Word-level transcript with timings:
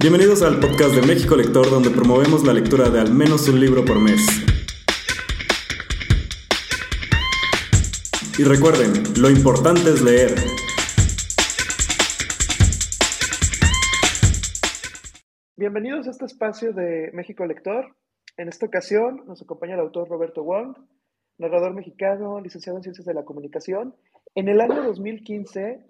Bienvenidos 0.00 0.42
al 0.42 0.60
podcast 0.60 0.94
de 0.94 1.02
México 1.02 1.34
Lector, 1.34 1.68
donde 1.68 1.90
promovemos 1.90 2.46
la 2.46 2.52
lectura 2.52 2.88
de 2.88 3.00
al 3.00 3.12
menos 3.12 3.48
un 3.48 3.58
libro 3.58 3.84
por 3.84 4.00
mes. 4.00 4.24
Y 8.38 8.44
recuerden, 8.44 8.92
lo 9.20 9.28
importante 9.28 9.90
es 9.90 10.00
leer. 10.00 10.36
Bienvenidos 15.56 16.06
a 16.06 16.10
este 16.12 16.26
espacio 16.26 16.72
de 16.72 17.10
México 17.12 17.44
Lector. 17.44 17.96
En 18.36 18.48
esta 18.48 18.66
ocasión 18.66 19.24
nos 19.26 19.42
acompaña 19.42 19.74
el 19.74 19.80
autor 19.80 20.08
Roberto 20.08 20.44
Wong, 20.44 20.76
narrador 21.38 21.74
mexicano, 21.74 22.40
licenciado 22.40 22.78
en 22.78 22.84
Ciencias 22.84 23.04
de 23.04 23.14
la 23.14 23.24
Comunicación. 23.24 23.96
En 24.36 24.48
el 24.48 24.60
año 24.60 24.80
2015 24.80 25.86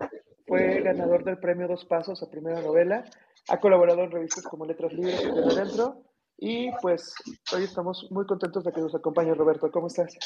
fue 0.47 0.81
ganador 0.81 1.25
del 1.25 1.37
premio 1.37 1.69
Dos 1.69 1.85
Pasos 1.85 2.23
a 2.23 2.31
Primera 2.31 2.63
Novela 2.63 3.05
ha 3.49 3.59
colaborado 3.61 4.03
en 4.03 4.11
revistas 4.11 4.45
como 4.45 4.67
Letras 4.67 4.93
Libres 4.93 5.23
y 5.23 5.31
Desde 5.31 5.65
Dentro. 5.65 6.05
Y 6.37 6.71
pues 6.81 7.15
hoy 7.53 7.65
estamos 7.65 8.07
muy 8.11 8.25
contentos 8.27 8.63
de 8.63 8.73
que 8.73 8.81
nos 8.81 8.95
acompañe 8.95 9.35
Roberto. 9.35 9.71
¿Cómo 9.71 9.89
estás? 9.89 10.17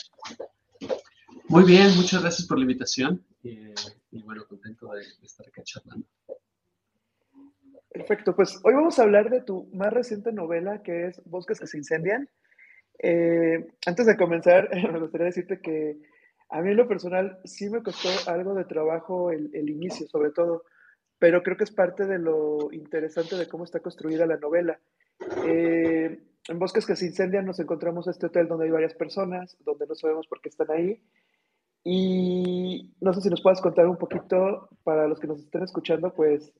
Muy 1.48 1.64
bien, 1.64 1.94
muchas 1.96 2.20
gracias 2.20 2.46
por 2.46 2.58
la 2.58 2.64
invitación. 2.64 3.24
y 3.42 4.22
bueno, 4.22 4.44
contento 4.48 4.90
de, 4.92 5.02
estar 5.24 5.46
acá 5.46 5.62
charlando. 5.62 6.06
Perfecto, 7.90 8.34
pues 8.34 8.58
hoy 8.64 8.74
vamos 8.74 8.98
a 8.98 9.02
hablar 9.02 9.28
de 9.28 9.42
tu 9.42 9.68
más 9.74 9.92
reciente 9.92 10.32
novela 10.32 10.82
que 10.82 11.08
es 11.08 11.22
Bosques 11.24 11.60
que 11.60 11.66
se 11.66 11.78
incendian. 11.78 12.28
Eh, 12.98 13.66
antes 13.86 14.06
de 14.06 14.16
comenzar, 14.16 14.68
me 14.92 14.98
gustaría 14.98 15.26
decirte 15.26 15.60
que 15.60 15.98
a 16.50 16.60
mí 16.60 16.70
en 16.70 16.76
lo 16.76 16.88
personal 16.88 17.38
sí 17.44 17.70
me 17.70 17.82
costó 17.82 18.08
algo 18.30 18.54
de 18.54 18.64
trabajo 18.64 19.30
el, 19.30 19.50
el 19.54 19.70
inicio, 19.70 20.06
sobre 20.08 20.30
todo 20.30 20.64
pero 21.22 21.40
creo 21.44 21.56
que 21.56 21.62
es 21.62 21.70
parte 21.70 22.04
de 22.04 22.18
lo 22.18 22.72
interesante 22.72 23.36
de 23.36 23.46
cómo 23.46 23.62
está 23.62 23.78
construida 23.78 24.26
la 24.26 24.38
novela. 24.38 24.80
Eh, 25.46 26.20
en 26.48 26.58
Bosques 26.58 26.84
que 26.84 26.96
se 26.96 27.06
incendian 27.06 27.46
nos 27.46 27.60
encontramos 27.60 28.08
este 28.08 28.26
hotel 28.26 28.48
donde 28.48 28.64
hay 28.64 28.72
varias 28.72 28.94
personas, 28.94 29.56
donde 29.60 29.86
no 29.86 29.94
sabemos 29.94 30.26
por 30.26 30.40
qué 30.40 30.48
están 30.48 30.72
ahí. 30.72 31.00
Y 31.84 32.92
no 33.00 33.14
sé 33.14 33.20
si 33.20 33.28
nos 33.30 33.40
puedas 33.40 33.60
contar 33.60 33.86
un 33.86 33.98
poquito, 33.98 34.68
para 34.82 35.06
los 35.06 35.20
que 35.20 35.28
nos 35.28 35.38
estén 35.38 35.62
escuchando, 35.62 36.12
pues, 36.12 36.52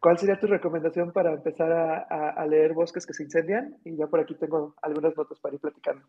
¿cuál 0.00 0.16
sería 0.16 0.40
tu 0.40 0.46
recomendación 0.46 1.12
para 1.12 1.34
empezar 1.34 1.70
a, 1.70 2.46
leer 2.46 2.72
Bosques 2.72 3.04
que 3.04 3.12
se 3.12 3.24
incendian? 3.24 3.76
Y 3.84 3.98
ya 3.98 4.06
por 4.06 4.20
aquí 4.20 4.34
tengo 4.34 4.76
algunas 4.80 5.14
notas 5.14 5.38
para 5.40 5.56
ir 5.56 5.60
platicando. 5.60 6.06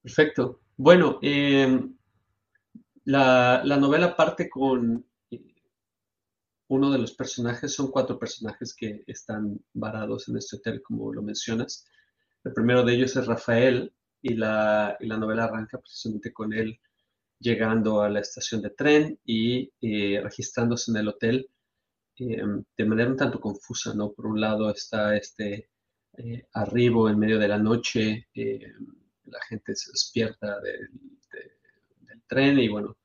Perfecto. 0.00 0.60
Bueno, 0.78 1.18
eh, 1.20 1.78
la, 3.04 3.60
la 3.62 3.76
novela 3.76 4.16
parte 4.16 4.48
con 4.48 5.07
uno 6.68 6.90
de 6.90 6.98
los 6.98 7.14
personajes, 7.14 7.72
son 7.74 7.90
cuatro 7.90 8.18
personajes 8.18 8.74
que 8.74 9.02
están 9.06 9.58
varados 9.72 10.28
en 10.28 10.36
este 10.36 10.56
hotel, 10.56 10.82
como 10.82 11.12
lo 11.12 11.22
mencionas. 11.22 11.86
El 12.44 12.52
primero 12.52 12.84
de 12.84 12.94
ellos 12.94 13.16
es 13.16 13.26
Rafael 13.26 13.92
y 14.20 14.34
la, 14.34 14.96
novela 15.00 15.44
arranca 15.44 15.78
precisamente 15.78 16.32
con 16.32 16.52
él 16.52 16.78
llegando 17.38 18.02
a 18.02 18.10
la 18.10 18.20
estación 18.20 18.60
de 18.62 18.70
tren 18.70 19.18
y 19.24 19.70
eh, 19.80 20.20
registrándose 20.22 20.90
en 20.90 20.96
el 20.98 21.08
hotel 21.08 21.48
eh, 22.16 22.42
de 22.76 22.84
manera 22.84 23.10
un 23.10 23.16
tanto 23.16 23.40
confusa, 23.40 23.94
¿no? 23.94 24.12
Por 24.12 24.26
un 24.26 24.40
lado 24.40 24.70
está 24.70 25.16
este 25.16 25.70
eh, 26.16 26.46
arribo 26.52 27.08
en 27.08 27.18
medio 27.18 27.38
de 27.38 27.48
la 27.48 27.58
noche, 27.58 28.28
la 28.34 29.40
gente 29.48 29.74
se 29.76 29.92
despierta 29.92 30.60
del 30.60 32.22
tren 32.26 32.58
y 32.58 32.68
bueno, 32.68 32.96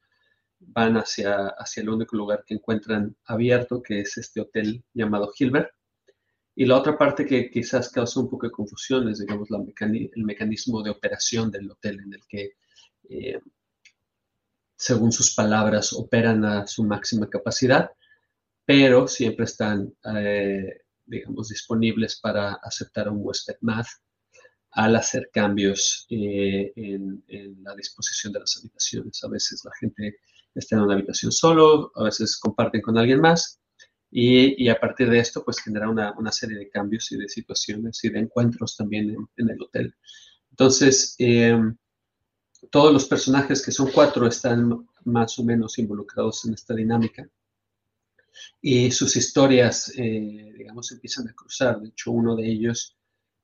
van 0.68 0.98
hacia, 0.98 1.48
hacia 1.58 1.82
el 1.82 1.90
único 1.90 2.16
lugar 2.16 2.44
que 2.46 2.56
encuentran 2.56 3.16
abierto, 3.26 3.82
que 3.82 4.02
es 4.02 4.18
este 4.18 4.42
hotel 4.42 4.84
llamado 4.94 5.32
Hilbert. 5.38 5.72
Y 6.56 6.66
la 6.66 6.78
otra 6.78 6.98
parte 6.98 7.26
que 7.26 7.50
quizás 7.50 7.90
causa 7.90 8.20
un 8.20 8.30
poco 8.30 8.48
de 8.48 8.52
confusión 8.52 9.10
es, 9.10 9.20
digamos, 9.20 9.50
el 9.50 10.24
mecanismo 10.24 10.84
de 10.84 10.92
operación 10.92 11.50
del 11.50 11.72
hotel 11.72 12.00
en 12.00 12.14
el 12.14 12.22
que, 12.28 12.52
eh, 13.10 13.40
según 14.76 15.12
sus 15.12 15.34
palabras, 15.34 15.94
operan 15.94 16.46
a 16.46 16.68
su 16.68 16.84
máxima 16.84 17.28
capacidad, 17.30 17.90
pero 18.66 19.08
siempre 19.08 19.46
están, 19.46 19.94
eh, 20.16 20.82
digamos, 21.06 21.50
disponibles 21.50 22.20
para 22.20 22.54
aceptar 22.54 23.08
a 23.08 23.12
un 23.12 23.20
huésped 23.22 23.56
más 23.62 24.04
al 24.74 24.96
hacer 24.96 25.30
cambios 25.32 26.06
eh, 26.10 26.72
en, 26.76 27.24
la 27.64 27.76
disposición 27.76 28.34
de 28.34 28.40
las 28.40 28.58
habitaciones. 28.58 29.24
A 29.24 29.30
veces 29.30 29.64
la 29.64 29.72
gente 29.80 30.18
estén 30.56 30.80
en 30.80 30.86
una 30.86 30.94
habitación 30.96 31.32
solo, 31.32 31.92
a 31.96 32.04
veces 32.04 32.38
comparten 32.38 32.82
con 32.82 32.98
alguien 32.98 33.22
más, 33.22 33.60
y, 34.16 34.70
a 34.70 34.80
partir 34.80 35.10
de 35.10 35.18
esto, 35.18 35.44
pues 35.44 35.60
genera 35.60 35.90
una, 35.90 36.32
serie 36.32 36.60
de 36.60 36.70
cambios 36.70 37.12
y 37.12 37.18
de 37.18 37.28
situaciones 37.28 38.04
y 38.04 38.10
de 38.10 38.20
encuentros 38.20 38.78
también 38.78 39.16
en, 39.38 39.50
el 39.50 39.60
hotel. 39.60 39.96
Entonces, 40.52 41.16
em, 41.18 41.76
todos 42.70 42.94
los 42.94 43.06
personajes, 43.06 43.66
que 43.66 43.72
son 43.72 43.90
cuatro, 43.92 44.28
están 44.28 44.88
más 45.06 45.40
o 45.40 45.44
menos 45.44 45.80
involucrados 45.80 46.46
en 46.46 46.54
esta 46.54 46.76
dinámica. 46.76 47.28
Y 48.62 48.92
sus 48.92 49.16
historias, 49.16 49.92
eh, 49.98 50.54
digamos, 50.60 50.92
empiezan 50.92 51.28
a 51.30 51.34
cruzar. 51.34 51.82
De 51.82 51.90
hecho, 51.90 52.12
uno 52.12 52.36
de 52.36 52.48
ellos, 52.48 52.96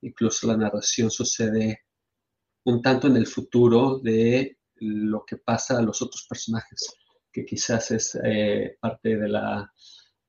incluso 0.01 0.45
la 0.45 0.57
narración 0.57 1.09
sucede 1.09 1.81
un 2.65 2.79
tanto 2.83 3.07
en 3.07 3.17
el 3.17 3.25
futuro 3.25 3.97
de 3.97 4.58
lo 4.79 5.25
que 5.25 5.37
pasa 5.37 5.77
a 5.77 5.81
los 5.81 6.01
otros 6.01 6.25
personajes, 6.27 6.93
que 7.31 7.45
quizás 7.45 7.91
es 7.91 8.19
eh, 8.23 8.77
parte 8.79 9.17
de 9.17 9.27
la, 9.27 9.71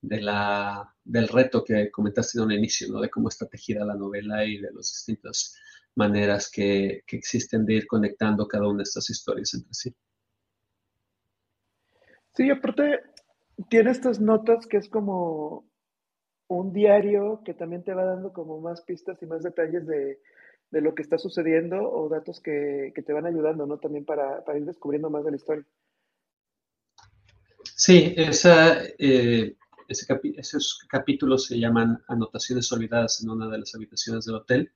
de 0.00 0.20
la, 0.20 0.94
del 1.04 1.28
reto 1.28 1.64
que 1.64 1.90
comentaste 1.90 2.38
en 2.38 2.44
un 2.44 2.52
inicio, 2.52 2.88
¿no? 2.92 3.00
de 3.00 3.10
cómo 3.10 3.28
está 3.28 3.46
tejida 3.48 3.84
la 3.84 3.94
novela 3.94 4.44
y 4.44 4.58
de 4.58 4.70
las 4.72 4.92
distintas 4.92 5.56
maneras 5.96 6.50
que, 6.50 7.02
que 7.06 7.16
existen 7.16 7.66
de 7.66 7.74
ir 7.74 7.86
conectando 7.86 8.46
cada 8.46 8.68
una 8.68 8.78
de 8.78 8.84
estas 8.84 9.10
historias 9.10 9.54
entre 9.54 9.74
sí. 9.74 9.94
Sí, 12.34 12.48
aparte 12.50 13.00
tiene 13.68 13.90
estas 13.90 14.20
notas 14.20 14.66
que 14.66 14.76
es 14.76 14.88
como 14.88 15.68
un 16.48 16.72
diario 16.72 17.42
que 17.44 17.54
también 17.54 17.84
te 17.84 17.94
va 17.94 18.04
dando 18.04 18.32
como 18.32 18.60
más 18.60 18.82
pistas 18.82 19.22
y 19.22 19.26
más 19.26 19.42
detalles 19.42 19.86
de, 19.86 20.20
de 20.70 20.80
lo 20.80 20.94
que 20.94 21.02
está 21.02 21.18
sucediendo 21.18 21.82
o 21.82 22.08
datos 22.08 22.40
que, 22.40 22.92
te 22.94 23.12
van 23.12 23.26
ayudando, 23.26 23.66
¿no? 23.66 23.78
También 23.78 24.04
para, 24.04 24.42
ir 24.56 24.64
descubriendo 24.64 25.10
más 25.10 25.24
de 25.24 25.30
la 25.30 25.36
historia. 25.36 25.66
Sí, 27.62 28.14
esa, 28.16 28.82
eh, 28.98 29.56
esos 29.88 30.86
capítulos 30.88 31.46
se 31.46 31.58
llaman 31.58 32.02
Anotaciones 32.08 32.70
Olvidadas 32.72 33.22
en 33.22 33.30
una 33.30 33.48
de 33.48 33.58
las 33.58 33.74
habitaciones 33.74 34.24
del 34.24 34.36
hotel 34.36 34.72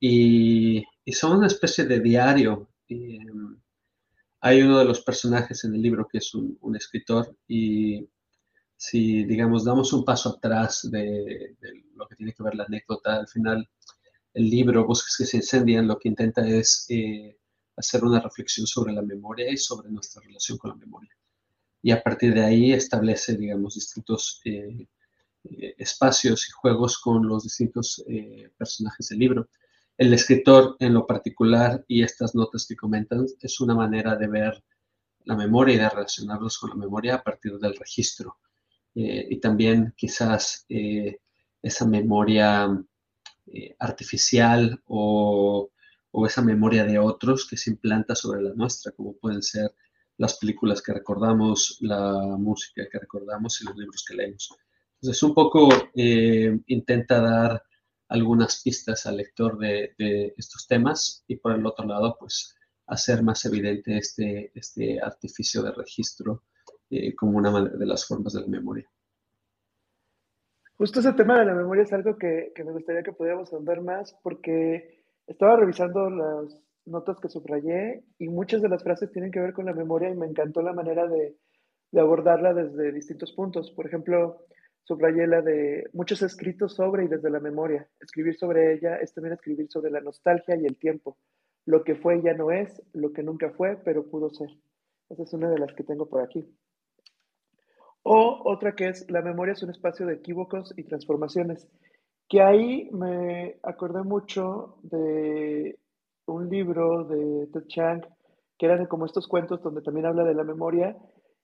y, 0.00 0.84
son 1.12 1.38
una 1.38 1.46
especie 1.46 1.84
de 1.84 2.00
diario. 2.00 2.68
Em, 2.88 3.60
hay 4.40 4.62
uno 4.62 4.78
de 4.78 4.84
los 4.84 5.02
personajes 5.02 5.64
en 5.64 5.74
el 5.74 5.82
libro 5.82 6.06
que 6.10 6.18
es 6.18 6.34
un, 6.34 6.76
escritor 6.76 7.36
y 7.46 8.08
si, 8.76 9.24
digamos, 9.24 9.64
damos 9.64 9.92
un 9.92 10.04
paso 10.04 10.30
atrás 10.30 10.88
de, 10.90 11.56
de, 11.60 11.84
lo 11.96 12.06
que 12.06 12.14
tiene 12.14 12.32
que 12.32 12.42
ver 12.44 12.54
la 12.54 12.64
anécdota, 12.64 13.16
al 13.16 13.26
final 13.26 13.68
el 14.34 14.50
libro 14.50 14.86
Bosques 14.86 15.16
que 15.16 15.26
se 15.26 15.38
incendian 15.38 15.86
lo 15.86 15.98
que 15.98 16.08
intenta 16.08 16.46
es 16.46 16.86
eh, 16.88 17.36
hacer 17.76 18.04
una 18.04 18.20
reflexión 18.20 18.66
sobre 18.66 18.92
la 18.92 19.02
memoria 19.02 19.50
y 19.50 19.56
sobre 19.56 19.90
nuestra 19.90 20.22
relación 20.22 20.58
con 20.58 20.70
la 20.70 20.76
memoria. 20.76 21.10
Y 21.82 21.90
a 21.92 22.02
partir 22.02 22.34
de 22.34 22.44
ahí 22.44 22.72
establece, 22.72 23.36
digamos, 23.36 23.74
distintos 23.74 24.40
eh, 24.44 24.86
eh, 25.44 25.74
espacios 25.78 26.48
y 26.48 26.52
juegos 26.52 26.98
con 26.98 27.26
los 27.26 27.44
distintos 27.44 28.04
personajes 28.56 29.08
del 29.08 29.18
libro. 29.20 29.48
El 29.96 30.12
escritor 30.12 30.76
en 30.80 30.94
lo 30.94 31.06
particular 31.06 31.84
y 31.88 32.02
estas 32.02 32.34
notas 32.34 32.66
que 32.66 32.76
comentan 32.76 33.26
es 33.40 33.60
una 33.60 33.74
manera 33.74 34.16
de 34.16 34.28
ver 34.28 34.62
la 35.24 35.36
memoria 35.36 35.74
y 35.74 35.78
de 35.78 35.88
relacionarlos 35.88 36.58
con 36.58 36.70
la 36.70 36.76
memoria 36.76 37.16
a 37.16 37.22
partir 37.22 37.58
del 37.58 37.76
registro. 37.76 38.38
y 38.94 39.36
también 39.38 39.94
quizás 39.96 40.66
esa 41.62 41.86
memoria 41.86 42.68
eh, 43.52 43.76
artificial 43.78 44.82
o, 44.86 45.70
esa 46.26 46.42
memoria 46.42 46.84
de 46.84 46.98
otros 46.98 47.46
que 47.48 47.56
se 47.56 47.70
implanta 47.70 48.14
sobre 48.14 48.42
la 48.42 48.52
nuestra, 48.52 48.90
como 48.92 49.16
pueden 49.16 49.40
ser 49.40 49.72
las 50.16 50.36
películas 50.36 50.82
que 50.82 50.92
recordamos, 50.92 51.78
la 51.80 52.36
música 52.36 52.88
que 52.90 52.98
recordamos 52.98 53.60
y 53.60 53.64
los 53.64 53.76
libros 53.76 54.04
que 54.04 54.16
leemos. 54.16 54.48
Entonces, 55.00 55.22
un 55.22 55.32
poco 55.32 55.68
eh, 55.94 56.58
intenta 56.66 57.20
dar 57.20 57.62
algunas 58.08 58.62
pistas 58.62 59.06
al 59.06 59.18
lector 59.18 59.58
de, 59.58 59.94
estos 60.36 60.66
temas 60.66 61.24
y 61.28 61.36
por 61.36 61.52
el 61.52 61.64
otro 61.64 61.86
lado, 61.86 62.16
pues 62.18 62.56
hacer 62.88 63.22
más 63.22 63.44
evidente 63.44 63.98
este, 63.98 64.50
este 64.54 65.00
artificio 65.00 65.62
de 65.62 65.72
registro 65.72 66.44
eh, 66.90 67.14
como 67.14 67.38
una 67.38 67.52
de 67.62 67.86
las 67.86 68.04
formas 68.06 68.32
de 68.32 68.40
la 68.40 68.48
memoria. 68.48 68.90
Justo 70.78 71.00
ese 71.00 71.12
tema 71.12 71.40
de 71.40 71.44
la 71.44 71.54
memoria 71.54 71.82
es 71.82 71.92
algo 71.92 72.16
que, 72.16 72.52
me 72.56 72.70
gustaría 72.70 73.02
que 73.02 73.12
pudiéramos 73.12 73.52
andar 73.52 73.80
más 73.80 74.16
porque 74.22 75.02
estaba 75.26 75.56
revisando 75.56 76.08
las 76.08 76.56
notas 76.86 77.18
que 77.18 77.28
subrayé 77.28 78.04
y 78.16 78.28
muchas 78.28 78.62
de 78.62 78.68
las 78.68 78.84
frases 78.84 79.10
tienen 79.10 79.32
que 79.32 79.40
ver 79.40 79.52
con 79.52 79.66
la 79.66 79.72
memoria 79.72 80.08
y 80.08 80.14
me 80.14 80.26
encantó 80.26 80.62
la 80.62 80.72
manera 80.72 81.08
de, 81.08 81.34
abordarla 81.98 82.54
desde 82.54 82.92
distintos 82.92 83.32
puntos. 83.32 83.72
Por 83.72 83.86
ejemplo, 83.86 84.46
subrayé 84.84 85.26
la 85.26 85.42
de 85.42 85.90
muchos 85.94 86.22
escritos 86.22 86.76
sobre 86.76 87.06
y 87.06 87.08
desde 87.08 87.28
la 87.28 87.40
memoria. 87.40 87.88
Escribir 87.98 88.36
sobre 88.36 88.74
ella 88.74 88.98
es 88.98 89.12
también 89.12 89.34
escribir 89.34 89.66
sobre 89.68 89.90
la 89.90 90.00
nostalgia 90.00 90.54
y 90.54 90.64
el 90.64 90.76
tiempo. 90.76 91.18
Lo 91.66 91.82
que 91.82 91.96
fue 91.96 92.22
ya 92.22 92.34
no 92.34 92.52
es, 92.52 92.80
lo 92.92 93.12
que 93.12 93.24
nunca 93.24 93.50
fue, 93.50 93.78
pero 93.84 94.08
pudo 94.08 94.30
ser. 94.30 94.50
Esa 95.08 95.24
es 95.24 95.32
una 95.32 95.50
de 95.50 95.58
las 95.58 95.74
que 95.74 95.82
tengo 95.82 96.08
por 96.08 96.22
aquí. 96.22 96.48
O 98.02 98.42
otra 98.44 98.74
que 98.74 98.88
es, 98.88 99.10
la 99.10 99.22
memoria 99.22 99.52
es 99.52 99.62
un 99.62 99.70
espacio 99.70 100.06
de 100.06 100.14
equívocos 100.14 100.72
y 100.76 100.84
transformaciones, 100.84 101.68
que 102.28 102.42
ahí 102.42 102.88
me 102.92 103.58
acordé 103.62 104.02
mucho 104.02 104.76
de 104.82 105.78
un 106.26 106.48
libro 106.48 107.04
de 107.04 107.46
Ted 107.52 107.66
Chiang, 107.66 108.02
que 108.58 108.66
eran 108.66 108.86
como 108.86 109.06
estos 109.06 109.26
cuentos 109.28 109.62
donde 109.62 109.82
también 109.82 110.06
habla 110.06 110.24
de 110.24 110.34
la 110.34 110.44
memoria 110.44 110.96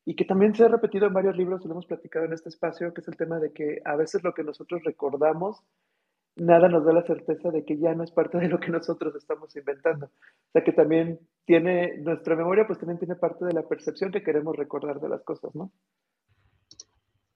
y 0.04 0.14
que 0.14 0.24
también 0.24 0.54
se 0.54 0.64
ha 0.64 0.68
repetido 0.68 1.06
en 1.06 1.14
varios 1.14 1.36
libros 1.36 1.64
lo 1.64 1.72
hemos 1.72 1.86
platicado 1.86 2.26
en 2.26 2.34
este 2.34 2.50
espacio, 2.50 2.92
que 2.92 3.00
es 3.00 3.08
el 3.08 3.16
tema 3.16 3.38
de 3.38 3.52
que 3.52 3.80
a 3.84 3.96
veces 3.96 4.22
lo 4.22 4.34
que 4.34 4.44
nosotros 4.44 4.82
recordamos, 4.84 5.62
nada 6.36 6.68
nos 6.68 6.84
da 6.84 6.92
la 6.92 7.06
certeza 7.06 7.50
de 7.50 7.64
que 7.64 7.78
ya 7.78 7.94
no 7.94 8.04
es 8.04 8.10
parte 8.10 8.38
de 8.38 8.48
lo 8.48 8.58
que 8.58 8.70
nosotros 8.70 9.14
estamos 9.14 9.54
inventando. 9.56 10.06
O 10.06 10.50
sea 10.52 10.64
que 10.64 10.72
también 10.72 11.20
tiene, 11.46 11.98
nuestra 11.98 12.36
memoria 12.36 12.66
pues 12.66 12.78
también 12.78 12.98
tiene 12.98 13.16
parte 13.16 13.44
de 13.46 13.52
la 13.52 13.62
percepción 13.62 14.10
que 14.10 14.22
queremos 14.22 14.56
recordar 14.56 15.00
de 15.00 15.08
las 15.08 15.22
cosas, 15.22 15.54
¿no? 15.54 15.70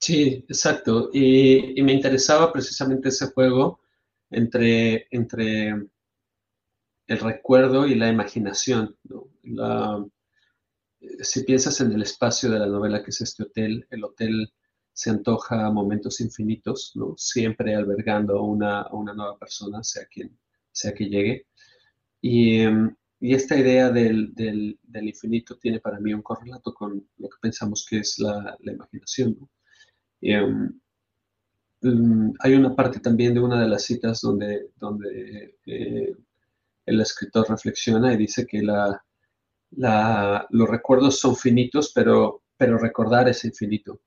Sí, 0.09 0.43
exacto. 0.49 1.11
Y, 1.13 1.83
me 1.83 1.93
interesaba 1.93 2.51
precisamente 2.51 3.11
ese 3.11 3.27
juego 3.27 3.81
entre, 4.31 5.07
entre 5.11 5.69
el 7.07 7.19
recuerdo 7.19 7.87
y 7.87 7.95
la 7.95 8.09
imaginación. 8.09 8.97
si 11.21 11.45
piensas 11.45 11.81
en 11.81 11.93
el 11.93 12.03
espacio 12.03 12.51
de 12.51 12.59
la 12.59 12.67
novela 12.67 13.03
que 13.03 13.11
es 13.11 13.21
este 13.21 13.43
hotel, 13.43 13.87
el 13.91 14.05
hotel 14.05 14.53
se 14.93 15.11
antoja 15.11 15.67
a 15.67 15.71
momentos 15.71 16.21
infinitos, 16.23 16.95
siempre 17.17 17.75
albergando 17.75 18.39
a 18.39 18.43
una, 18.43 18.89
una 18.93 19.13
nueva 19.15 19.39
persona, 19.39 19.85
sea 19.85 20.07
quien 20.07 20.39
sea 20.73 20.95
que 20.95 21.09
llegue. 21.09 21.47
Y, 22.23 22.65
esta 23.21 23.59
idea 23.59 23.91
del, 23.91 24.79
infinito 25.03 25.59
tiene 25.59 25.81
para 25.81 26.01
mí 26.01 26.15
un 26.15 26.23
correlato 26.23 26.73
con 26.73 27.07
lo 27.19 27.29
que 27.29 27.37
pensamos 27.43 27.87
que 27.89 27.99
es 27.99 28.19
la, 28.19 28.57
la 28.61 28.73
imaginación. 28.73 29.49
Em, 30.21 30.79
mm, 31.83 32.33
hay 32.41 32.55
una 32.55 32.75
parte 32.75 33.01
también 33.01 33.35
de 33.35 33.41
una 33.41 33.61
de 33.61 33.69
las 33.69 33.85
citas 33.85 34.21
donde, 34.21 34.71
eh, 35.67 36.15
el 36.87 37.01
escritor 37.01 37.49
reflexiona 37.49 38.13
y 38.15 38.17
dice 38.17 38.47
que 38.47 38.63
los 38.63 38.97
recuerdos 40.69 41.21
son 41.21 41.37
finitos, 41.37 41.93
pero, 41.95 42.43
recordar 42.59 43.29
es 43.29 43.45
infinito. 43.45 44.01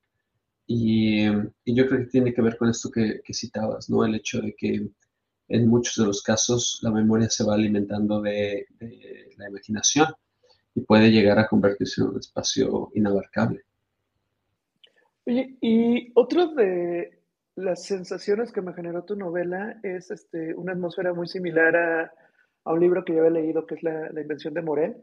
Y, 0.68 1.26
yo 1.66 1.88
creo 1.88 2.00
que 2.00 2.06
tiene 2.08 2.34
que 2.34 2.42
ver 2.42 2.58
con 2.58 2.70
esto 2.70 2.92
que, 2.92 3.22
citabas, 3.34 3.90
¿no? 3.90 4.06
El 4.06 4.16
hecho 4.16 4.42
de 4.42 4.56
que 4.56 4.90
en 5.50 5.68
muchos 5.68 5.96
de 5.98 6.06
los 6.06 6.22
casos 6.24 6.80
la 6.82 6.92
memoria 6.92 7.30
se 7.30 7.44
va 7.44 7.56
alimentando 7.56 8.22
de 8.22 8.68
la 9.38 9.50
imaginación 9.50 10.08
y 10.76 10.82
puede 10.82 11.12
llegar 11.12 11.40
a 11.40 11.48
convertirse 11.48 12.02
en 12.02 12.08
un 12.10 12.20
espacio 12.20 12.92
inabarcable. 12.96 13.64
Oye, 15.26 15.58
y 15.62 16.12
otro 16.16 16.48
de 16.56 17.22
las 17.56 17.86
sensaciones 17.86 18.52
que 18.52 18.62
me 18.62 18.74
generó 18.74 19.04
tu 19.04 19.16
novela 19.16 19.80
es 19.84 20.10
este, 20.10 20.56
una 20.56 20.74
atmósfera 20.74 21.14
muy 21.14 21.28
similar 21.28 21.76
a, 21.76 22.12
un 22.66 22.80
libro 22.80 23.04
que 23.04 23.14
yo 23.14 23.20
había 23.20 23.42
leído, 23.42 23.66
que 23.66 23.76
es 23.76 23.84
La, 23.84 24.10
Invención 24.22 24.54
de 24.54 24.62
Morel. 24.62 24.98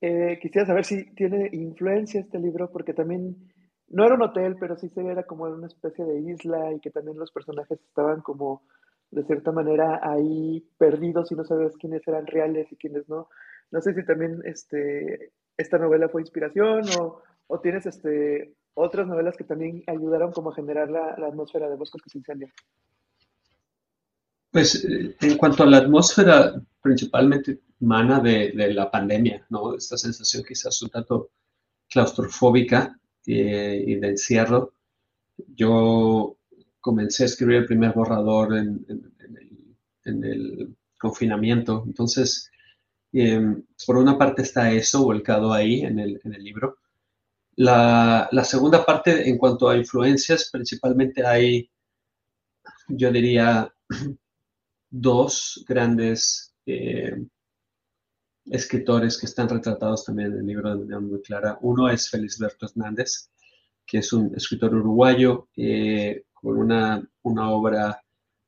Eh, 0.00 0.38
quisiera 0.40 0.66
saber 0.66 0.84
si 0.84 1.14
tiene 1.14 1.48
influencia 1.52 2.20
este 2.20 2.38
libro, 2.38 2.70
porque 2.70 2.94
también 2.94 3.36
no 3.88 4.04
era 4.04 4.14
un 4.14 4.22
hotel, 4.22 4.56
pero 4.60 4.76
sí 4.76 4.88
se 4.90 5.00
era 5.00 5.24
como 5.24 5.44
una 5.44 5.66
especie 5.66 6.04
de 6.04 6.20
isla 6.20 6.72
y 6.72 6.80
que 6.80 6.90
también 6.90 7.18
los 7.18 7.32
personajes 7.32 7.80
estaban 7.80 8.20
como 8.20 8.62
de 9.10 9.24
cierta 9.24 9.52
manera 9.52 10.00
ahí 10.02 10.66
perdidos 10.78 11.32
y 11.32 11.34
no 11.34 11.44
sabes 11.44 11.76
quiénes 11.78 12.06
eran 12.06 12.26
reales 12.26 12.70
y 12.70 12.76
quiénes 12.76 13.08
no. 13.08 13.28
No 13.70 13.80
sé 13.80 13.94
si 13.94 14.04
también 14.04 14.40
este, 14.44 15.32
esta 15.56 15.78
novela 15.78 16.08
fue 16.08 16.22
inspiración 16.22 16.82
o, 17.00 17.22
o 17.46 17.60
tienes 17.60 17.86
este, 17.86 18.54
otras 18.74 19.06
novelas 19.06 19.36
que 19.36 19.44
también 19.44 19.82
ayudaron 19.86 20.32
como 20.32 20.50
a 20.50 20.54
generar 20.54 20.90
la, 20.90 21.10
atmósfera 21.26 21.68
de 21.68 21.76
Bosques 21.76 22.02
que 22.02 22.10
se 22.10 22.18
incendian. 22.18 22.52
Pues 24.50 24.84
eh, 24.84 25.16
en 25.20 25.36
cuanto 25.36 25.62
a 25.62 25.66
la 25.66 25.78
atmósfera, 25.78 26.54
principalmente 26.80 27.60
mana 27.80 28.20
de, 28.20 28.52
la 28.72 28.90
pandemia, 28.90 29.46
¿no? 29.50 29.74
Esta 29.74 29.96
sensación 29.96 30.44
quizás 30.46 30.80
un 30.82 30.90
tanto 30.90 31.30
claustrofóbica 31.88 32.98
eh, 33.26 33.84
y 33.86 33.94
de 33.96 34.08
encierro. 34.08 34.72
Yo 35.54 36.36
comencé 36.80 37.24
a 37.24 37.26
escribir 37.26 37.56
el 37.56 37.66
primer 37.66 37.92
borrador 37.92 38.56
en, 38.56 38.84
el, 40.04 40.74
confinamiento, 40.98 41.84
entonces, 41.86 42.50
em, 43.12 43.62
por 43.86 43.96
una 43.98 44.18
parte 44.18 44.42
está 44.42 44.72
eso 44.72 45.04
volcado 45.04 45.52
ahí 45.52 45.82
en 45.82 46.00
el, 46.00 46.20
en 46.24 46.34
el 46.34 46.42
libro, 46.42 46.78
la, 47.58 48.44
segunda 48.44 48.84
parte, 48.84 49.28
en 49.28 49.36
cuanto 49.36 49.68
a 49.68 49.76
influencias, 49.76 50.48
principalmente 50.52 51.26
hay, 51.26 51.68
yo 52.86 53.10
diría, 53.10 53.72
dos 54.90 55.64
grandes 55.66 56.54
eh, 56.66 57.16
escritores 58.46 59.18
que 59.18 59.26
están 59.26 59.48
retratados 59.48 60.04
también 60.04 60.32
en 60.32 60.38
el 60.38 60.46
libro 60.46 60.70
de 60.70 60.76
manera 60.76 61.00
muy 61.00 61.20
clara. 61.20 61.58
Uno 61.62 61.88
es 61.88 62.08
Felisberto 62.08 62.66
Hernández, 62.66 63.30
que 63.84 63.98
es 63.98 64.12
un 64.12 64.32
escritor 64.36 64.74
uruguayo 64.74 65.48
eh, 65.56 66.26
con 66.32 66.58
una, 66.58 67.02
obra 67.24 68.00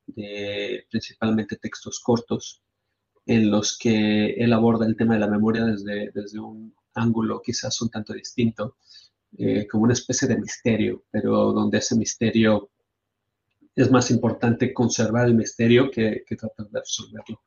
de 0.05 0.85
principalmente 0.89 1.57
textos 1.57 1.99
cortos 1.99 2.63
en 3.25 3.51
los 3.51 3.77
que 3.77 4.35
él 4.35 4.53
aborda 4.53 4.85
el 4.85 4.95
tema 4.95 5.15
de 5.15 5.19
la 5.19 5.27
memoria 5.27 5.65
desde, 5.65 6.11
desde 6.13 6.39
un 6.39 6.73
ángulo 6.93 7.41
quizás 7.41 7.81
un 7.81 7.89
tanto 7.89 8.13
distinto 8.13 8.77
eh, 9.37 9.65
como 9.67 9.83
una 9.83 9.93
especie 9.93 10.27
de 10.27 10.37
misterio, 10.37 11.05
pero 11.09 11.53
donde 11.53 11.77
ese 11.77 11.95
misterio 11.95 12.69
es 13.73 13.89
más 13.89 14.11
importante 14.11 14.73
conservar 14.73 15.27
el 15.27 15.35
misterio 15.35 15.89
que, 15.89 16.25
tratar 16.37 16.69
de 16.69 16.79
resolverlo. 16.79 17.41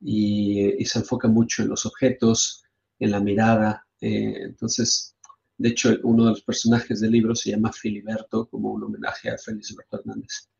Y, 0.00 0.84
se 0.84 0.98
enfoca 0.98 1.26
mucho 1.26 1.62
en 1.62 1.70
los 1.70 1.86
objetos, 1.86 2.64
en 2.98 3.12
la 3.12 3.20
mirada. 3.20 3.86
Eh, 4.00 4.42
entonces, 4.42 5.16
de 5.56 5.70
hecho, 5.70 5.96
uno 6.02 6.24
de 6.24 6.30
los 6.30 6.42
personajes 6.42 7.00
del 7.00 7.12
libro 7.12 7.34
se 7.34 7.50
llama 7.50 7.72
Filiberto, 7.72 8.46
como 8.46 8.72
un 8.72 8.84
homenaje 8.84 9.30
a 9.30 9.38
Felisberto 9.38 9.98
Hernández. 9.98 10.50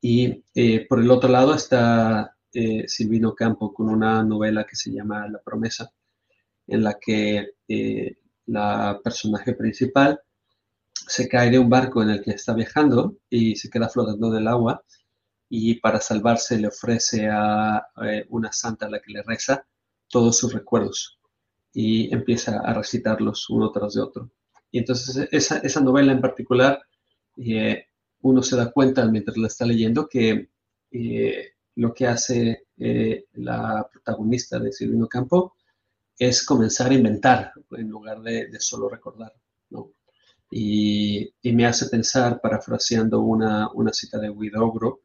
Y 0.00 0.44
eh, 0.54 0.86
por 0.88 1.00
el 1.00 1.10
otro 1.10 1.28
lado 1.28 1.54
está 1.54 2.36
Silvino 2.86 3.34
Campo 3.34 3.72
con 3.72 3.88
una 3.88 4.24
novela 4.24 4.64
que 4.64 4.74
se 4.74 4.90
llama 4.90 5.28
La 5.28 5.40
promesa, 5.40 5.92
en 6.70 6.84
la 6.84 6.98
que 6.98 7.54
la 8.46 9.00
personaje 9.02 9.54
principal 9.54 10.20
se 10.92 11.28
cae 11.28 11.50
de 11.50 11.58
un 11.58 11.68
barco 11.68 12.02
en 12.02 12.10
el 12.10 12.22
que 12.22 12.32
está 12.32 12.54
viajando 12.54 13.16
y 13.28 13.56
se 13.56 13.68
queda 13.68 13.88
flotando 13.88 14.28
en 14.28 14.42
el 14.42 14.48
agua 14.48 14.82
y 15.48 15.74
para 15.80 16.00
salvarse 16.00 16.58
le 16.58 16.68
ofrece 16.68 17.28
a 17.28 17.84
eh, 18.04 18.26
una 18.28 18.52
santa 18.52 18.86
a 18.86 18.90
la 18.90 19.00
que 19.00 19.12
le 19.12 19.22
reza 19.22 19.66
todos 20.08 20.38
sus 20.38 20.52
recuerdos 20.52 21.18
y 21.72 22.14
empieza 22.14 22.60
a 22.60 22.74
recitarlos 22.74 23.50
uno 23.50 23.70
tras 23.72 23.94
de 23.94 24.02
otro. 24.02 24.30
Y 24.70 24.78
entonces 24.78 25.28
esa, 25.32 25.80
novela 25.80 26.12
en 26.12 26.20
particular, 26.20 26.80
eh, 27.36 27.86
uno 28.22 28.42
se 28.42 28.56
da 28.56 28.70
cuenta 28.70 29.04
mientras 29.06 29.36
la 29.36 29.48
está 29.48 29.66
leyendo 29.66 30.08
que 30.08 30.50
eh, 30.92 31.48
lo 31.74 31.92
que 31.92 32.06
hace 32.06 32.66
la 33.34 33.86
protagonista 33.92 34.58
de 34.58 34.72
Silvino 34.72 35.06
Campo 35.06 35.54
es 36.20 36.44
comenzar 36.44 36.90
a 36.90 36.94
inventar 36.94 37.52
en 37.70 37.88
lugar 37.88 38.20
de, 38.20 38.48
solo 38.60 38.90
recordar, 38.90 39.32
¿no? 39.70 39.92
Y, 40.50 41.32
me 41.42 41.64
hace 41.64 41.86
pensar, 41.86 42.40
parafraseando 42.42 43.20
una, 43.20 43.70
una 43.72 43.92
cita 43.92 44.18
de 44.18 44.28
Widogro, 44.28 45.00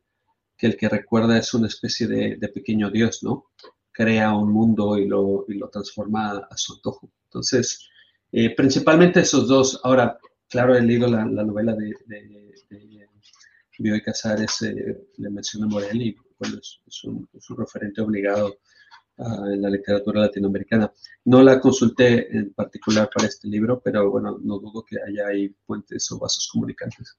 que 0.57 0.67
el 0.67 0.75
que 0.75 0.89
recuerda 0.89 1.37
es 1.37 1.53
una 1.53 1.67
especie 1.67 2.07
de, 2.07 2.47
pequeño 2.49 2.91
Dios, 2.91 3.23
¿no? 3.23 3.45
Crea 3.93 4.35
un 4.35 4.51
mundo 4.51 4.97
y 4.97 5.07
lo, 5.07 5.45
y 5.47 5.53
lo 5.53 5.69
transforma 5.69 6.47
a 6.49 6.57
su 6.57 6.73
antojo. 6.73 7.09
Entonces, 7.23 7.87
eh, 8.33 8.53
principalmente 8.53 9.21
esos 9.21 9.47
dos. 9.47 9.79
Ahora, 9.83 10.19
claro, 10.49 10.75
he 10.75 10.81
leído 10.81 11.07
la, 11.07 11.23
novela 11.23 11.73
de, 11.75 11.93
de, 12.07 12.53
de 12.69 13.09
Bioy 13.79 14.01
Casares, 14.01 14.61
eh, 14.63 15.07
le 15.15 15.29
menciono 15.29 15.67
Morel, 15.67 16.01
y 16.01 16.17
bueno, 16.37 16.57
es, 16.57 17.03
un, 17.05 17.29
es, 17.33 17.49
un, 17.49 17.57
referente 17.57 18.01
obligado 18.01 18.57
en 19.17 19.61
la 19.61 19.69
literatura 19.69 20.21
latinoamericana. 20.21 20.91
No 21.25 21.41
la 21.41 21.59
consulté 21.59 22.35
en 22.35 22.53
particular 22.53 23.09
para 23.13 23.27
este 23.27 23.47
libro, 23.47 23.79
pero 23.79 24.09
bueno, 24.09 24.37
no 24.41 24.59
dudo 24.59 24.83
que 24.83 24.97
haya 25.01 25.27
ahí 25.27 25.49
puentes 25.65 26.11
o 26.11 26.19
vasos 26.19 26.49
comunicantes. 26.51 27.17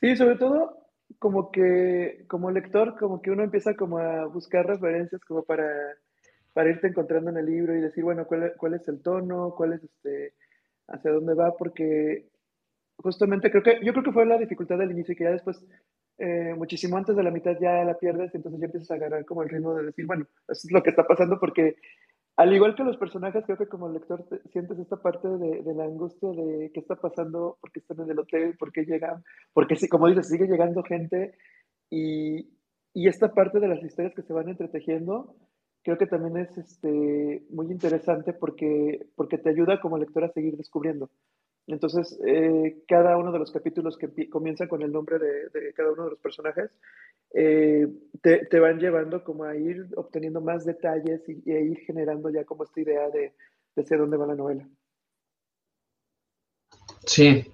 Sí, 0.00 0.16
sobre 0.16 0.36
todo 0.36 0.78
como 1.18 1.50
que 1.50 2.24
como 2.28 2.50
lector, 2.50 2.96
como 2.98 3.20
que 3.20 3.30
uno 3.30 3.42
empieza 3.42 3.74
como 3.74 3.98
a 3.98 4.26
buscar 4.26 4.66
referencias 4.66 5.24
como 5.24 5.42
para, 5.42 5.66
para 6.52 6.70
irte 6.70 6.86
encontrando 6.86 7.30
en 7.30 7.38
el 7.38 7.46
libro 7.46 7.74
y 7.74 7.80
decir, 7.80 8.04
bueno, 8.04 8.26
cuál, 8.26 8.54
cuál 8.56 8.74
es 8.74 8.86
el 8.88 9.02
tono, 9.02 9.54
cuál 9.56 9.72
es 9.72 9.82
este, 9.82 10.34
hacia 10.86 11.10
dónde 11.10 11.34
va, 11.34 11.56
porque 11.56 12.28
justamente 12.96 13.50
creo 13.50 13.62
que, 13.62 13.80
yo 13.84 13.92
creo 13.92 14.04
que 14.04 14.12
fue 14.12 14.26
la 14.26 14.38
dificultad 14.38 14.78
del 14.78 14.92
inicio, 14.92 15.16
que 15.16 15.24
ya 15.24 15.30
después, 15.30 15.64
eh, 16.18 16.54
muchísimo 16.56 16.96
antes 16.96 17.16
de 17.16 17.22
la 17.22 17.30
mitad 17.30 17.56
ya 17.60 17.84
la 17.84 17.98
pierdes, 17.98 18.34
entonces 18.34 18.60
ya 18.60 18.66
empiezas 18.66 18.90
a 18.90 18.94
agarrar 18.94 19.24
como 19.24 19.42
el 19.42 19.48
ritmo 19.48 19.74
de 19.74 19.86
decir, 19.86 20.06
bueno, 20.06 20.26
eso 20.48 20.66
es 20.66 20.72
lo 20.72 20.82
que 20.82 20.90
está 20.90 21.06
pasando, 21.06 21.38
porque 21.38 21.76
al 22.36 22.52
igual 22.52 22.74
que 22.74 22.84
los 22.84 22.96
personajes, 22.96 23.44
creo 23.44 23.56
que 23.56 23.66
como 23.66 23.88
lector 23.88 24.24
sientes 24.52 24.78
esta 24.78 24.96
parte 24.96 25.28
de, 25.28 25.62
de, 25.62 25.74
la 25.74 25.84
angustia 25.84 26.28
de 26.30 26.70
qué 26.72 26.80
está 26.80 26.96
pasando, 26.96 27.58
por 27.60 27.72
qué 27.72 27.80
están 27.80 28.00
en 28.00 28.10
el 28.10 28.18
hotel, 28.18 28.56
por 28.56 28.72
qué 28.72 28.84
llegan, 28.84 29.24
porque 29.52 29.76
sí, 29.76 29.88
como 29.88 30.08
dices, 30.08 30.28
sigue 30.28 30.46
llegando 30.46 30.82
gente 30.82 31.34
y, 31.90 32.50
y 32.94 33.08
esta 33.08 33.32
parte 33.32 33.60
de 33.60 33.68
las 33.68 33.82
historias 33.82 34.14
que 34.14 34.22
se 34.22 34.32
van 34.32 34.48
entretejiendo, 34.48 35.36
creo 35.82 35.98
que 35.98 36.06
también 36.06 36.36
es 36.36 36.58
este, 36.58 37.44
muy 37.50 37.66
interesante 37.70 38.32
porque, 38.32 39.06
porque 39.14 39.38
te 39.38 39.50
ayuda 39.50 39.80
como 39.80 39.98
lector 39.98 40.24
a 40.24 40.32
seguir 40.32 40.56
descubriendo. 40.56 41.10
Entonces, 41.68 42.18
eh, 42.26 42.82
cada 42.88 43.18
uno 43.18 43.30
de 43.30 43.38
los 43.38 43.52
capítulos 43.52 43.98
que 43.98 44.28
comienzan 44.30 44.68
con 44.68 44.80
el 44.80 44.90
nombre 44.90 45.18
de, 45.18 45.72
cada 45.74 45.92
uno 45.92 46.04
de 46.04 46.10
los 46.10 46.18
personajes, 46.18 46.70
eh, 47.34 47.86
te, 48.22 48.46
te, 48.46 48.58
van 48.58 48.78
llevando 48.78 49.22
como 49.22 49.44
a 49.44 49.54
ir 49.54 49.86
obteniendo 49.96 50.40
más 50.40 50.64
detalles 50.64 51.20
y, 51.28 51.52
a 51.52 51.60
ir 51.60 51.78
generando 51.80 52.30
ya 52.30 52.44
como 52.44 52.64
esta 52.64 52.80
idea 52.80 53.10
de, 53.10 53.34
de 53.76 53.82
hacia 53.82 53.98
dónde 53.98 54.16
va 54.16 54.26
la 54.26 54.34
novela. 54.34 54.66
Sí, 57.04 57.44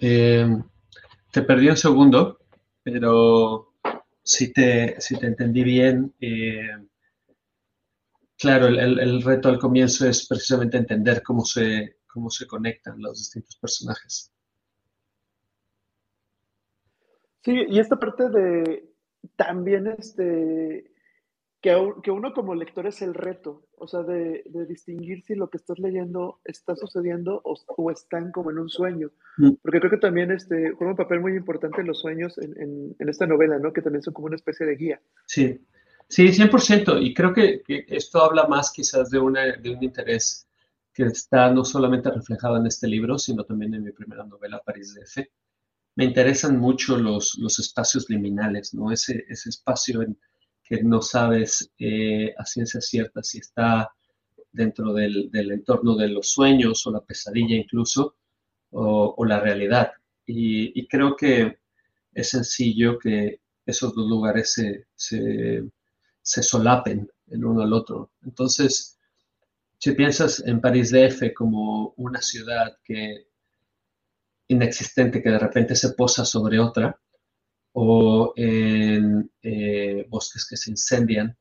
eh, 0.00 0.46
te 1.30 1.42
perdí 1.42 1.68
un 1.68 1.76
segundo, 1.76 2.40
pero 2.82 3.74
si 4.20 4.52
te, 4.52 4.96
te 4.98 5.26
entendí 5.26 5.62
bien, 5.62 6.12
eh, 6.20 6.76
claro, 8.36 8.66
el, 8.66 8.98
el, 8.98 9.22
reto 9.22 9.48
al 9.48 9.60
comienzo 9.60 10.08
es 10.08 10.26
precisamente 10.26 10.76
entender 10.76 11.22
cómo 11.22 11.44
se, 11.44 11.98
cómo 12.14 12.30
se 12.30 12.46
conectan 12.46 13.02
los 13.02 13.18
distintos 13.18 13.56
personajes. 13.56 14.32
Sí, 17.42 17.52
y 17.68 17.80
esta 17.80 17.96
parte 17.96 18.30
de 18.30 18.88
también 19.36 19.88
este 19.98 20.90
que, 21.60 21.74
que 22.02 22.10
uno 22.10 22.32
como 22.32 22.54
lector 22.54 22.86
es 22.86 23.02
el 23.02 23.14
reto, 23.14 23.66
o 23.78 23.88
sea, 23.88 24.02
de, 24.02 24.44
de, 24.46 24.66
distinguir 24.66 25.22
si 25.22 25.34
lo 25.34 25.48
que 25.48 25.56
estás 25.56 25.78
leyendo 25.78 26.40
está 26.44 26.76
sucediendo 26.76 27.40
o, 27.42 27.54
o 27.66 27.90
están 27.90 28.32
como 28.32 28.50
en 28.50 28.58
un 28.58 28.68
sueño. 28.68 29.10
Mm. 29.38 29.52
Porque 29.62 29.80
creo 29.80 29.90
que 29.90 29.96
también 29.96 30.30
este, 30.30 30.72
juega 30.72 30.92
un 30.92 30.96
papel 30.96 31.20
muy 31.20 31.32
importante 31.32 31.80
en 31.80 31.86
los 31.86 32.00
sueños 32.00 32.36
en, 32.38 32.54
en, 32.60 32.96
en, 32.98 33.08
esta 33.08 33.26
novela, 33.26 33.58
¿no? 33.58 33.72
Que 33.72 33.82
también 33.82 34.02
son 34.02 34.12
como 34.12 34.26
una 34.26 34.36
especie 34.36 34.66
de 34.66 34.76
guía. 34.76 35.00
Sí, 35.26 35.58
sí, 36.06 36.26
100%. 36.26 37.02
Y 37.02 37.14
creo 37.14 37.32
que, 37.32 37.62
que 37.62 37.86
esto 37.88 38.22
habla 38.22 38.46
más 38.46 38.70
quizás 38.70 39.10
de, 39.10 39.18
una, 39.18 39.56
de 39.56 39.70
un 39.70 39.82
interés 39.82 40.46
que 40.94 41.04
está 41.04 41.50
no 41.50 41.64
solamente 41.64 42.10
reflejado 42.10 42.56
en 42.56 42.66
este 42.66 42.86
libro, 42.86 43.18
sino 43.18 43.44
también 43.44 43.74
en 43.74 43.82
mi 43.82 43.92
primera 43.92 44.24
novela, 44.24 44.62
París 44.64 44.94
de 44.94 45.02
F. 45.02 45.30
Me 45.96 46.04
interesan 46.04 46.58
mucho 46.58 46.96
los, 46.96 47.36
los 47.38 47.58
espacios 47.58 48.08
liminales, 48.08 48.72
¿no? 48.74 48.92
Ese, 48.92 49.24
ese 49.28 49.48
espacio 49.50 50.02
en 50.02 50.16
que 50.62 50.82
no 50.82 51.02
sabes 51.02 51.70
eh, 51.78 52.32
a 52.38 52.46
ciencia 52.46 52.80
cierta 52.80 53.22
si 53.22 53.38
está 53.38 53.90
dentro 54.52 54.94
del, 54.94 55.30
del, 55.30 55.50
entorno 55.52 55.96
de 55.96 56.08
los 56.08 56.30
sueños 56.30 56.86
o 56.86 56.92
la 56.92 57.00
pesadilla 57.00 57.56
incluso, 57.56 58.16
o, 58.70 59.24
la 59.24 59.40
realidad. 59.40 59.92
Y, 60.26 60.86
creo 60.88 61.16
que 61.16 61.58
es 62.12 62.28
sencillo 62.30 62.98
que 62.98 63.40
esos 63.66 63.94
dos 63.94 64.08
lugares 64.08 64.52
se, 64.52 64.86
se 64.96 66.42
solapen 66.42 67.08
el 67.28 67.44
uno 67.44 67.62
al 67.62 67.72
otro. 67.72 68.12
Entonces, 68.22 68.93
si 69.78 69.92
piensas 69.92 70.42
en 70.46 70.60
París 70.60 70.90
DF 70.90 71.34
como 71.34 71.94
una 71.96 72.20
ciudad 72.22 72.78
que 72.84 73.28
inexistente 74.48 75.22
que 75.22 75.30
de 75.30 75.38
repente 75.38 75.74
se 75.74 75.92
posa 75.92 76.24
sobre 76.24 76.58
otra, 76.58 76.98
o 77.72 78.32
en 78.36 79.30
eh, 79.42 80.06
bosques 80.08 80.46
que 80.48 80.56
se 80.56 80.70
incendian, 80.70 81.36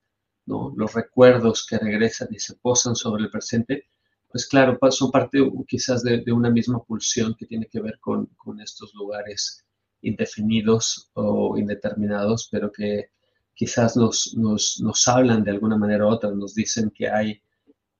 ¿no? 0.46 0.74
los 0.76 0.94
recuerdos 0.94 1.66
que 1.66 1.78
regresan 1.78 2.30
y 2.32 2.40
se 2.40 2.56
posan 2.56 2.96
sobre 2.96 3.24
el 3.24 3.30
presente, 3.30 3.86
pues 4.32 4.48
claro, 4.48 4.80
son 4.90 5.12
parte 5.12 5.38
quizás 5.68 6.02
de, 6.02 6.24
una 6.32 6.50
misma 6.50 6.84
pulsión 6.84 7.36
que 7.36 7.46
tiene 7.46 7.68
que 7.68 7.80
ver 7.80 8.00
con, 8.00 8.26
con, 8.36 8.60
estos 8.60 8.92
lugares 8.96 9.64
indefinidos 10.02 11.12
o 11.14 11.56
indeterminados, 11.56 12.50
pero 12.52 12.72
que 12.72 13.12
quizás 13.54 13.96
nos, 13.96 14.34
nos, 14.36 14.82
nos 14.82 15.08
hablan 15.08 15.44
de 15.44 15.52
alguna 15.52 15.78
manera 15.78 16.08
u 16.08 16.10
otra, 16.10 16.32
nos 16.32 16.56
dicen 16.56 16.90
que 16.90 17.08
hay 17.08 17.40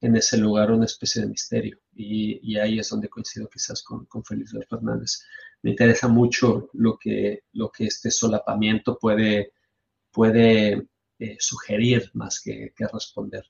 en 0.04 0.18
ese 0.18 0.38
lugar 0.38 0.70
una 0.70 0.84
especie 0.84 1.22
de 1.22 1.30
misterio. 1.30 1.78
Y, 1.96 2.38
y 2.44 2.60
ahí 2.60 2.78
es 2.78 2.90
donde 2.90 3.08
coincido 3.08 3.48
quizás 3.48 3.82
con, 3.82 4.06
con 4.06 4.22
Felipe 4.26 4.60
Fernández. 4.70 5.26
Me 5.62 5.72
interesa 5.72 6.10
mucho 6.10 6.70
lo 6.74 6.98
que, 6.98 7.44
lo 7.54 7.72
que 7.72 7.86
este 7.86 8.12
solapamiento 8.12 8.98
puede, 9.00 9.54
puede 10.12 10.90
eh, 11.20 11.38
sugerir 11.40 12.12
más 12.16 12.42
que, 12.44 12.74
que, 12.76 12.86
responder. 12.92 13.46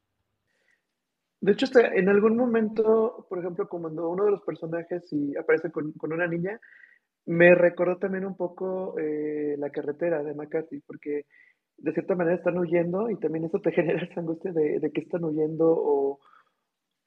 De 1.41 1.53
hecho, 1.53 1.65
en 1.75 2.07
algún 2.07 2.37
momento, 2.37 3.25
por 3.27 3.39
ejemplo, 3.39 3.67
cuando 3.67 4.07
uno 4.09 4.25
de 4.25 4.31
los 4.31 4.41
personajes 4.43 5.11
y 5.11 5.35
aparece 5.35 5.71
con, 5.71 5.91
con 5.93 6.13
una 6.13 6.27
niña, 6.27 6.61
me 7.25 7.55
recordó 7.55 7.97
también 7.97 8.25
un 8.25 8.37
poco 8.37 8.95
eh, 8.99 9.55
la 9.57 9.71
carretera 9.71 10.21
de 10.21 10.35
McCarthy, 10.35 10.81
porque 10.85 11.25
de 11.77 11.93
cierta 11.93 12.13
manera 12.13 12.35
están 12.35 12.59
huyendo 12.59 13.09
y 13.09 13.15
también 13.17 13.45
eso 13.45 13.59
te 13.59 13.71
genera 13.73 14.03
esa 14.03 14.19
angustia 14.19 14.51
de, 14.51 14.79
de 14.79 14.91
que 14.91 15.01
están 15.01 15.23
huyendo 15.23 15.67
o, 15.67 16.19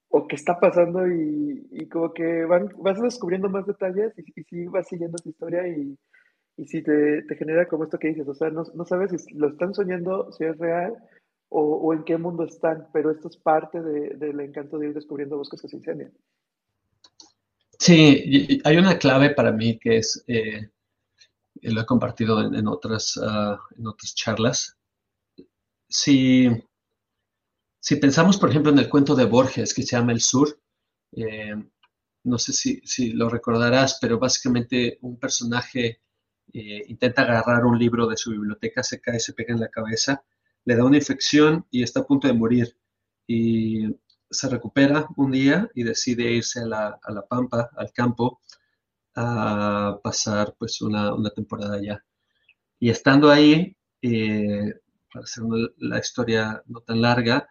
o 0.09 0.27
qué 0.27 0.37
está 0.37 0.59
pasando 0.59 1.07
y, 1.07 1.89
como 1.91 2.13
que 2.13 2.45
vas 2.45 3.01
descubriendo 3.01 3.49
más 3.49 3.67
detalles 3.67 4.13
y, 4.19 4.45
y 4.51 4.67
vas 4.67 4.89
siguiendo 4.89 5.19
su 5.19 5.29
historia 5.31 5.67
y, 5.69 5.97
y 6.57 6.67
sí 6.67 6.83
te, 6.83 7.25
genera 7.39 7.69
como 7.69 7.85
esto 7.85 7.99
que 7.99 8.09
dices, 8.09 8.27
o 8.27 8.35
sea, 8.35 8.51
no, 8.51 8.65
sabes 8.87 9.11
si 9.23 9.35
lo 9.35 9.49
están 9.49 9.75
soñando, 9.75 10.33
si 10.33 10.45
es 10.45 10.57
real 10.59 10.95
o, 11.49 11.61
o, 11.61 11.93
en 11.93 12.05
qué 12.05 12.17
mundo 12.17 12.45
están, 12.45 12.89
pero 12.93 13.11
esto 13.11 13.29
es 13.29 13.37
parte 13.37 13.81
de, 13.83 14.15
del 14.17 14.41
encanto 14.41 14.79
de 14.79 14.89
ir 14.89 14.95
descubriendo 14.95 15.37
bosques 15.37 15.61
que 15.61 15.69
se 15.69 15.77
incendian. 15.77 16.13
Sí, 17.79 18.61
hay 18.65 18.77
una 18.79 18.99
clave 18.99 19.31
para 19.31 19.53
mí 19.53 19.79
que 19.79 19.99
es, 19.99 20.25
eh, 20.29 20.71
lo 21.61 21.81
he 21.81 21.87
compartido 21.87 22.41
en, 22.41 22.67
otras, 22.67 23.17
uh, 23.19 23.59
en 23.79 23.87
otras 23.87 24.15
charlas. 24.15 24.79
Si 25.89 26.49
si 27.87 27.95
pensamos, 27.95 28.37
por 28.37 28.51
ejemplo, 28.51 28.73
en 28.73 28.81
el 28.81 28.89
cuento 28.89 29.15
de 29.15 29.27
Borges 29.27 29.73
que 29.73 29.83
se 29.83 29.95
llama 29.95 30.11
El 30.11 30.21
Sur, 30.21 30.61
eh, 31.13 31.55
no 32.25 32.37
sé 32.37 32.53
si, 32.53 33.13
lo 33.13 33.29
recordarás, 33.29 33.99
pero 34.01 34.19
básicamente 34.19 34.99
un 35.03 35.21
personaje 35.21 36.01
eh, 36.53 36.83
intenta 36.89 37.23
agarrar 37.23 37.65
un 37.65 37.79
libro 37.79 38.09
de 38.09 38.17
su 38.17 38.33
biblioteca, 38.33 38.83
se 38.83 39.01
cae, 39.01 39.21
se 39.21 39.35
pega 39.35 39.55
en 39.55 39.61
la 39.61 39.69
cabeza, 39.69 40.25
le 40.65 40.75
da 40.75 40.85
una 40.85 40.97
infección 40.97 41.65
y 41.71 41.85
está 41.85 42.01
a 42.01 42.07
punto 42.09 42.27
de 42.27 42.35
morir. 42.35 42.77
Y 43.25 43.87
se 44.33 44.49
recupera 44.49 45.07
un 45.17 45.31
día 45.31 45.71
y 45.73 45.85
decide 45.85 46.33
irse 46.33 46.63
a 46.63 46.67
la, 46.67 46.99
a 47.01 47.13
la 47.13 47.25
Pampa, 47.25 47.71
al 47.77 47.93
campo, 47.93 48.41
a 49.15 50.01
pasar 50.03 50.57
pues 50.59 50.81
una, 50.83 51.15
una 51.15 51.31
temporada 51.31 51.77
allá. 51.77 52.05
Y 52.81 52.91
estando 52.91 53.31
ahí, 53.31 53.77
eh, 54.03 54.75
para 55.13 55.23
hacer 55.23 55.45
la 55.79 56.01
historia 56.01 56.65
no 56.67 56.81
tan 56.81 57.01
larga, 57.01 57.49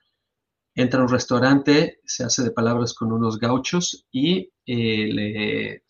entra 0.76 1.00
a 1.00 1.04
un 1.04 1.10
restaurante, 1.10 2.02
se 2.06 2.24
hace 2.24 2.44
de 2.44 2.52
palabras 2.52 2.94
con 2.94 3.12
unos 3.12 3.40
gauchos 3.40 4.06
y 4.12 4.52
eh, 4.66 5.82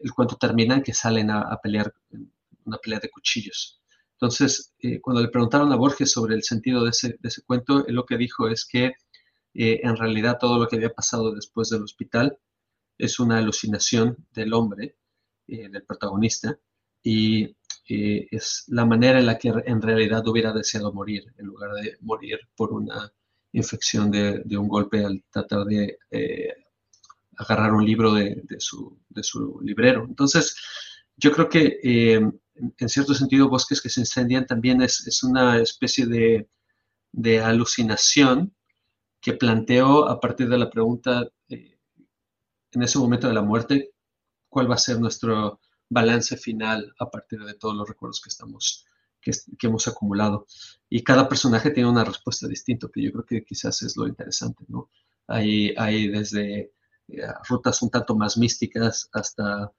el 0.00 0.12
cuento 0.12 0.36
termina 0.36 0.76
en 0.76 0.82
que 0.82 0.94
salen 0.94 1.30
a, 1.30 1.58
pelear, 1.62 1.92
una 2.64 2.78
pelea 2.78 3.00
de 3.00 3.10
cuchillos. 3.10 3.80
Entonces, 4.12 4.74
eh, 4.78 5.00
cuando 5.00 5.22
le 5.22 5.28
preguntaron 5.28 5.72
a 5.72 5.76
Borges 5.76 6.10
sobre 6.10 6.34
el 6.34 6.42
sentido 6.42 6.84
de 6.84 6.90
ese, 6.90 7.08
de 7.20 7.28
ese 7.28 7.42
cuento, 7.42 7.84
lo 7.88 8.04
que 8.04 8.16
dijo 8.16 8.48
es 8.48 8.66
que 8.66 8.92
eh, 9.54 9.80
en 9.82 9.96
realidad 9.96 10.38
todo 10.38 10.58
lo 10.58 10.68
que 10.68 10.76
había 10.76 10.92
pasado 10.92 11.34
después 11.34 11.70
del 11.70 11.82
hospital 11.82 12.38
es 12.98 13.18
una 13.18 13.38
alucinación 13.38 14.16
del 14.32 14.52
hombre, 14.52 14.96
eh, 15.48 15.68
del 15.68 15.84
protagonista, 15.84 16.58
y 17.02 17.56
es 17.86 18.64
la 18.68 18.84
manera 18.84 19.18
en 19.18 19.26
la 19.26 19.36
que 19.36 19.48
en 19.48 19.82
realidad 19.82 20.24
hubiera 20.28 20.52
deseado 20.52 20.92
morir, 20.92 21.24
en 21.38 21.46
lugar 21.46 21.72
de 21.72 21.96
morir 22.00 22.38
por 22.54 22.72
una 22.72 23.12
infección 23.52 24.10
de, 24.10 24.42
un 24.56 24.68
golpe 24.68 25.04
al 25.04 25.24
tratar 25.30 25.64
de 25.64 25.98
eh, 26.10 26.54
agarrar 27.36 27.72
un 27.72 27.84
libro 27.84 28.12
de, 28.12 28.44
su, 28.58 28.98
librero. 29.62 30.04
Entonces, 30.08 30.56
yo 31.16 31.32
creo 31.32 31.48
que 31.48 31.80
eh, 31.82 32.20
en 32.78 32.88
cierto 32.88 33.14
sentido 33.14 33.48
bosques 33.48 33.80
que 33.80 33.88
se 33.88 34.00
incendian 34.00 34.46
también 34.46 34.82
es, 34.82 35.22
una 35.22 35.58
especie 35.58 36.06
de, 36.06 36.48
de, 37.12 37.40
alucinación 37.40 38.54
que 39.20 39.34
planteo 39.34 40.08
a 40.08 40.20
partir 40.20 40.48
de 40.48 40.58
la 40.58 40.70
pregunta 40.70 41.28
eh, 41.48 41.78
en 42.72 42.82
ese 42.82 42.98
momento 42.98 43.28
de 43.28 43.34
la 43.34 43.42
muerte, 43.42 43.90
cuál 44.48 44.70
va 44.70 44.74
a 44.74 44.78
ser 44.78 45.00
nuestro 45.00 45.60
balance 45.88 46.36
final 46.36 46.94
a 46.98 47.10
partir 47.10 47.40
de 47.40 47.54
todos 47.54 47.74
los 47.74 47.88
recuerdos 47.88 48.20
que 48.20 48.28
estamos 48.28 48.86
que, 49.20 49.32
hemos 49.62 49.88
acumulado. 49.88 50.46
Y 50.88 51.02
cada 51.04 51.28
personaje 51.28 51.70
tiene 51.70 51.90
una 51.90 52.04
respuesta 52.04 52.48
distinta, 52.48 52.88
que 52.92 53.02
yo 53.02 53.12
creo 53.12 53.24
que 53.24 53.44
quizás 53.44 53.82
es 53.82 53.96
lo 53.96 54.06
interesante, 54.06 54.64
¿no? 54.68 54.90
Hay, 55.26 55.74
hay 55.76 56.08
desde 56.08 56.72
eh, 57.08 57.22
rutas 57.48 57.82
un 57.82 57.90
tanto 57.90 58.16
más 58.16 58.36
místicas 58.36 59.08
hasta 59.12 59.72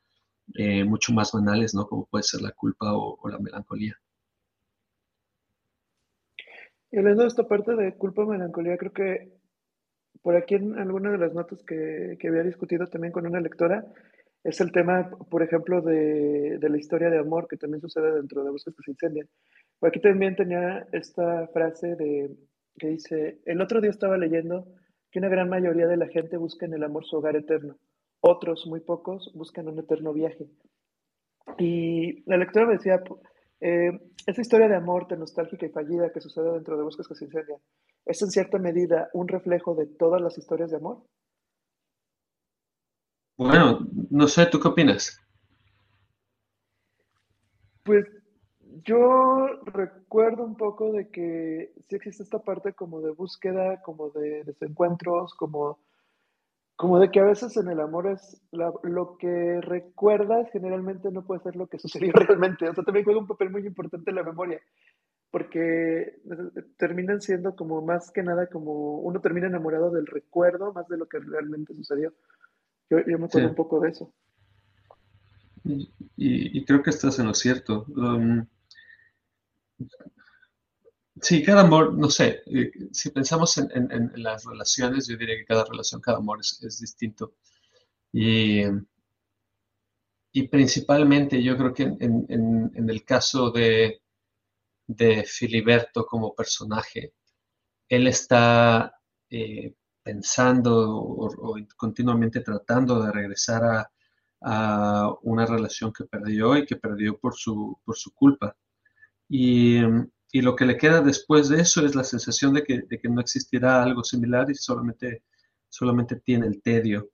eh, 0.56 0.84
mucho 0.84 1.14
más 1.14 1.32
banales, 1.32 1.74
¿no? 1.74 1.88
Como 1.88 2.06
puede 2.06 2.24
ser 2.24 2.42
la 2.42 2.52
culpa 2.52 2.94
o, 2.94 3.18
la 3.30 3.40
melancolía. 3.40 3.98
Y 6.92 6.98
hablando 6.98 7.24
de 7.24 7.30
esta 7.30 7.48
parte 7.48 7.76
de 7.76 7.96
culpa 7.96 8.24
o 8.24 8.28
melancolía, 8.28 8.78
creo 8.78 8.92
que 8.92 9.32
por 10.22 10.36
aquí 10.36 10.56
en 10.56 10.78
alguna 10.78 11.12
de 11.12 11.18
las 11.18 11.34
notas 11.34 11.64
que, 11.64 12.18
que 12.20 12.28
había 12.28 12.44
discutido 12.44 12.86
también 12.88 13.14
con 13.14 13.26
una 13.26 13.40
lectora, 13.40 13.86
es 14.44 14.60
el 14.62 14.72
tema, 14.72 15.10
por 15.30 15.44
ejemplo, 15.44 15.82
de, 15.82 16.58
de, 16.60 16.70
la 16.70 16.78
historia 16.78 17.10
de 17.10 17.20
amor 17.20 17.48
que 17.48 17.58
también 17.58 17.82
sucede 17.82 18.12
dentro 18.14 18.44
de 18.44 18.52
Bosques 18.52 18.76
que 18.76 18.84
se 18.84 18.92
incendian. 18.92 19.28
Aquí 19.82 20.00
también 20.00 20.36
tenía 20.36 20.88
esta 20.92 21.48
frase 21.48 21.96
de, 21.96 22.36
que 22.78 22.88
dice, 22.88 23.40
el 23.46 23.62
otro 23.62 23.82
día 23.82 23.92
estaba 23.92 24.18
leyendo 24.18 24.66
que 25.12 25.20
una 25.20 25.30
gran 25.30 25.50
mayoría 25.50 25.88
de 25.88 25.98
la 25.98 26.08
gente 26.08 26.38
busca 26.38 26.66
en 26.66 26.74
el 26.74 26.84
amor 26.84 27.06
su 27.06 27.18
hogar 27.18 27.36
eterno. 27.36 27.78
Otros, 28.22 28.66
muy 28.68 28.80
pocos, 28.80 29.32
buscan 29.36 29.68
un 29.68 29.80
eterno 29.80 30.14
viaje. 30.14 30.48
Y 31.58 32.24
la 32.30 32.38
lectora 32.38 32.68
me 32.68 32.74
decía, 32.74 33.04
eh, 33.60 33.92
esa 34.26 34.42
historia 34.42 34.68
de 34.68 34.76
amor 34.76 35.08
tan 35.08 35.20
nostálgica 35.20 35.66
y 35.66 35.70
fallida 35.70 36.12
que 36.12 36.22
sucede 36.22 36.52
dentro 36.54 36.78
de 36.78 36.84
Bosques 36.84 37.08
que 37.08 37.16
se 37.16 37.26
incendian, 37.26 37.60
¿es 38.06 38.22
en 38.22 38.30
cierta 38.30 38.58
medida 38.58 39.10
un 39.14 39.28
reflejo 39.28 39.76
de 39.76 39.88
todas 39.88 40.22
las 40.22 40.38
historias 40.38 40.72
de 40.72 40.78
amor? 40.78 41.04
Bueno, 43.42 43.80
no 44.12 44.28
sé, 44.28 44.46
¿tú 44.46 44.60
qué 44.60 44.68
opinas? 44.68 45.20
Pues 47.84 48.06
yo 48.84 49.48
recuerdo 49.66 50.44
un 50.44 50.56
poco 50.56 50.92
de 50.92 51.10
que 51.10 51.74
sí 51.90 51.96
existe 51.96 52.22
esta 52.22 52.38
parte 52.38 52.74
como 52.74 53.02
de 53.02 53.10
búsqueda, 53.10 53.82
como 53.82 54.12
de 54.12 54.44
desencuentros, 54.44 55.34
como, 55.34 55.80
como 56.76 57.00
de 57.00 57.10
que 57.10 57.20
a 57.20 57.24
veces 57.24 57.58
en 57.58 57.70
el 57.70 57.80
amor 57.80 58.12
es 58.12 58.40
lo 58.52 59.18
que 59.18 59.60
recuerdas 59.62 60.48
generalmente 60.54 61.10
no 61.10 61.26
puede 61.26 61.42
ser 61.42 61.56
lo 61.56 61.66
que 61.66 61.80
sucedió 61.80 62.14
realmente. 62.14 62.70
O 62.70 62.76
sea, 62.76 62.84
también 62.84 63.06
juega 63.06 63.22
un 63.22 63.28
papel 63.28 63.50
muy 63.50 63.66
importante 63.66 64.12
en 64.12 64.18
la 64.18 64.24
memoria, 64.24 64.62
porque 65.32 66.22
terminan 66.78 67.22
siendo 67.22 67.56
como 67.56 67.82
más 67.82 68.12
que 68.12 68.22
nada 68.22 68.46
como 68.46 69.00
uno 69.00 69.20
termina 69.20 69.48
enamorado 69.48 69.90
del 69.90 70.06
recuerdo 70.06 70.74
más 70.74 70.88
de 70.90 70.98
lo 70.98 71.08
que 71.08 71.18
realmente 71.18 71.74
sucedió. 71.74 72.14
Yo, 72.92 72.98
me 73.18 73.26
acuerdo 73.26 73.50
un 73.50 73.56
poco 73.56 73.80
de 73.80 73.90
eso. 73.90 74.14
Y, 76.18 76.66
creo 76.66 76.84
que 76.84 76.90
estás 76.90 77.18
en 77.20 77.28
lo 77.28 77.34
cierto. 77.34 77.86
Um, 77.88 78.46
Sí, 81.22 81.44
cada 81.44 81.62
amor, 81.62 81.94
no 81.94 82.10
sé, 82.10 82.42
eh, 82.48 82.72
si 82.92 83.12
pensamos 83.12 83.56
en, 83.58 84.12
las 84.16 84.44
relaciones, 84.44 85.08
yo 85.08 85.18
diría 85.18 85.36
que 85.38 85.46
cada 85.46 85.66
relación, 85.66 86.02
cada 86.02 86.18
amor 86.18 86.40
es, 86.42 86.80
distinto. 86.80 87.36
Y, 88.12 88.64
y, 90.32 90.48
principalmente 90.48 91.44
yo 91.44 91.58
creo 91.58 91.74
que 91.74 91.84
en, 91.84 92.90
el 92.90 93.06
caso 93.06 93.52
de, 93.52 94.02
de, 94.88 95.24
Filiberto 95.24 96.06
como 96.06 96.34
personaje, 96.34 97.14
él 97.90 98.08
está 98.08 98.96
eh, 99.30 99.76
pensando 100.04 100.98
o, 100.98 101.58
continuamente 101.78 102.42
tratando 102.42 103.02
de 103.04 103.12
regresar 103.12 103.64
a, 103.64 103.92
a, 104.42 105.14
una 105.24 105.46
relación 105.46 105.94
que 105.94 106.06
perdió 106.06 106.58
y 106.58 106.66
que 106.66 106.76
perdió 106.76 107.18
por 107.18 107.36
su, 107.36 107.80
por 107.86 107.96
su 107.98 108.14
culpa. 108.14 108.56
Y 109.30 109.82
y 110.32 110.42
lo 110.42 110.56
que 110.56 110.66
le 110.66 110.78
queda 110.78 111.02
después 111.02 111.50
de 111.50 111.62
eso 111.62 111.86
es 111.86 111.94
la 111.94 112.04
sensación 112.04 112.54
de 112.54 112.64
que, 112.64 113.10
no 113.10 113.20
existirá 113.20 113.84
algo 113.84 114.04
similar 114.04 114.50
y 114.50 114.56
solamente, 114.56 115.24
solamente 115.68 116.16
tiene 116.16 116.48
el 116.48 116.62
tedio. 116.62 117.10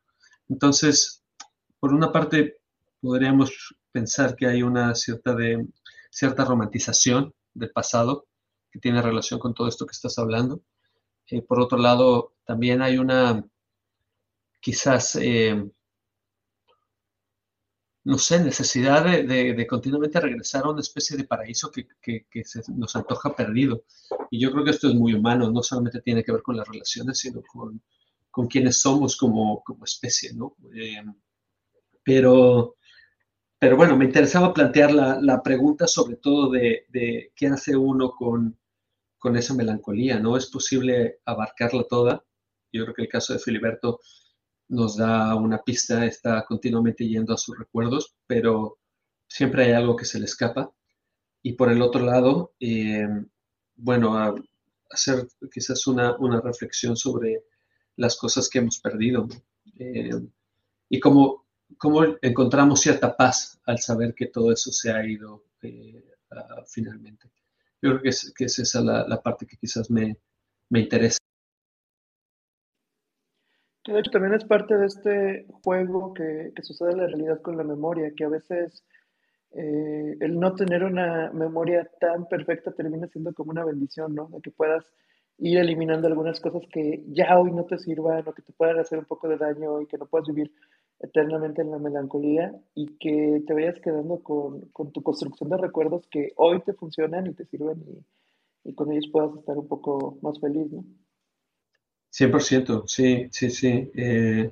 Entonces, 0.47 1.23
por 1.79 1.93
una 1.93 2.11
parte, 2.11 2.59
podríamos 3.01 3.75
pensar 3.91 4.35
que 4.35 4.45
hay 4.45 4.61
una 4.61 4.93
cierta, 4.93 5.33
de, 5.33 5.67
cierta 6.11 6.45
romantización 6.45 7.33
del 7.55 7.71
pasado 7.71 8.27
que 8.71 8.79
tiene 8.79 9.01
relación 9.01 9.39
con 9.39 9.55
todo 9.55 9.67
esto 9.67 9.87
que 9.87 9.93
estás 9.93 10.19
hablando. 10.19 10.61
Eh, 11.31 11.41
por 11.41 11.59
otro 11.59 11.79
lado, 11.79 12.35
también 12.47 12.81
hay 12.81 12.97
una, 12.97 13.45
quizás, 14.61 15.17
eh, 15.17 15.69
no 18.05 18.17
sé, 18.17 18.39
necesidad 18.39 19.03
de, 19.03 19.67
continuamente 19.67 20.21
regresar 20.21 20.63
a 20.63 20.69
una 20.69 20.79
especie 20.79 21.17
de 21.17 21.25
paraíso 21.25 21.69
que, 21.69 21.85
se 22.45 22.61
nos 22.73 22.95
antoja 22.95 23.35
perdido. 23.35 23.83
Y 24.31 24.39
yo 24.39 24.51
creo 24.51 24.63
que 24.63 24.71
esto 24.71 24.87
es 24.87 24.95
muy 24.95 25.13
humano, 25.13 25.51
no 25.51 25.61
solamente 25.61 26.01
tiene 26.01 26.23
que 26.23 26.31
ver 26.31 26.41
con 26.41 26.55
las 26.55 26.67
relaciones, 26.67 27.19
sino 27.19 27.41
con, 27.43 27.81
con 28.31 28.47
quienes 28.47 28.79
somos 28.79 29.17
como, 29.17 29.61
como 29.63 29.83
especie, 29.83 30.33
¿no? 30.33 30.55
Eh, 30.73 31.03
pero, 32.01 32.77
pero 33.59 33.75
bueno, 33.75 33.97
me 33.97 34.05
interesaba 34.05 34.53
plantear 34.53 34.93
la, 34.93 35.19
la 35.21 35.43
pregunta 35.43 35.85
sobre 35.85 36.15
todo 36.15 36.49
de, 36.51 36.85
de, 36.87 37.33
qué 37.35 37.47
hace 37.47 37.75
uno 37.75 38.11
con, 38.11 38.57
con 39.17 39.35
esa 39.35 39.53
melancolía, 39.53 40.17
¿no? 40.17 40.37
¿Es 40.37 40.47
posible 40.47 41.19
abarcarla 41.25 41.83
toda? 41.89 42.23
Yo 42.71 42.83
creo 42.83 42.95
que 42.95 43.01
el 43.03 43.09
caso 43.09 43.33
de 43.33 43.39
Filiberto 43.39 43.99
nos 44.69 44.97
da 44.97 45.35
una 45.35 45.63
pista, 45.63 46.05
está 46.05 46.43
continuamente 46.45 47.07
yendo 47.07 47.33
a 47.33 47.37
sus 47.37 47.57
recuerdos, 47.57 48.15
pero 48.27 48.79
siempre 49.27 49.65
hay 49.65 49.71
algo 49.71 49.95
que 49.95 50.05
se 50.05 50.19
le 50.19 50.25
escapa. 50.25 50.71
Y 51.41 51.53
por 51.53 51.71
el 51.71 51.81
otro 51.81 52.03
lado, 52.03 52.53
eh, 52.59 53.07
bueno, 53.75 54.35
hacer 54.89 55.27
quizás 55.51 55.87
una, 55.87 56.15
reflexión 56.43 56.95
sobre 56.95 57.43
las 57.95 58.17
cosas 58.17 58.49
que 58.49 58.59
hemos 58.59 58.79
perdido 58.79 59.27
eh, 59.79 60.11
y 60.89 60.99
cómo, 60.99 61.45
cómo, 61.77 62.03
encontramos 62.21 62.81
cierta 62.81 63.15
paz 63.15 63.59
al 63.65 63.79
saber 63.79 64.13
que 64.13 64.27
todo 64.27 64.51
eso 64.51 64.71
se 64.71 64.91
ha 64.91 65.05
ido 65.05 65.43
eh, 65.61 66.03
finalmente. 66.67 67.31
Yo 67.81 67.91
creo 67.91 68.01
que 68.01 68.09
es, 68.09 68.33
que 68.35 68.45
es 68.45 68.59
esa 68.59 68.81
la, 68.81 69.21
parte 69.21 69.45
que 69.45 69.57
quizás 69.57 69.89
me, 69.89 70.17
me 70.69 70.81
interesa. 70.81 71.16
De 73.87 73.99
hecho, 73.99 74.11
también 74.11 74.33
es 74.33 74.43
parte 74.43 74.77
de 74.77 74.85
este 74.85 75.45
juego 75.63 76.13
que, 76.13 76.51
sucede 76.61 76.91
en 76.91 76.97
la 76.97 77.07
realidad 77.07 77.41
con 77.41 77.55
la 77.55 77.63
memoria, 77.63 78.11
que 78.15 78.25
a 78.25 78.29
veces 78.29 78.83
eh, 79.51 80.17
el 80.19 80.37
no 80.37 80.53
tener 80.55 80.83
una 80.83 81.31
memoria 81.31 81.89
tan 81.99 82.27
perfecta 82.27 82.73
termina 82.73 83.07
siendo 83.07 83.33
como 83.33 83.51
una 83.51 83.63
bendición, 83.63 84.13
¿no? 84.13 84.27
De 84.27 84.41
que 84.41 84.51
puedas 84.51 84.85
ir 85.37 85.57
eliminando 85.57 86.07
algunas 86.07 86.41
cosas 86.41 86.63
que 86.69 87.03
ya 87.07 87.39
hoy 87.39 87.51
no 87.51 87.63
te 87.65 87.77
sirvan 87.77 88.27
o 88.27 88.33
que 88.33 88.41
te 88.41 88.51
puedan 88.51 88.79
hacer 88.79 88.99
un 88.99 89.05
poco 89.05 89.29
de 89.29 89.37
daño 89.37 89.79
y 89.81 89.87
que 89.87 89.97
no 89.97 90.05
puedas 90.05 90.27
vivir 90.27 90.51
eternamente 90.99 91.61
en 91.61 91.71
la 91.71 91.77
melancolía 91.77 92.53
y 92.75 92.97
que 92.97 93.43
te 93.47 93.53
vayas 93.53 93.79
quedando 93.79 94.21
con, 94.21 94.69
tu 94.91 95.01
construcción 95.01 95.49
de 95.49 95.57
recuerdos 95.57 96.07
que 96.07 96.33
hoy 96.35 96.61
te 96.61 96.73
funcionan 96.73 97.27
y 97.27 97.33
te 97.33 97.45
sirven 97.45 97.83
y 98.65 98.73
con 98.73 98.91
ellos 98.91 99.07
puedas 99.11 99.33
estar 99.37 99.57
un 99.57 99.67
poco 99.67 100.17
más 100.21 100.39
feliz, 100.41 100.71
¿no? 100.71 100.83
100%, 102.17 102.87
sí, 102.87 103.27
sí, 103.31 103.49
sí. 103.51 103.91
Eh, 103.93 104.51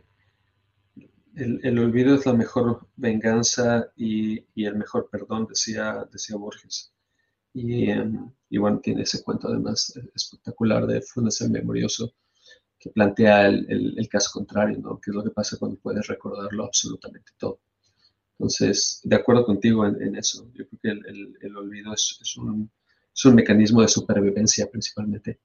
el, 1.35 1.79
olvido 1.79 2.15
es 2.15 2.25
la 2.25 2.33
mejor 2.33 2.87
venganza 2.95 3.91
y, 3.95 4.45
el 4.55 4.75
mejor 4.75 5.09
perdón, 5.11 5.47
decía, 5.47 6.07
decía 6.11 6.37
Borges. 6.37 6.93
Y, 7.53 7.89
y, 8.49 8.57
bueno, 8.57 8.79
tiene 8.81 9.03
ese 9.03 9.23
cuento 9.23 9.47
además 9.47 9.93
espectacular 10.13 10.85
de 10.85 11.01
Funes 11.01 11.41
el 11.41 11.51
Memorioso, 11.51 12.13
que 12.77 12.89
plantea 12.91 13.47
el, 13.47 14.07
caso 14.09 14.29
contrario, 14.31 14.77
¿no? 14.79 14.99
¿Qué 15.01 15.11
es 15.11 15.15
lo 15.15 15.23
que 15.23 15.31
pasa 15.31 15.57
cuando 15.57 15.79
puedes 15.79 16.05
recordarlo 16.07 16.65
absolutamente 16.65 17.31
todo? 17.37 17.59
Entonces, 18.37 19.01
de 19.03 19.15
acuerdo 19.15 19.45
contigo 19.45 19.87
en, 19.87 20.15
eso. 20.15 20.47
Yo 20.53 20.67
creo 20.67 20.79
que 20.81 20.89
el, 21.47 21.57
olvido 21.57 21.93
es, 21.93 22.37
un, 22.37 22.69
es 23.13 23.25
un 23.25 23.35
mecanismo 23.35 23.81
de 23.81 23.87
supervivencia 23.87 24.69
principalmente. 24.69 25.39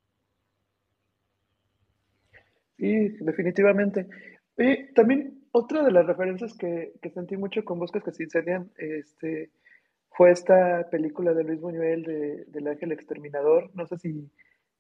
Sí, 2.81 3.11
definitivamente. 3.21 4.09
Y 4.57 4.95
también 4.95 5.45
otra 5.53 5.85
de 5.85 5.93
las 5.93 6.07
referencias 6.07 6.57
que, 6.57 6.95
que, 7.03 7.11
sentí 7.11 7.37
mucho 7.37 7.63
con 7.63 7.79
Bosques 7.79 8.03
que 8.03 8.13
se 8.13 8.23
incendian 8.23 8.71
este, 8.79 9.51
fue 10.13 10.31
esta 10.31 10.89
película 10.91 11.35
de 11.35 11.45
Luis 11.45 11.61
Buñuel 11.61 12.03
de, 12.05 12.45
del 12.47 12.69
Ángel 12.69 12.93
Exterminador. 12.93 13.71
No 13.75 13.87
sé 13.87 13.99
si, 13.99 14.31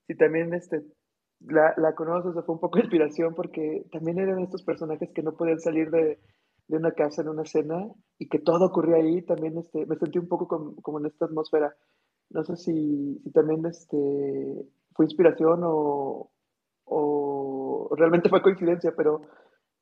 si 0.06 0.14
también 0.14 0.54
este, 0.54 0.82
la, 1.40 1.74
la 1.76 1.94
conoces 1.94 2.34
o 2.34 2.42
fue 2.42 2.54
un 2.54 2.60
poco 2.60 2.78
de 2.78 2.84
inspiración 2.84 3.34
porque 3.34 3.84
también 3.92 4.18
eran 4.18 4.40
estos 4.40 4.62
personajes 4.62 5.10
que 5.14 5.22
no 5.22 5.36
podían 5.36 5.60
salir 5.60 5.90
de, 5.90 6.18
de 6.68 6.76
una 6.78 6.92
casa 6.92 7.20
en 7.20 7.28
una 7.28 7.42
escena 7.42 7.86
y 8.18 8.28
que 8.28 8.38
todo 8.38 8.64
ocurría 8.64 8.96
ahí. 8.96 9.20
También 9.26 9.58
este, 9.58 9.84
me 9.84 9.96
sentí 9.96 10.18
un 10.18 10.28
poco 10.28 10.48
como, 10.48 10.74
como 10.76 11.00
en 11.00 11.06
esta 11.06 11.26
atmósfera. 11.26 11.76
No 12.30 12.44
sé 12.44 12.56
si, 12.56 13.20
si 13.22 13.30
también 13.30 13.66
este, 13.66 13.98
fue 14.94 15.04
inspiración 15.04 15.60
o 15.64 16.30
realmente 17.97 18.29
fue 18.29 18.43
coincidencia, 18.43 18.93
pero 18.97 19.23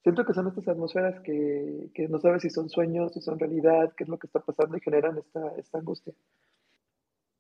siento 0.03 0.25
que 0.25 0.35
son 0.35 0.49
estas 0.49 0.69
atmósferas 0.69 1.21
que, 1.23 1.91
que, 1.95 2.09
no 2.09 2.21
sabes 2.21 2.43
si 2.43 2.51
son 2.51 2.69
sueños, 2.69 3.13
si 3.13 3.21
son 3.21 3.39
realidad, 3.39 3.93
qué 3.97 4.05
es 4.05 4.11
lo 4.11 4.19
que 4.19 4.27
está 4.27 4.41
pasando 4.41 4.77
y 4.77 4.81
generan 4.81 5.19
esta, 5.19 5.53
esta 5.57 5.79
angustia. 5.79 6.15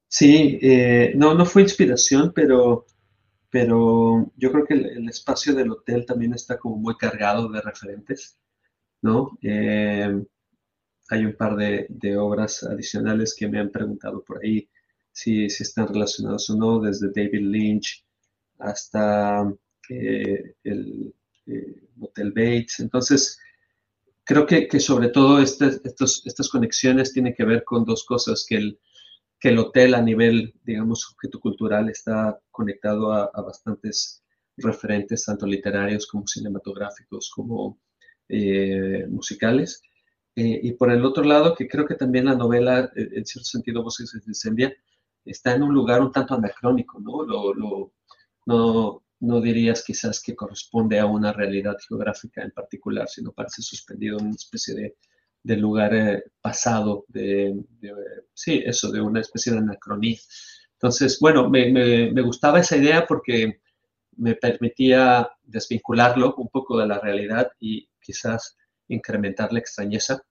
Sí, 0.08 0.58
eh, 0.62 1.12
no, 1.16 1.34
no 1.34 1.44
fue 1.44 1.62
inspiración, 1.62 2.32
pero, 2.34 2.86
pero 3.50 4.32
yo 4.36 4.50
creo 4.52 4.64
que 4.64 4.74
el, 4.74 5.08
espacio 5.08 5.54
del 5.54 5.70
hotel 5.70 6.06
también 6.06 6.32
está 6.32 6.58
como 6.58 6.76
muy 6.76 6.96
cargado 6.96 7.48
de 7.48 7.60
referentes, 7.60 8.38
¿no? 9.02 9.38
Eh, 9.42 10.24
hay 11.10 11.24
un 11.24 11.36
par 11.36 11.56
de, 11.56 12.16
obras 12.18 12.62
adicionales 12.64 13.34
que 13.34 13.48
me 13.48 13.60
han 13.60 13.70
preguntado 13.70 14.22
por 14.24 14.42
ahí 14.42 14.68
si, 15.12 15.48
si 15.50 15.62
están 15.62 15.88
relacionados 15.88 16.48
o 16.50 16.56
no, 16.56 16.80
desde 16.80 17.08
David 17.08 17.42
Lynch 17.42 18.04
hasta 18.58 19.52
eh, 19.88 20.54
el 20.64 21.14
Hotel 22.00 22.32
Bates. 22.32 22.80
Entonces, 22.80 23.38
creo 24.28 24.46
que, 24.46 24.68
sobre 24.78 25.08
todo 25.08 25.40
este, 25.40 25.80
estos, 25.84 26.22
estas 26.26 26.50
conexiones 26.50 27.14
tienen 27.14 27.34
que 27.34 27.46
ver 27.46 27.64
con 27.64 27.84
dos 27.84 28.04
cosas, 28.04 28.44
que 28.46 28.56
el, 28.56 28.78
que 29.40 29.48
el 29.48 29.58
hotel 29.58 29.94
a 29.94 30.02
nivel, 30.02 30.54
digamos, 30.64 31.10
objeto 31.10 31.40
cultural 31.40 31.88
está 31.88 32.38
conectado 32.50 33.10
a, 33.12 33.30
bastantes 33.40 34.22
referentes, 34.58 35.24
tanto 35.24 35.46
literarios 35.46 36.06
como 36.06 36.26
cinematográficos, 36.26 37.30
como 37.34 37.78
eh, 38.28 39.06
musicales. 39.08 39.80
Eh, 40.36 40.60
y 40.62 40.72
por 40.72 40.90
el 40.90 41.04
otro 41.06 41.24
lado, 41.24 41.54
que 41.54 41.66
creo 41.66 41.86
que 41.86 41.94
también 41.94 42.26
la 42.26 42.34
novela, 42.34 42.92
eh, 42.96 43.08
en 43.12 43.24
cierto 43.24 43.46
sentido, 43.48 43.82
Vos 43.82 43.94
se 43.94 44.04
incendia, 44.26 44.74
está 45.24 45.54
en 45.54 45.62
un 45.62 45.72
lugar 45.72 46.02
un 46.02 46.12
tanto 46.12 46.34
anacrónico, 46.34 47.00
¿no? 47.00 47.24
No, 48.46 49.02
no 49.20 49.40
dirías 49.40 49.82
quizás 49.84 50.22
que 50.22 50.36
corresponde 50.36 50.98
a 50.98 51.06
una 51.06 51.32
realidad 51.32 51.76
geográfica 51.86 52.42
en 52.42 52.52
particular, 52.52 53.08
sino 53.08 53.32
parece 53.32 53.62
suspendido 53.62 54.18
en 54.18 54.26
una 54.26 54.34
especie 54.34 54.74
de, 54.74 54.96
de 55.42 55.56
lugar 55.56 55.94
eh, 55.94 56.24
pasado, 56.40 57.04
de, 57.08 57.58
sí, 58.32 58.62
eso, 58.64 58.90
de 58.92 59.00
una 59.00 59.20
especie 59.20 59.52
de 59.52 59.58
anacronía. 59.58 60.18
Entonces, 60.74 61.18
bueno, 61.20 61.50
me, 61.50 61.72
me, 61.72 62.22
gustaba 62.22 62.60
esa 62.60 62.76
idea 62.76 63.04
porque 63.06 63.60
me 64.16 64.36
permitía 64.36 65.28
desvincularlo 65.42 66.34
un 66.36 66.48
poco 66.48 66.78
de 66.78 66.86
la 66.86 67.00
realidad 67.00 67.50
y 67.58 67.88
quizás 68.00 68.56
incrementar 68.86 69.52
la 69.52 69.58
extrañeza. 69.58 70.22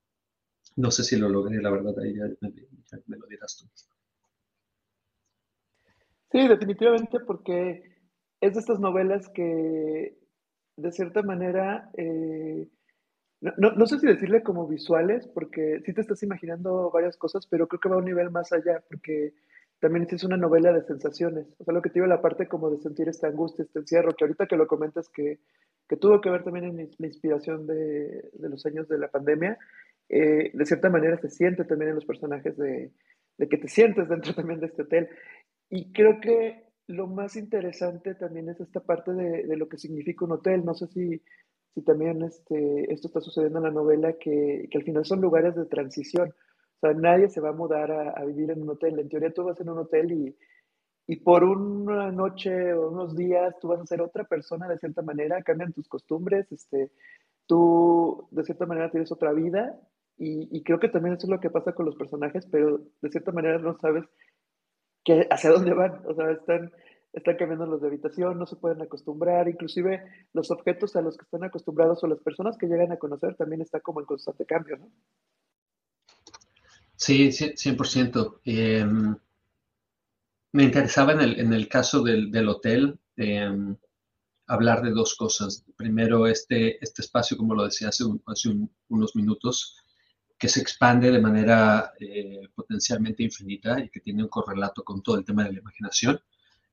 No 0.78 0.92
sé 0.92 1.04
si 1.04 1.18
lo 1.18 1.28
logré, 1.28 1.62
la 1.62 1.72
verdad, 1.72 1.94
ahí 2.02 2.14
me 3.08 3.18
lo 3.18 3.28
dirás 3.28 3.58
tú. 3.58 3.70
Sí, 6.32 6.48
definitivamente, 6.48 7.20
porque 7.22 7.97
es 8.42 8.54
de 8.54 8.60
estas 8.60 8.80
novelas 8.80 9.30
que, 9.30 10.18
de 10.78 10.92
cierta 10.92 11.24
manera, 11.24 11.90
eh, 11.98 12.68
no, 13.42 13.86
sé 13.86 14.00
si 14.00 14.08
decirle 14.08 14.42
como 14.42 14.68
visuales, 14.68 15.28
porque 15.28 15.82
sí 15.86 15.94
te 15.94 16.02
estás 16.02 16.24
imaginando 16.24 16.90
varias 16.92 17.18
cosas, 17.18 17.46
pero 17.48 17.68
creo 17.68 17.80
que 17.80 17.90
va 17.90 17.96
a 17.96 18.00
un 18.00 18.06
nivel 18.06 18.32
más 18.32 18.52
allá, 18.52 18.84
porque 18.90 19.34
también 19.80 20.08
es 20.10 20.24
una 20.24 20.38
novela 20.38 20.74
de 20.74 20.84
sensaciones. 20.84 21.48
O 21.60 21.64
sea, 21.64 21.74
lo 21.74 21.82
que 21.82 21.90
te 21.90 21.96
digo, 21.96 22.08
la 22.08 22.22
parte 22.22 22.48
como 22.48 22.72
de 22.72 22.80
sentir 22.80 23.10
esta 23.10 23.28
angustia, 23.28 23.64
este 23.64 23.80
encierro, 23.80 24.14
que 24.14 24.26
ahorita 24.26 24.48
que 24.48 24.58
lo 24.58 24.68
comentas 24.68 25.10
que, 25.10 25.40
que 25.88 25.98
tuvo 25.98 26.20
que 26.20 26.32
ver 26.32 26.44
también 26.44 26.66
en 26.66 26.90
la 26.98 27.08
inspiración 27.08 27.68
de, 27.68 28.30
de 28.34 28.50
los 28.50 28.66
años 28.66 28.88
de 28.88 28.98
la 28.98 29.10
pandemia, 29.10 29.58
eh, 30.10 30.52
de 30.54 30.66
cierta 30.66 30.90
manera 30.90 31.18
se 31.18 31.30
siente 31.30 31.64
también 31.66 31.90
en 31.90 31.96
los 31.96 32.06
personajes 32.06 32.58
de, 32.58 32.92
de 33.38 33.50
que 33.50 33.58
te 33.58 33.68
sientes 33.68 34.08
dentro 34.10 34.34
también 34.34 34.60
de 34.60 34.68
este 34.68 34.84
hotel. 34.84 35.10
Y 35.70 35.92
creo 35.92 36.20
que 36.22 36.67
lo 36.88 37.08
más 37.08 37.36
interesante 37.36 38.16
también 38.16 38.50
es 38.50 38.60
esta 38.60 38.80
parte 38.80 39.12
de, 39.14 39.58
lo 39.58 39.68
que 39.68 39.78
significa 39.78 40.26
un 40.26 40.32
hotel. 40.32 40.64
No 40.66 40.74
sé 40.74 40.88
si, 40.88 41.22
si 41.74 41.82
también 41.82 42.24
este, 42.24 42.92
esto 42.92 43.08
está 43.08 43.20
sucediendo 43.22 43.60
en 43.60 43.66
la 43.66 43.72
novela, 43.72 44.14
que, 44.14 44.70
al 44.74 44.84
final 44.84 45.06
son 45.06 45.22
lugares 45.22 45.56
de 45.56 45.66
transición. 45.66 46.30
O 46.30 46.80
sea, 46.80 46.94
nadie 46.94 47.30
se 47.30 47.42
va 47.42 47.50
a 47.50 47.54
mudar 47.54 47.92
a, 47.92 48.24
vivir 48.26 48.52
en 48.52 48.62
un 48.62 48.70
hotel. 48.70 49.00
En 49.00 49.10
teoría 49.10 49.34
tú 49.34 49.44
vas 49.44 49.60
en 49.60 49.70
un 49.70 49.80
hotel 49.80 50.12
y, 50.12 50.38
y 51.08 51.18
por 51.18 51.44
una 51.44 52.12
noche 52.12 52.74
o 52.74 52.90
unos 52.90 53.16
días 53.16 53.56
tú 53.60 53.70
vas 53.70 53.82
a 53.82 53.86
ser 53.86 54.02
otra 54.02 54.24
persona 54.24 54.68
de 54.70 54.78
cierta 54.78 55.02
manera, 55.02 55.42
cambian 55.44 55.74
tus 55.74 55.88
costumbres, 55.88 56.52
este, 56.52 56.92
tú 57.48 58.28
de 58.32 58.44
cierta 58.44 58.66
manera 58.66 58.92
tienes 58.92 59.12
otra 59.12 59.34
vida 59.34 59.80
y, 60.18 60.48
y, 60.56 60.64
creo 60.64 60.80
que 60.80 60.90
también 60.90 61.16
eso 61.16 61.28
es 61.28 61.32
lo 61.32 61.40
que 61.40 61.50
pasa 61.50 61.74
con 61.74 61.86
los 61.86 61.96
personajes, 61.96 62.46
pero 62.52 62.82
de 63.02 63.10
cierta 63.10 63.32
manera 63.32 63.60
no 63.60 63.78
sabes 63.80 64.04
hacia 65.30 65.52
dónde 65.52 65.74
van, 65.74 66.02
o 66.06 66.14
sea, 66.14 66.32
están, 66.32 66.72
están 67.14 67.36
cambiando 67.38 67.66
los 67.66 67.82
de 67.82 67.88
habitación, 67.88 68.38
no 68.38 68.46
se 68.46 68.56
pueden 68.56 68.82
acostumbrar, 68.82 69.48
inclusive 69.48 70.04
los 70.34 70.52
objetos 70.52 70.96
a 70.96 71.02
los 71.02 71.18
que 71.18 71.24
están 71.24 71.44
acostumbrados 71.44 72.04
o 72.04 72.08
las 72.08 72.20
personas 72.20 72.58
que 72.58 72.68
llegan 72.68 72.92
a 72.92 72.98
conocer 72.98 73.36
también 73.36 73.62
está 73.62 73.80
como 73.80 74.00
en 74.00 74.06
constante 74.06 74.46
cambio, 74.46 74.78
¿no? 74.78 74.92
Sí, 76.96 77.30
100%. 77.32 78.42
Em, 78.44 79.16
me 80.52 80.64
interesaba 80.64 81.14
en 81.14 81.22
el, 81.22 81.40
en 81.40 81.54
el 81.54 81.68
caso 81.70 82.02
del, 82.02 82.32
del 82.32 82.50
hotel 82.50 83.00
em, 83.16 83.78
hablar 84.48 84.82
de 84.82 84.92
dos 84.92 85.16
cosas. 85.16 85.64
Primero, 85.76 86.26
este, 86.26 86.84
este 86.84 87.02
espacio, 87.02 87.38
como 87.38 87.54
lo 87.54 87.66
decía 87.66 87.90
hace, 87.90 88.04
hace 88.26 88.50
unos 88.90 89.16
minutos, 89.16 89.78
que 90.38 90.48
se 90.50 90.62
expande 90.62 91.12
de 91.12 91.20
manera 91.20 91.94
eh, 92.00 92.48
potencialmente 92.54 93.24
infinita 93.24 93.80
y 93.80 93.90
que 93.90 94.02
tiene 94.02 94.24
un 94.24 94.30
correlato 94.30 94.84
con 94.84 95.02
todo 95.02 95.18
el 95.18 95.26
tema 95.26 95.44
de 95.44 95.54
la 95.54 95.60
imaginación. 95.60 96.20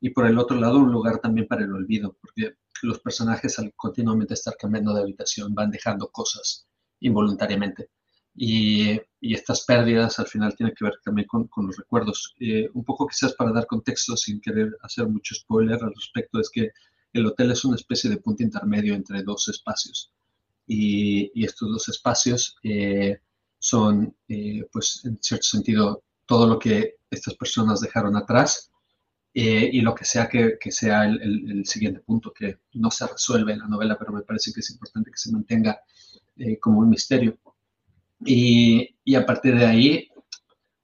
Y 0.01 0.11
por 0.11 0.27
el 0.27 0.39
otro 0.39 0.59
lado, 0.59 0.79
un 0.79 0.93
lugar 0.93 1.19
también 1.19 1.47
para 1.47 1.65
el 1.65 1.73
olvido, 1.73 2.17
porque 2.21 2.57
los 2.83 3.01
personajes 3.01 3.59
al 3.59 3.73
continuamente 3.75 4.35
estar 4.35 4.57
cambiando 4.59 4.93
de 4.93 5.01
habitación 5.01 5.55
van 5.55 5.71
dejando 5.71 6.09
cosas 6.09 6.67
involuntariamente. 7.01 7.91
Y, 8.35 9.01
y 9.21 9.35
estas 9.35 9.65
pérdidas 9.65 10.19
al 10.19 10.27
final 10.27 10.55
tienen 10.57 10.75
que 10.75 10.85
ver 10.85 10.95
también 11.03 11.27
con, 11.27 11.49
los 11.67 11.77
recuerdos. 11.77 12.35
Eh, 12.41 12.69
un 12.75 12.85
poco 12.85 13.07
quizás 13.07 13.33
para 13.35 13.53
dar 13.53 13.67
contexto, 13.67 14.17
sin 14.17 14.41
querer 14.41 14.77
hacer 14.83 15.09
mucho 15.09 15.35
spoiler 15.35 15.83
al 15.83 15.95
respecto, 15.95 16.41
es 16.41 16.51
que 16.51 16.71
el 17.13 17.27
hotel 17.27 17.53
es 17.53 17.65
una 17.65 17.77
especie 17.77 18.11
de 18.11 18.19
punto 18.19 18.43
intermedio 18.43 18.95
entre 18.95 19.23
dos 19.23 19.49
espacios. 19.49 20.13
Y, 20.67 21.31
y 21.35 21.45
estos 21.45 21.71
dos 21.71 21.89
espacios 21.89 22.57
eh, 22.63 23.21
son, 23.65 24.15
eh, 24.29 24.69
pues, 24.71 25.01
en 25.07 25.17
cierto 25.23 25.45
sentido, 25.45 26.05
todo 26.27 26.47
lo 26.47 26.59
que 26.59 26.97
estas 27.11 27.35
personas 27.35 27.81
dejaron 27.81 28.15
atrás 28.15 28.71
eh, 29.33 29.71
y 29.73 29.81
lo 29.81 29.95
que 29.95 30.05
sea 30.05 30.29
que, 30.29 30.59
que 30.61 30.71
sea 30.71 31.07
el, 31.07 31.51
el, 31.51 31.65
siguiente 31.65 32.01
punto, 32.01 32.31
que 32.31 32.59
no 32.75 32.91
se 32.91 33.07
resuelve 33.07 33.55
en 33.55 33.61
la 33.61 33.67
novela, 33.67 33.97
pero 33.99 34.13
me 34.13 34.21
parece 34.21 34.53
que 34.53 34.61
es 34.61 34.71
importante 34.71 35.11
que 35.11 35.17
se 35.17 35.33
mantenga 35.33 35.81
eh, 36.37 36.59
como 36.61 36.81
un 36.81 36.91
misterio. 36.91 37.39
Y, 38.21 38.97
y, 39.03 39.15
a 39.15 39.25
partir 39.25 39.57
de 39.57 39.65
ahí, 39.65 40.09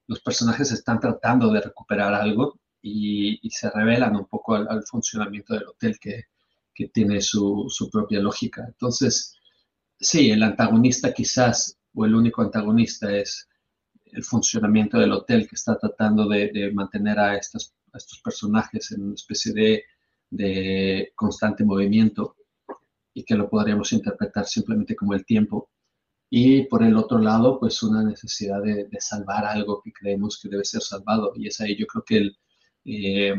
los 0.07 0.21
personajes 0.21 0.73
están 0.73 1.01
tratando 1.01 1.53
de 1.53 1.61
recuperar 1.61 2.15
algo 2.15 2.61
y, 2.81 3.47
y 3.47 3.51
se 3.51 3.69
revelan 3.71 4.17
un 4.17 4.27
poco 4.27 4.55
al, 4.55 4.83
funcionamiento 4.85 5.53
del 5.53 5.69
hotel 5.69 5.99
que, 6.01 6.25
que 6.75 6.89
tiene 6.89 7.21
su, 7.21 7.67
su 7.69 7.91
propia 7.91 8.21
lógica. 8.21 8.65
Entonces, 8.67 9.35
sí, 10.01 10.31
el 10.31 10.43
antagonista 10.43 11.13
quizás 11.13 11.77
o 11.95 12.05
el 12.05 12.15
único 12.15 12.43
antagonista 12.43 13.15
es 13.15 13.49
el 14.13 14.25
funcionamiento 14.25 14.99
del 14.99 15.13
hotel 15.13 15.49
que 15.49 15.57
está 15.57 15.79
tratando 15.79 16.29
de, 16.29 16.71
mantener 16.75 17.19
a, 17.19 17.37
estos, 17.37 17.75
personajes 18.23 18.93
en 18.93 19.03
una 19.03 19.15
especie 19.15 19.53
de, 20.31 21.13
constante 21.15 21.65
movimiento 21.65 22.37
y 23.13 23.25
que 23.25 23.35
lo 23.35 23.49
podríamos 23.49 23.93
interpretar 23.93 24.47
simplemente 24.47 24.95
como 24.95 25.15
el 25.15 25.25
tiempo. 25.25 25.71
Y 26.33 26.65
por 26.65 26.85
el 26.85 26.97
otro 26.97 27.19
lado, 27.19 27.59
pues 27.59 27.83
una 27.83 28.05
necesidad 28.05 28.63
de, 28.63 28.89
salvar 29.01 29.45
algo 29.45 29.81
que 29.83 29.93
creemos 29.93 30.39
que 30.41 30.49
debe 30.49 30.65
ser 30.65 30.83
salvado. 30.83 31.33
Y 31.35 31.49
es 31.49 31.61
ahí 31.61 31.77
yo 31.77 31.87
creo 31.87 32.05
que 32.05 32.17
el, 32.19 32.39
eh, 32.85 33.35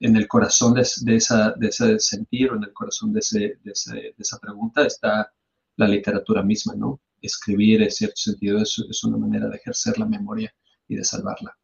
en 0.00 0.16
el 0.16 0.28
corazón 0.28 0.74
de, 0.74 0.82
ese 0.82 1.98
sentir 1.98 2.52
o 2.52 2.56
en 2.56 2.64
el 2.64 2.72
corazón 2.72 3.12
de, 3.12 3.20
de, 3.62 4.14
esa 4.16 4.38
pregunta 4.38 4.86
está 4.86 5.32
la 5.76 5.88
literatura 5.88 6.42
misma, 6.42 6.74
¿no? 6.76 7.00
Escribir, 7.22 7.82
en 7.82 7.90
cierto 7.90 8.16
sentido, 8.16 8.58
es, 8.58 8.84
es 8.88 9.04
una 9.04 9.16
manera 9.16 9.48
de 9.48 9.56
ejercer 9.56 9.98
la 9.98 10.06
memoria 10.06 10.52
y 10.86 10.96
de 10.96 11.04
salvarla. 11.04 11.56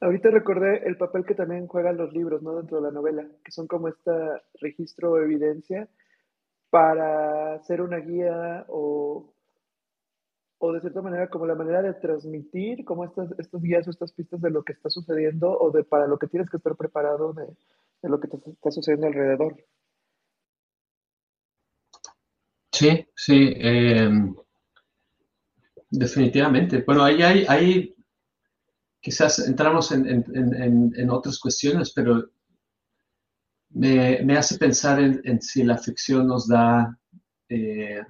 Ahorita 0.00 0.30
recordé 0.30 0.86
el 0.86 0.96
papel 0.96 1.24
que 1.24 1.34
también 1.34 1.66
juegan 1.66 1.96
los 1.96 2.12
libros, 2.12 2.40
¿no? 2.42 2.56
Dentro 2.56 2.76
de 2.76 2.84
la 2.84 2.92
novela, 2.92 3.26
que 3.44 3.50
son 3.50 3.66
como 3.66 3.88
este 3.88 4.12
registro 4.60 5.12
o 5.12 5.18
evidencia 5.18 5.88
para 6.70 7.62
ser 7.64 7.80
una 7.80 7.96
guía 7.98 8.64
o, 8.68 9.32
o 10.58 10.72
de 10.72 10.80
cierta 10.80 11.02
manera 11.02 11.28
como 11.28 11.46
la 11.46 11.56
manera 11.56 11.82
de 11.82 11.94
transmitir 11.94 12.84
como 12.84 13.04
estas, 13.04 13.30
estos 13.38 13.60
guías 13.60 13.88
o 13.88 13.90
estas 13.90 14.12
pistas 14.12 14.40
de 14.40 14.50
lo 14.50 14.62
que 14.62 14.72
está 14.72 14.88
sucediendo 14.88 15.50
o 15.58 15.70
de 15.72 15.82
para 15.82 16.06
lo 16.06 16.18
que 16.18 16.28
tienes 16.28 16.48
que 16.48 16.58
estar 16.58 16.76
preparado 16.76 17.32
de, 17.32 17.46
de 18.02 18.08
lo 18.08 18.20
que 18.20 18.28
te 18.28 18.36
está 18.36 18.70
sucediendo 18.70 19.08
alrededor. 19.08 19.56
Sí, 22.78 23.04
sí, 23.16 23.54
em, 23.56 24.36
definitivamente. 25.90 26.84
Bueno, 26.86 27.02
ahí 27.02 27.22
hay, 27.22 27.96
quizás 29.00 29.40
entramos 29.40 29.90
en, 29.90 31.10
otras 31.10 31.40
cuestiones, 31.40 31.92
pero 31.92 32.30
me, 33.70 34.36
hace 34.38 34.58
pensar 34.58 35.00
en, 35.00 35.42
si 35.42 35.64
la 35.64 35.76
ficción 35.76 36.28
nos 36.28 36.46
da 36.46 36.96
eh, 37.48 38.00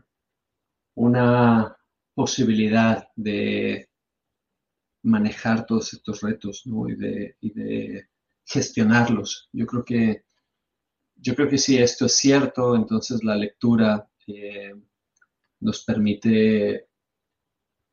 una 0.96 1.74
posibilidad 2.14 3.08
de 3.16 3.88
manejar 5.02 5.64
todos 5.64 5.94
estos 5.94 6.20
retos 6.20 6.62
y, 6.66 6.94
de, 6.94 7.36
y 7.40 7.52
de 7.54 8.08
gestionarlos. 8.44 9.48
Yo 9.50 9.66
creo 9.66 9.82
que 9.82 10.24
yo 11.20 11.34
creo 11.34 11.48
que 11.48 11.58
si 11.58 11.78
esto 11.78 12.06
es 12.06 12.14
cierto, 12.16 12.76
entonces 12.76 13.24
la 13.24 13.34
lectura 13.34 14.07
nos 15.60 15.84
permite 15.84 16.88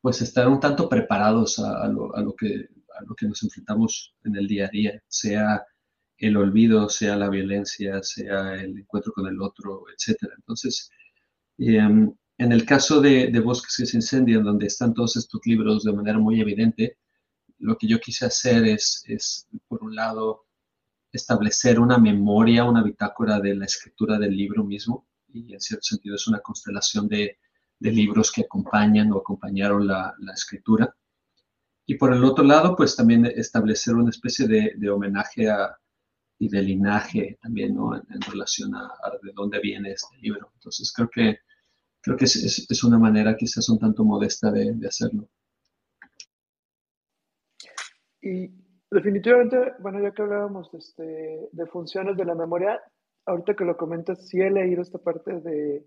pues 0.00 0.22
estar 0.22 0.46
un 0.48 0.60
tanto 0.60 0.88
preparados 0.88 1.58
a, 1.58 1.88
lo, 1.88 2.12
que, 2.36 2.68
nos 3.22 3.42
enfrentamos 3.42 4.14
en 4.24 4.36
el 4.36 4.46
día 4.46 4.66
a 4.66 4.68
día, 4.68 5.02
sea 5.08 5.64
el 6.18 6.36
olvido, 6.36 6.88
sea 6.88 7.16
la 7.16 7.28
violencia, 7.28 8.02
sea 8.02 8.54
el 8.54 8.78
encuentro 8.78 9.12
con 9.12 9.26
el 9.26 9.40
otro, 9.42 9.84
etc. 9.90 10.16
Entonces, 10.36 10.90
em, 11.58 12.14
en 12.38 12.52
el 12.52 12.64
caso 12.64 13.00
de, 13.00 13.30
Bosques 13.40 13.76
que 13.76 13.86
se 13.86 13.96
incendian, 13.96 14.44
donde 14.44 14.66
están 14.66 14.94
todos 14.94 15.16
estos 15.16 15.40
libros 15.44 15.84
de 15.84 15.92
manera 15.92 16.18
muy 16.18 16.40
evidente, 16.40 16.98
lo 17.58 17.76
que 17.78 17.86
yo 17.88 17.98
quise 18.00 18.26
hacer 18.26 18.66
es, 18.66 19.04
por 19.68 19.82
un 19.82 19.94
lado, 19.94 20.46
establecer 21.12 21.80
una 21.80 21.98
memoria, 21.98 22.64
una 22.64 22.82
bitácora 22.82 23.40
de 23.40 23.54
la 23.54 23.64
escritura 23.64 24.18
del 24.18 24.36
libro 24.36 24.64
mismo, 24.64 25.05
y 25.36 25.54
en 25.54 25.60
cierto 25.60 25.84
sentido 25.84 26.16
es 26.16 26.26
una 26.26 26.40
constelación 26.40 27.08
de, 27.08 27.38
de 27.78 27.90
libros 27.92 28.32
que 28.32 28.42
acompañan 28.42 29.12
o 29.12 29.18
acompañaron 29.18 29.86
la, 29.86 30.14
la, 30.18 30.32
escritura. 30.32 30.94
Y 31.86 31.96
por 31.96 32.12
el 32.12 32.24
otro 32.24 32.44
lado, 32.44 32.74
pues 32.74 32.96
también 32.96 33.26
establecer 33.26 33.94
una 33.94 34.10
especie 34.10 34.48
de, 34.48 34.72
de 34.76 34.90
homenaje 34.90 35.48
a, 35.48 35.76
y 36.38 36.48
de 36.48 36.62
linaje 36.62 37.38
también, 37.40 37.74
¿no? 37.74 37.94
En, 37.96 38.20
relación 38.30 38.74
a, 38.74 38.86
a, 38.86 39.18
de 39.22 39.32
dónde 39.32 39.60
viene 39.60 39.92
este 39.92 40.16
libro. 40.18 40.50
Entonces 40.54 40.92
creo 40.92 41.08
que 41.08 41.38
creo 42.00 42.16
que 42.16 42.26
es, 42.26 42.66
es, 42.70 42.84
una 42.84 42.98
manera 42.98 43.36
quizás 43.36 43.68
un 43.68 43.80
tanto 43.80 44.04
modesta 44.04 44.52
de, 44.52 44.72
de, 44.74 44.86
hacerlo. 44.86 45.28
Y 48.22 48.48
definitivamente, 48.90 49.74
bueno, 49.80 50.00
ya 50.00 50.12
que 50.12 50.22
hablábamos 50.22 50.72
este, 50.74 51.48
de 51.50 51.66
funciones 51.66 52.16
de 52.16 52.24
la 52.24 52.36
memoria, 52.36 52.80
ahorita 53.26 53.54
que 53.54 53.64
lo 53.64 53.76
comentas, 53.76 54.28
sí 54.28 54.40
he 54.40 54.50
leído 54.50 54.82
esta 54.82 54.98
parte 54.98 55.40
de, 55.40 55.84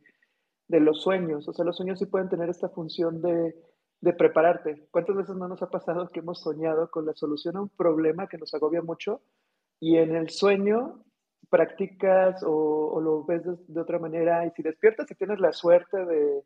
de 0.68 0.80
los 0.80 1.02
sueños. 1.02 1.48
O 1.48 1.54
sea, 1.54 1.66
los 1.66 1.78
sueños 1.78 2.00
sí 2.00 2.06
pueden 2.06 2.30
tener 2.30 2.50
esta 2.50 2.70
función 2.70 3.22
de, 3.22 3.56
de 4.02 4.14
prepararte. 4.14 4.88
¿Cuántas 4.92 5.16
veces 5.16 5.36
no 5.36 5.48
nos 5.48 5.62
ha 5.62 5.70
pasado 5.70 6.08
que 6.10 6.20
hemos 6.20 6.42
soñado 6.42 6.90
con 6.90 7.06
la 7.06 7.14
solución 7.14 7.58
a 7.58 7.62
un 7.62 7.70
problema 7.70 8.28
que 8.28 8.38
nos 8.38 8.54
agobia 8.54 8.82
mucho? 8.82 9.22
Y 9.80 9.98
en 9.98 10.16
el 10.16 10.30
sueño 10.30 11.04
practicas 11.50 12.44
o, 12.46 13.00
lo 13.02 13.24
ves 13.26 13.44
de, 13.44 13.56
de, 13.68 13.82
otra 13.82 13.98
manera 13.98 14.46
y 14.46 14.52
si 14.52 14.62
despiertas 14.62 15.10
y 15.10 15.16
tienes 15.16 15.40
la 15.40 15.52
suerte 15.52 16.06
de, 16.06 16.44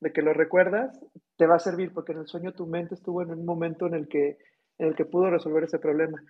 de, 0.00 0.12
que 0.12 0.22
lo 0.22 0.32
recuerdas, 0.32 0.98
te 1.36 1.46
va 1.46 1.56
a 1.56 1.60
servir 1.60 1.92
porque 1.92 2.12
en 2.12 2.18
el 2.18 2.26
sueño 2.26 2.52
tu 2.52 2.66
mente 2.66 2.94
estuvo 2.94 3.22
en 3.22 3.30
un 3.30 3.44
momento 3.44 3.86
en 3.86 3.94
el 3.94 4.08
que, 4.08 4.38
en 4.78 4.88
el 4.88 4.96
que 4.96 5.04
pudo 5.04 5.30
resolver 5.30 5.64
ese 5.64 5.78
problema. 5.78 6.20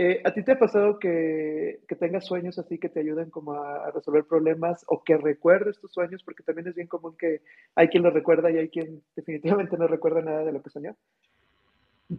Eh, 0.00 0.22
¿A 0.24 0.32
ti 0.32 0.44
te 0.44 0.52
ha 0.52 0.58
pasado 0.58 1.00
que, 1.00 1.80
que, 1.88 1.96
tengas 1.96 2.24
sueños 2.24 2.56
así 2.56 2.78
que 2.78 2.88
te 2.88 3.00
ayuden 3.00 3.30
como 3.30 3.54
a, 3.54 3.88
a, 3.88 3.90
resolver 3.90 4.24
problemas 4.24 4.84
o 4.86 5.02
que 5.02 5.16
recuerdes 5.16 5.80
tus 5.80 5.92
sueños? 5.92 6.22
Porque 6.22 6.44
también 6.44 6.68
es 6.68 6.76
bien 6.76 6.86
común 6.86 7.16
que 7.18 7.42
hay 7.74 7.88
quien 7.88 8.04
los 8.04 8.14
recuerda 8.14 8.48
y 8.48 8.58
hay 8.58 8.68
quien 8.68 9.02
definitivamente 9.16 9.76
no 9.76 9.88
recuerda 9.88 10.22
nada 10.22 10.44
de 10.44 10.52
lo 10.52 10.62
que 10.62 10.70
soñó. 10.70 10.96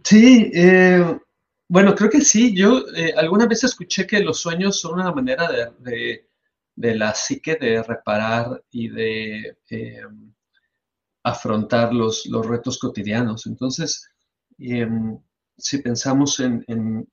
Sí, 0.04 0.50
eh, 0.54 1.18
bueno, 1.68 1.94
creo 1.94 2.10
que 2.10 2.20
sí. 2.20 2.54
Yo 2.54 2.82
eh, 2.94 3.14
alguna 3.16 3.46
vez 3.46 3.64
escuché 3.64 4.06
que 4.06 4.20
los 4.20 4.40
sueños 4.40 4.78
son 4.78 5.00
una 5.00 5.12
manera 5.12 5.50
de, 5.50 5.70
de, 5.78 6.28
de 6.76 6.94
la 6.96 7.14
psique 7.14 7.56
de 7.56 7.82
reparar 7.82 8.62
y 8.70 8.88
de 8.88 9.56
eh, 9.70 10.02
afrontar 11.22 11.94
los, 11.94 12.26
los, 12.26 12.46
retos 12.46 12.78
cotidianos. 12.78 13.46
Entonces, 13.46 14.06
eh, 14.58 14.86
si 15.56 15.78
pensamos 15.78 16.40
en, 16.40 16.64
en, 16.68 16.78
en, 16.98 17.08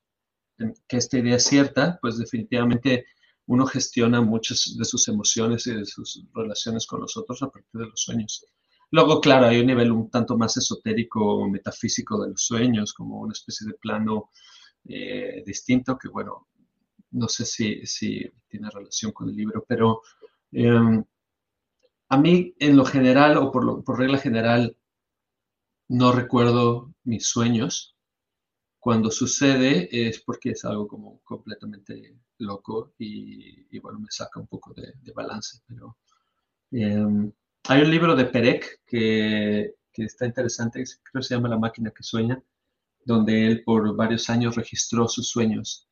que 0.88 0.96
esta 0.96 1.18
idea 1.18 1.36
es 1.36 1.44
cierta, 1.44 1.98
pues 2.00 2.18
definitivamente 2.18 3.06
uno 3.46 3.66
gestiona 3.66 4.20
muchas 4.20 4.76
de 4.76 4.84
sus 4.84 5.08
emociones 5.08 5.66
y 5.66 5.74
de 5.74 5.86
sus 5.86 6.24
relaciones 6.34 6.86
con 6.86 7.00
los 7.00 7.16
otros 7.16 7.42
a 7.42 7.50
partir 7.50 7.80
de 7.80 7.86
los 7.86 8.00
sueños. 8.00 8.44
Luego, 8.90 9.20
claro, 9.20 9.46
hay 9.46 9.60
un 9.60 9.66
nivel 9.66 9.92
un 9.92 10.10
tanto 10.10 10.36
más 10.36 10.56
esotérico 10.56 11.46
metafísico 11.48 12.22
de 12.22 12.30
los 12.30 12.42
sueños, 12.42 12.92
como 12.92 13.20
una 13.20 13.32
especie 13.32 13.66
de 13.66 13.74
plano 13.74 14.30
eh, 14.84 15.42
distinto, 15.46 15.98
que 15.98 16.08
bueno, 16.08 16.48
no 17.10 17.28
sé 17.28 17.44
si, 17.44 18.30
tiene 18.48 18.70
relación 18.70 19.12
con 19.12 19.28
el 19.28 19.36
libro, 19.36 19.64
pero 19.68 20.02
eh, 20.52 21.02
a 22.08 22.16
mí 22.16 22.54
en 22.58 22.76
lo 22.76 22.84
general 22.84 23.36
o 23.36 23.52
por, 23.52 23.98
regla 23.98 24.18
general 24.18 24.76
no 25.88 26.12
recuerdo 26.12 26.94
mis 27.04 27.26
sueños. 27.26 27.96
Cuando 28.88 29.10
sucede 29.10 29.86
es 29.92 30.18
porque 30.20 30.52
es 30.52 30.64
algo 30.64 30.88
como 30.88 31.20
completamente 31.22 32.16
loco 32.38 32.94
y, 32.98 33.66
y 33.70 33.78
bueno, 33.80 33.98
me 33.98 34.06
saca 34.08 34.40
un 34.40 34.46
poco 34.46 34.72
de, 34.72 34.94
de 35.02 35.12
balance, 35.12 35.58
pero... 35.66 35.98
Eh, 36.72 37.30
hay 37.64 37.82
un 37.82 37.90
libro 37.90 38.16
de 38.16 38.24
Perec 38.24 38.80
que, 38.86 39.74
que, 39.92 40.04
está 40.04 40.24
interesante, 40.24 40.82
creo 41.02 41.20
que 41.20 41.22
se 41.22 41.34
llama 41.34 41.50
La 41.50 41.58
máquina 41.58 41.90
que 41.90 42.02
sueña, 42.02 42.42
donde 43.04 43.46
él 43.46 43.62
por 43.62 43.94
varios 43.94 44.30
años 44.30 44.56
registró 44.56 45.06
sus 45.06 45.28
sueños. 45.28 45.86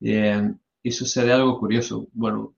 Eh, 0.00 0.50
y 0.82 0.90
sucede 0.90 1.30
algo 1.30 1.58
curioso. 1.58 2.08
Bueno, 2.14 2.54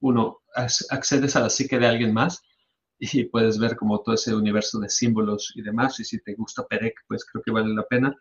uno, 0.00 0.40
accedes 0.56 1.36
a 1.36 1.40
la 1.42 1.50
psique 1.50 1.78
de 1.78 1.86
alguien 1.86 2.12
más 2.12 2.42
y 2.98 3.26
puedes 3.26 3.60
ver 3.60 3.76
como 3.76 4.02
todo 4.02 4.16
ese 4.16 4.34
universo 4.34 4.80
de 4.80 4.88
símbolos 4.88 5.52
y 5.54 5.62
demás, 5.62 6.00
y 6.00 6.04
si 6.04 6.18
te 6.20 6.34
gusta 6.34 6.66
Perec, 6.66 6.96
pues 7.06 7.24
creo 7.24 7.44
que 7.44 7.52
vale 7.52 7.72
la 7.72 7.84
pena. 7.84 8.12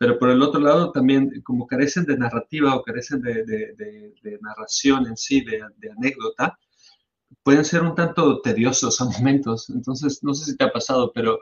Pero 0.00 0.18
por 0.18 0.30
el 0.30 0.40
otro 0.40 0.60
lado, 0.60 0.92
también 0.92 1.42
como 1.42 1.66
carecen 1.66 2.06
de 2.06 2.16
narrativa 2.16 2.74
o 2.74 2.82
carecen 2.82 3.20
de, 3.20 3.44
de, 3.44 4.14
de, 4.22 4.38
narración 4.40 5.06
en 5.06 5.14
sí, 5.14 5.42
de, 5.42 5.60
anécdota, 5.90 6.58
pueden 7.42 7.66
ser 7.66 7.82
un 7.82 7.94
tanto 7.94 8.40
tediosos 8.40 8.98
a 9.02 9.04
momentos. 9.18 9.68
Entonces, 9.68 10.24
no 10.24 10.32
sé 10.32 10.52
si 10.52 10.56
te 10.56 10.64
ha 10.64 10.72
pasado, 10.72 11.12
pero 11.14 11.40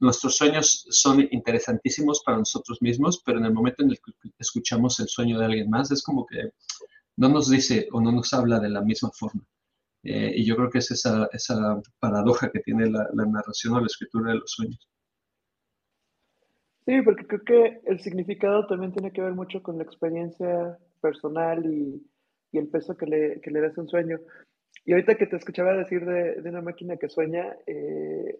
nuestros 0.00 0.34
sueños 0.34 0.86
son 0.88 1.28
interesantísimos 1.30 2.22
para 2.24 2.38
nosotros 2.38 2.80
mismos, 2.80 3.20
pero 3.22 3.38
en 3.38 3.44
el 3.44 3.52
momento 3.52 3.82
en 3.82 3.90
el 3.90 3.98
que 3.98 4.30
escuchamos 4.38 4.98
el 5.00 5.08
sueño 5.08 5.38
de 5.38 5.44
alguien 5.44 5.68
más, 5.68 5.90
es 5.90 6.02
como 6.02 6.24
que 6.24 6.52
no 7.18 7.28
nos 7.28 7.50
dice 7.50 7.86
o 7.92 8.00
no 8.00 8.12
nos 8.12 8.32
habla 8.32 8.60
de 8.60 8.70
la 8.70 8.80
misma 8.80 9.10
forma. 9.10 9.44
Eh, 10.04 10.32
y 10.36 10.46
yo 10.46 10.56
creo 10.56 10.70
que 10.70 10.78
es 10.78 10.90
esa, 10.90 11.28
esa 11.32 11.82
paradoja 11.98 12.50
que 12.50 12.60
tiene 12.60 12.88
la, 12.88 13.06
la, 13.12 13.26
narración 13.26 13.74
o 13.74 13.80
la 13.80 13.86
escritura 13.86 14.32
de 14.32 14.38
los 14.38 14.50
sueños. 14.50 14.88
Sí, 16.86 17.00
porque 17.02 17.26
creo 17.26 17.42
que 17.44 17.80
el 17.86 18.00
significado 18.00 18.66
también 18.66 18.92
tiene 18.92 19.10
que 19.10 19.22
ver 19.22 19.32
mucho 19.32 19.62
con 19.62 19.78
la 19.78 19.84
experiencia 19.84 20.78
personal 21.00 21.64
y, 21.64 22.06
y 22.52 22.58
el 22.58 22.68
peso 22.68 22.96
que 22.96 23.06
le, 23.06 23.40
que 23.40 23.50
le 23.50 23.60
das 23.60 23.76
a 23.78 23.80
un 23.80 23.88
sueño. 23.88 24.18
Y 24.84 24.92
ahorita 24.92 25.14
que 25.14 25.26
te 25.26 25.36
escuchaba 25.36 25.74
decir 25.74 26.04
de, 26.04 26.42
de 26.42 26.50
una 26.50 26.60
máquina 26.60 26.96
que 26.96 27.08
sueña, 27.08 27.56
eh, 27.66 28.38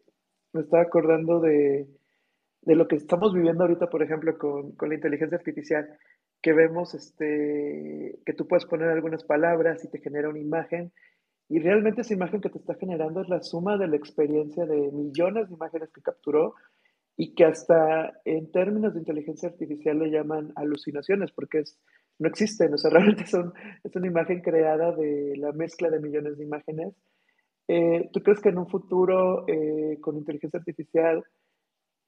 me 0.53 0.61
estaba 0.61 0.83
acordando 0.83 1.41
de, 1.41 1.89
de, 2.63 2.75
lo 2.75 2.87
que 2.87 2.97
estamos 2.97 3.33
viviendo 3.33 3.65
ahorita, 3.65 3.89
por 3.89 4.03
ejemplo, 4.03 4.37
con, 4.37 4.73
con, 4.73 4.91
la 4.91 4.97
inteligencia 4.97 5.39
artificial, 5.39 5.89
que 6.43 6.53
vemos 6.53 6.95
este, 6.95 8.19
que 8.27 8.35
tú 8.35 8.47
puedes 8.47 8.67
poner 8.67 8.89
algunas 8.91 9.25
palabras 9.25 9.83
y 9.85 9.91
te 9.91 10.01
genera 10.01 10.29
una 10.29 10.39
imagen, 10.39 10.93
y 11.49 11.59
realmente 11.61 12.03
esa 12.03 12.15
imagen 12.15 12.41
que 12.41 12.51
te 12.51 12.59
está 12.59 12.75
generando 12.75 13.23
es 13.23 13.29
la 13.29 13.43
suma 13.43 13.77
de 13.79 13.89
la 13.89 13.97
experiencia 13.97 14.67
de 14.67 14.91
millones 14.93 15.49
de 15.49 15.55
imágenes 15.55 15.91
que 15.93 16.03
capturó 16.03 16.55
y 17.17 17.35
que 17.35 17.45
hasta 17.45 18.21
en 18.25 18.51
términos 18.51 18.95
de 18.95 19.01
inteligencia 19.01 19.49
artificial 19.49 19.99
le 19.99 20.11
llaman 20.11 20.53
alucinaciones, 20.57 21.31
porque 21.33 21.61
es 21.61 21.79
no 22.19 22.29
existen, 22.29 22.73
o 22.75 22.79
sea, 22.79 22.91
realmente 22.93 23.27
son, 23.27 23.53
es 23.83 23.95
una 23.97 24.07
imagen 24.07 24.41
creada 24.41 24.93
de 24.93 25.35
la 25.37 25.53
mezcla 25.53 25.91
de 25.91 26.01
millones 26.01 26.39
de 26.39 26.45
imágenes. 26.45 26.95
Eh, 27.67 28.11
¿Tú 28.13 28.21
crees 28.21 28.41
que 28.41 28.51
en 28.51 28.59
un 28.59 28.69
futuro 28.69 29.47
eh, 29.49 29.99
con 30.01 30.17
inteligencia 30.17 30.59
artificial 30.59 31.25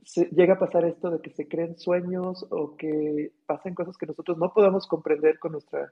se, 0.05 0.27
llega 0.27 0.55
a 0.55 0.59
pasar 0.59 0.85
esto 0.85 1.11
de 1.11 1.21
que 1.21 1.31
se 1.31 1.49
creen 1.49 1.79
sueños 1.79 2.47
o 2.51 2.77
que 2.77 3.33
pasen 3.47 3.75
cosas 3.75 3.97
que 3.97 4.07
nosotros 4.07 4.37
no 4.39 4.53
podamos 4.53 4.87
comprender 4.87 5.39
con 5.39 5.53
nuestra 5.53 5.91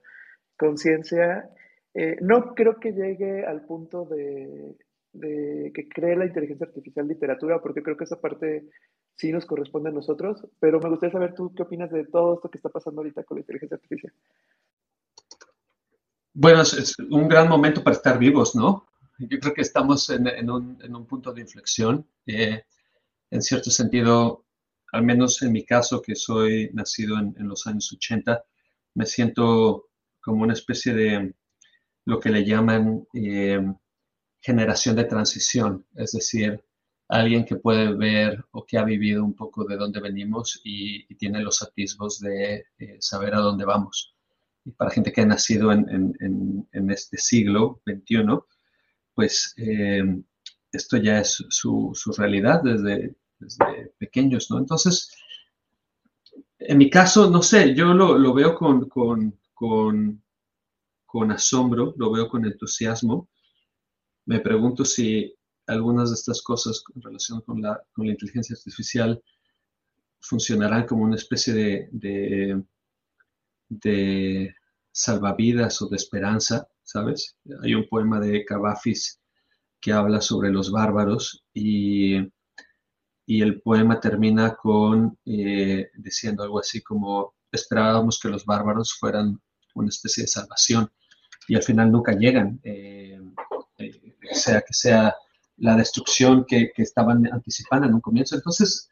conciencia? 0.58 1.50
Eh, 1.94 2.16
no 2.20 2.54
creo 2.54 2.78
que 2.78 2.92
llegue 2.92 3.44
al 3.44 3.64
punto 3.64 4.04
de, 4.04 4.76
de 5.12 5.72
que 5.72 5.88
cree 5.88 6.16
la 6.16 6.26
inteligencia 6.26 6.66
artificial 6.66 7.08
literatura, 7.08 7.60
porque 7.62 7.82
creo 7.82 7.96
que 7.96 8.04
esa 8.04 8.20
parte 8.20 8.68
sí 9.16 9.32
nos 9.32 9.46
corresponde 9.46 9.90
a 9.90 9.92
nosotros, 9.92 10.46
pero 10.58 10.80
me 10.80 10.88
gustaría 10.88 11.12
saber 11.12 11.34
tú 11.34 11.52
qué 11.54 11.62
opinas 11.62 11.90
de 11.90 12.04
todo 12.06 12.34
esto 12.34 12.50
que 12.50 12.58
está 12.58 12.68
pasando 12.68 13.00
ahorita 13.00 13.24
con 13.24 13.36
la 13.36 13.40
inteligencia 13.40 13.76
artificial. 13.76 14.12
Bueno, 16.32 16.62
es, 16.62 16.98
un 16.98 17.28
gran 17.28 17.48
momento 17.48 17.82
para 17.82 17.96
estar 17.96 18.18
vivos, 18.18 18.56
¿no? 18.56 18.86
Yo 19.18 19.38
creo 19.38 19.54
que 19.54 19.62
estamos 19.62 20.10
en, 20.10 20.26
en, 20.26 20.50
un, 20.50 20.78
en 20.82 20.96
un, 20.96 21.06
punto 21.06 21.32
de 21.32 21.42
inflexión. 21.42 22.08
Eh, 22.26 22.64
en 23.30 23.42
cierto 23.42 23.70
sentido, 23.70 24.44
al 24.92 25.04
menos 25.04 25.40
en 25.42 25.52
mi 25.52 25.64
caso, 25.64 26.02
que 26.02 26.16
soy 26.16 26.70
nacido 26.72 27.18
en, 27.18 27.34
en 27.38 27.48
los 27.48 27.66
años 27.68 27.92
80, 27.92 28.44
me 28.94 29.06
siento 29.06 29.90
como 30.20 30.42
una 30.42 30.54
especie 30.54 30.92
de 30.94 31.34
lo 32.06 32.18
que 32.18 32.30
le 32.30 32.44
llaman 32.44 33.06
eh, 33.14 33.60
generación 34.40 34.96
de 34.96 35.04
transición, 35.04 35.86
es 35.94 36.12
decir, 36.12 36.62
alguien 37.08 37.44
que 37.44 37.56
puede 37.56 37.94
ver 37.94 38.44
o 38.52 38.64
que 38.64 38.78
ha 38.78 38.84
vivido 38.84 39.24
un 39.24 39.34
poco 39.34 39.64
de 39.64 39.76
dónde 39.76 40.00
venimos 40.00 40.60
y, 40.64 41.04
y 41.08 41.16
tiene 41.16 41.42
los 41.42 41.62
atisbos 41.62 42.20
de 42.20 42.66
eh, 42.78 42.96
saber 43.00 43.34
a 43.34 43.40
dónde 43.40 43.64
vamos. 43.64 44.14
Y 44.64 44.72
para 44.72 44.90
gente 44.90 45.12
que 45.12 45.20
ha 45.20 45.26
nacido 45.26 45.72
en, 45.72 45.88
en, 45.90 46.68
en 46.72 46.90
este 46.90 47.18
siglo 47.18 47.82
XXI, 47.86 48.24
pues 49.14 49.54
eh, 49.56 50.02
esto 50.72 50.96
ya 50.96 51.20
es 51.20 51.44
su, 51.48 51.92
su, 51.94 52.12
realidad 52.12 52.62
desde, 52.62 53.14
desde 53.38 53.92
pequeños, 53.98 54.50
¿no? 54.50 54.58
Entonces, 54.58 55.10
en 56.58 56.78
mi 56.78 56.90
caso, 56.90 57.30
no 57.30 57.42
sé, 57.42 57.74
yo 57.74 57.86
lo, 57.94 58.34
veo 58.34 58.54
con, 58.54 58.88
con, 58.88 59.40
con, 59.54 61.30
asombro, 61.30 61.94
lo 61.96 62.10
veo 62.10 62.28
con 62.28 62.44
entusiasmo. 62.44 63.28
Me 64.26 64.40
pregunto 64.40 64.84
si 64.84 65.34
algunas 65.66 66.10
de 66.10 66.14
estas 66.14 66.42
cosas 66.42 66.82
en 66.94 67.02
relación 67.02 67.40
con 67.42 67.60
la, 67.62 67.82
con 67.92 68.06
la 68.06 68.12
inteligencia 68.12 68.54
artificial 68.56 69.22
funcionarán 70.20 70.86
como 70.86 71.04
una 71.04 71.16
especie 71.16 71.52
de, 71.52 71.88
de, 71.92 72.62
de 73.68 74.54
salvavidas 74.90 75.82
o 75.82 75.88
de 75.88 75.96
esperanza, 75.96 76.66
¿sabes? 76.82 77.36
Hay 77.62 77.74
un 77.74 77.88
poema 77.88 78.20
de 78.20 78.44
Cavafis 78.44 79.20
que 79.80 79.92
habla 79.92 80.20
sobre 80.20 80.50
los 80.50 80.70
bárbaros 80.70 81.44
y, 81.52 82.16
y 83.26 83.42
el 83.42 83.60
poema 83.60 84.00
termina 84.00 84.54
con 84.54 85.18
eh, 85.26 85.90
diciendo 85.94 86.42
algo 86.42 86.60
así 86.60 86.80
como 86.82 87.34
esperábamos 87.52 88.18
que 88.18 88.28
los 88.28 88.44
bárbaros 88.44 88.94
fueran 88.94 89.40
una 89.74 89.88
especie 89.88 90.24
de 90.24 90.28
salvación 90.28 90.90
y 91.48 91.56
al 91.56 91.62
final 91.62 91.92
nunca 91.92 92.12
llegan, 92.12 92.60
eh, 92.64 93.20
eh, 93.78 94.16
sea 94.32 94.62
que 94.62 94.72
sea 94.72 95.14
la 95.56 95.76
destrucción 95.76 96.44
que, 96.46 96.70
que, 96.74 96.82
estaban 96.82 97.26
anticipando 97.32 97.86
en 97.86 97.94
un 97.94 98.00
comienzo. 98.00 98.36
Entonces, 98.36 98.88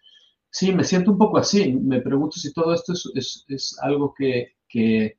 sí, 0.51 0.73
me 0.73 0.85
siento 0.85 1.11
un 1.13 1.19
poco 1.19 1.39
así. 1.39 1.73
Me 1.73 2.01
pregunto 2.01 2.39
si 2.39 2.53
todo 2.53 2.75
esto 2.75 2.93
es, 2.93 3.11
es, 3.15 3.45
es 3.49 3.79
algo 3.83 4.15
que, 4.15 4.53
que, 4.69 5.19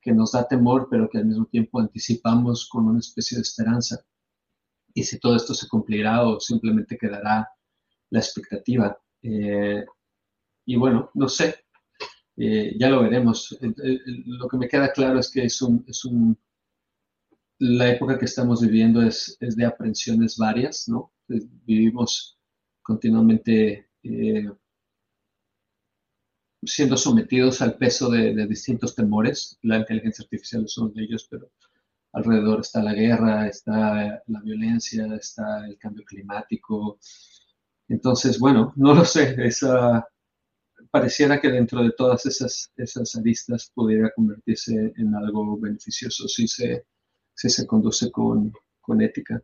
que, 0.00 0.12
nos 0.12 0.32
da 0.32 0.46
temor, 0.48 0.88
pero 0.90 1.08
que 1.08 1.18
al 1.18 1.26
mismo 1.26 1.46
tiempo 1.46 1.80
anticipamos 1.80 2.68
con 2.68 2.86
una 2.86 3.00
especie 3.00 3.36
de 3.36 3.42
esperanza. 3.42 4.04
Y 4.94 5.04
si 5.04 5.18
todo 5.18 5.36
esto 5.36 5.54
se 5.54 5.68
cumplirá 5.68 6.26
o 6.26 6.40
simplemente 6.40 6.98
quedará 6.98 7.48
la 8.10 8.18
expectativa. 8.18 8.98
Eh, 9.22 9.84
y 10.66 10.76
bueno, 10.76 11.10
no 11.14 11.28
sé, 11.28 11.56
eh, 12.36 12.74
ya 12.78 12.88
lo 12.88 13.02
veremos. 13.02 13.56
lo 13.60 14.48
que 14.48 14.56
me 14.56 14.68
queda 14.68 14.92
claro 14.92 15.18
es 15.18 15.30
que 15.30 15.44
es 15.44 15.60
un, 15.62 16.38
la 17.62 17.90
época 17.90 18.18
que 18.18 18.24
estamos 18.24 18.60
viviendo 18.60 19.00
es, 19.02 19.36
de 19.38 19.64
aprensiones 19.64 20.36
varias, 20.36 20.88
¿no? 20.88 21.12
Vivimos 21.28 22.36
continuamente 22.82 23.88
eh, 24.02 24.50
siendo 26.64 26.96
sometidos 26.96 27.62
al 27.62 27.78
peso 27.78 28.10
de, 28.10 28.34
distintos 28.48 28.96
temores. 28.96 29.60
La 29.62 29.78
inteligencia 29.78 30.24
artificial 30.24 30.64
es 30.64 30.76
uno 30.76 30.90
de 30.90 31.04
ellos, 31.04 31.28
pero 31.30 31.52
alrededor 32.12 32.60
está 32.60 32.82
la 32.82 32.94
guerra, 32.94 33.46
está 33.46 34.20
la 34.26 34.40
violencia, 34.40 35.06
está 35.14 35.64
el 35.64 35.78
cambio 35.78 36.04
climático. 36.04 36.98
Entonces, 37.86 38.40
bueno, 38.40 38.72
no 38.74 38.92
lo 38.92 39.04
sé, 39.04 39.36
pareciera 40.90 41.40
que 41.40 41.48
dentro 41.48 41.84
de 41.84 41.92
todas 41.92 42.26
esas, 42.26 42.72
esas 42.76 43.14
aristas 43.14 43.70
pudiera 43.72 44.10
convertirse 44.16 44.92
en 44.96 45.14
algo 45.14 45.56
beneficioso 45.58 46.26
si 46.26 46.48
se, 46.48 46.84
si 47.34 47.48
se 47.48 47.66
conduce 47.66 48.10
con, 48.10 48.52
con 48.80 49.00
ética. 49.00 49.40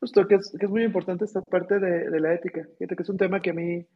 Justo, 0.00 0.26
que 0.26 0.34
es, 0.36 0.54
que 0.58 0.66
es, 0.66 0.70
muy 0.70 0.84
importante 0.84 1.24
esta 1.24 1.40
parte 1.42 1.78
de, 1.78 2.10
de 2.10 2.20
la 2.20 2.34
ética. 2.34 2.66
Fíjate 2.78 2.96
que 2.96 3.02
es 3.02 3.08
un 3.08 3.16
tema 3.16 3.40
que 3.40 3.50
a 3.50 3.54
mí 3.54 3.86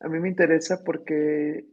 a 0.00 0.08
mí 0.08 0.20
me 0.20 0.28
interesa 0.28 0.82
porque 0.84 1.64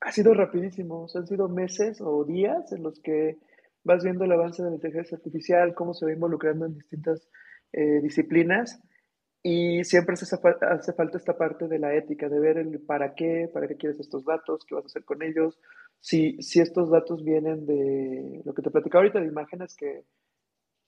ha 0.00 0.12
sido 0.12 0.34
rapidísimo, 0.34 1.06
han 1.14 1.26
sido 1.26 1.48
meses 1.48 2.00
o 2.00 2.24
días 2.24 2.72
en 2.72 2.82
los 2.82 3.00
que 3.00 3.38
vas 3.84 4.02
viendo 4.02 4.24
el 4.24 4.32
avance 4.32 4.62
de 4.62 4.70
la 4.70 4.76
inteligencia 4.76 5.16
artificial, 5.16 5.74
cómo 5.74 5.94
se 5.94 6.06
va 6.06 6.12
involucrando 6.12 6.66
en 6.66 6.74
distintas 6.74 7.28
eh, 7.72 8.00
disciplinas 8.02 8.80
y 9.42 9.84
siempre 9.84 10.14
hace, 10.14 10.36
hace, 10.62 10.92
falta 10.92 11.18
esta 11.18 11.38
parte 11.38 11.68
de 11.68 11.78
la 11.78 11.94
ética, 11.94 12.28
de 12.28 12.40
ver 12.40 12.58
el 12.58 12.80
para 12.80 13.14
qué, 13.14 13.48
para 13.52 13.68
qué 13.68 13.76
quieres 13.76 14.00
estos 14.00 14.24
datos, 14.24 14.64
qué 14.66 14.74
vas 14.74 14.84
a 14.84 14.86
hacer 14.86 15.04
con 15.04 15.22
ellos, 15.22 15.58
si, 16.00 16.40
si 16.42 16.60
estos 16.60 16.90
datos 16.90 17.24
vienen 17.24 17.66
de 17.66 18.42
lo 18.44 18.54
que 18.54 18.62
te 18.62 18.70
platicaba 18.70 19.02
ahorita, 19.02 19.20
de 19.20 19.26
imágenes 19.26 19.74
que 19.74 20.04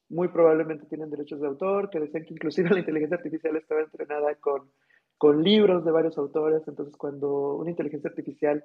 muy 0.09 0.29
probablemente 0.29 0.87
tienen 0.87 1.11
derechos 1.11 1.41
de 1.41 1.49
autor, 1.49 1.91
que 1.91 2.01
decían 2.01 2.25
que 2.25 2.35
inclusive 2.35 2.71
la 2.71 2.79
inteligencia 2.81 3.17
artificial 3.17 3.57
estaba 3.57 3.83
entrenada 3.83 4.35
con 4.37 4.71
con 5.19 5.43
libros 5.43 5.85
de 5.85 5.91
varios 5.91 6.17
autores. 6.17 6.63
Entonces, 6.67 6.97
cuando 6.97 7.57
una 7.57 7.71
inteligencia 7.71 8.09
artificial 8.09 8.65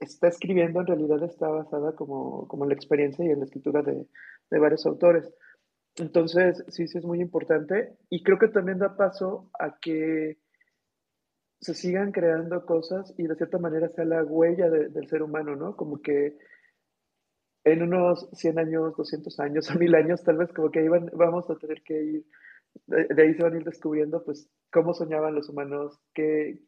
está 0.00 0.28
escribiendo, 0.28 0.80
en 0.80 0.86
realidad 0.86 1.22
está 1.22 1.48
basada 1.48 1.94
como, 1.94 2.46
como 2.48 2.64
en 2.64 2.70
la 2.70 2.74
experiencia 2.74 3.24
y 3.24 3.30
en 3.30 3.38
la 3.38 3.46
escritura 3.46 3.82
de, 3.82 4.06
de, 4.50 4.58
varios 4.58 4.84
autores. 4.84 5.32
Entonces, 5.96 6.62
sí, 6.68 6.86
sí 6.88 6.98
es 6.98 7.04
muy 7.04 7.20
importante. 7.20 7.96
Y 8.10 8.22
creo 8.22 8.38
que 8.38 8.48
también 8.48 8.78
da 8.78 8.96
paso 8.96 9.48
a 9.58 9.78
que 9.78 10.38
se 11.60 11.74
sigan 11.74 12.12
creando 12.12 12.64
cosas 12.66 13.14
y 13.16 13.26
de 13.26 13.36
cierta 13.36 13.58
manera 13.58 13.88
sea 13.88 14.04
la 14.04 14.24
huella 14.24 14.68
del 14.68 15.08
ser 15.08 15.22
humano, 15.22 15.56
¿no? 15.56 15.76
Como 15.76 16.00
que 16.00 16.36
en 17.64 17.82
unos 17.82 18.28
100 18.32 18.58
años, 18.58 18.96
200 18.96 19.40
años 19.40 19.70
o 19.74 19.78
1000 19.78 19.94
años, 19.94 20.22
tal 20.22 20.36
vez 20.36 20.52
como 20.52 20.70
que 20.70 20.80
ahí 20.80 20.88
vamos 20.88 21.48
a 21.50 21.56
tener 21.56 21.82
que 21.82 22.02
ir 22.02 22.26
de, 22.86 23.22
ahí 23.22 23.34
se 23.34 23.42
van 23.42 23.54
a 23.54 23.58
ir 23.58 23.64
descubriendo, 23.64 24.22
pues, 24.24 24.48
cómo 24.70 24.94
soñaban 24.94 25.34
los 25.34 25.48
humanos, 25.48 25.98
qué, 26.14 26.60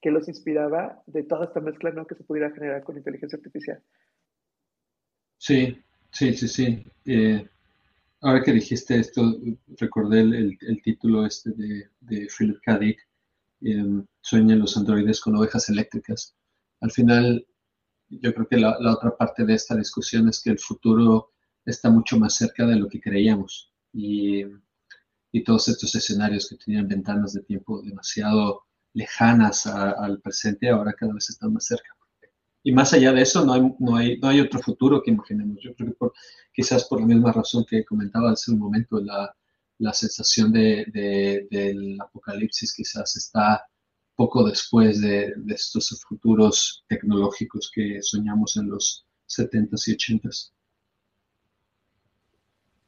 qué 0.00 0.10
los 0.10 0.28
inspiraba 0.28 1.02
de 1.06 1.24
toda 1.24 1.46
esta 1.46 1.60
mezcla, 1.60 1.90
¿no? 1.90 2.06
Que 2.06 2.14
se 2.14 2.24
pudiera 2.24 2.50
generar 2.50 2.84
con 2.84 2.96
inteligencia 2.96 3.36
artificial. 3.36 3.82
Sí, 5.36 5.82
sí, 6.10 6.34
sí, 6.34 6.48
sí. 6.48 6.84
Eh, 7.04 7.48
ahora 8.20 8.42
que 8.42 8.52
dijiste 8.52 8.98
esto, 8.98 9.22
recordé 9.78 10.20
el, 10.20 10.58
el, 10.60 10.82
título 10.82 11.26
este 11.26 11.50
de, 11.50 12.28
Philip 12.36 12.58
K. 12.62 12.80
eh, 13.62 14.02
Sueñan 14.20 14.60
los 14.60 14.76
androides 14.76 15.20
con 15.20 15.36
ovejas 15.36 15.68
eléctricas. 15.68 16.34
Al 16.80 16.90
final, 16.90 17.46
yo 18.08 18.34
creo 18.34 18.48
que 18.48 18.58
la, 18.58 18.76
la, 18.80 18.92
otra 18.94 19.16
parte 19.16 19.44
de 19.44 19.54
esta 19.54 19.74
discusión 19.76 20.28
es 20.28 20.42
que 20.42 20.50
el 20.50 20.58
futuro 20.58 21.32
está 21.64 21.90
mucho 21.90 22.18
más 22.18 22.34
cerca 22.36 22.66
de 22.66 22.76
lo 22.76 22.88
que 22.88 23.00
creíamos. 23.00 23.72
Y 23.92 24.44
y 25.32 25.44
todos 25.44 25.68
estos 25.68 25.94
escenarios 25.94 26.48
que 26.48 26.56
tenían 26.56 26.88
ventanas 26.88 27.32
de 27.32 27.42
tiempo 27.42 27.82
demasiado 27.82 28.64
lejanas 28.94 29.66
al 29.66 30.20
presente, 30.20 30.70
ahora 30.70 30.94
cada 30.94 31.14
vez 31.14 31.28
están 31.30 31.52
más 31.52 31.66
cerca. 31.66 31.94
Y 32.62 32.72
más 32.72 32.92
allá 32.92 33.12
de 33.12 33.22
eso, 33.22 33.44
no 33.44 33.52
hay, 33.52 33.74
no 33.78 33.96
hay, 33.96 34.18
no 34.18 34.28
hay 34.28 34.40
otro 34.40 34.60
futuro 34.60 35.02
que 35.02 35.10
imaginemos. 35.10 35.58
Yo 35.62 35.74
creo 35.74 35.88
que 35.90 35.94
por, 35.94 36.12
quizás 36.52 36.84
por 36.84 37.00
la 37.00 37.06
misma 37.06 37.32
razón 37.32 37.64
que 37.68 37.84
comentaba 37.84 38.32
hace 38.32 38.50
un 38.50 38.58
momento, 38.58 39.00
la, 39.00 39.34
la 39.78 39.92
sensación 39.92 40.52
de, 40.52 40.84
de, 40.92 41.46
del 41.50 42.00
apocalipsis 42.00 42.74
quizás 42.74 43.16
está 43.16 43.66
poco 44.16 44.44
después 44.44 45.00
de, 45.00 45.32
de, 45.36 45.54
estos 45.54 46.04
futuros 46.08 46.84
tecnológicos 46.88 47.70
que 47.72 48.02
soñamos 48.02 48.56
en 48.56 48.68
los 48.70 49.06
70s 49.28 49.88
y 49.88 50.18
80s. 50.18 50.52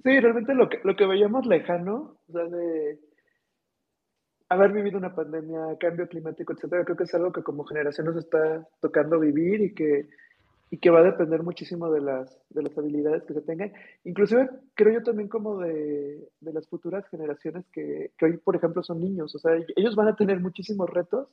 Sí, 0.03 0.19
realmente 0.19 0.55
lo 0.55 0.69
que, 0.69 0.81
lo 0.83 0.97
que 0.97 1.07
veíamos 1.07 1.47
lejano, 1.47 2.19
o 2.27 2.33
sea, 2.33 2.45
de 2.45 2.99
haber 4.49 4.73
vivido 4.73 4.99
una 4.99 5.15
pandemia, 5.15 5.77
cambio 5.79 6.09
climático, 6.09 6.53
etcétera, 6.53 6.85
creo 6.85 6.97
que 6.97 7.05
es 7.05 7.15
algo 7.15 7.33
que 7.33 7.43
como 7.43 7.65
generación 7.65 8.07
nos 8.07 8.17
está 8.17 8.67
tocando 8.81 9.21
vivir 9.21 9.61
y 9.61 9.75
que, 9.75 10.09
y 10.71 10.79
que 10.79 10.91
va 10.91 11.01
a 11.01 11.05
depender 11.05 11.43
muchísimo 11.43 11.91
de 11.91 12.01
las, 12.01 12.39
de 12.51 12.63
las 12.63 12.79
habilidades 12.79 13.25
que 13.25 13.35
se 13.35 13.43
tengan. 13.43 13.73
Inclusive 14.05 14.49
creo 14.75 15.01
yo 15.01 15.03
también 15.03 15.29
como 15.29 15.59
de, 15.59 16.29
de 16.41 16.53
las 16.53 16.69
futuras 16.69 17.09
generaciones 17.09 17.67
que, 17.73 18.13
que, 18.17 18.27
hoy, 18.27 18.37
por 18.37 18.57
ejemplo, 18.57 18.83
son 18.83 19.01
niños. 19.01 19.35
O 19.35 19.39
sea, 19.39 19.53
ellos 19.77 19.97
van 19.97 20.09
a 20.09 20.17
tener 20.17 20.39
muchísimos 20.41 20.89
retos 20.89 21.29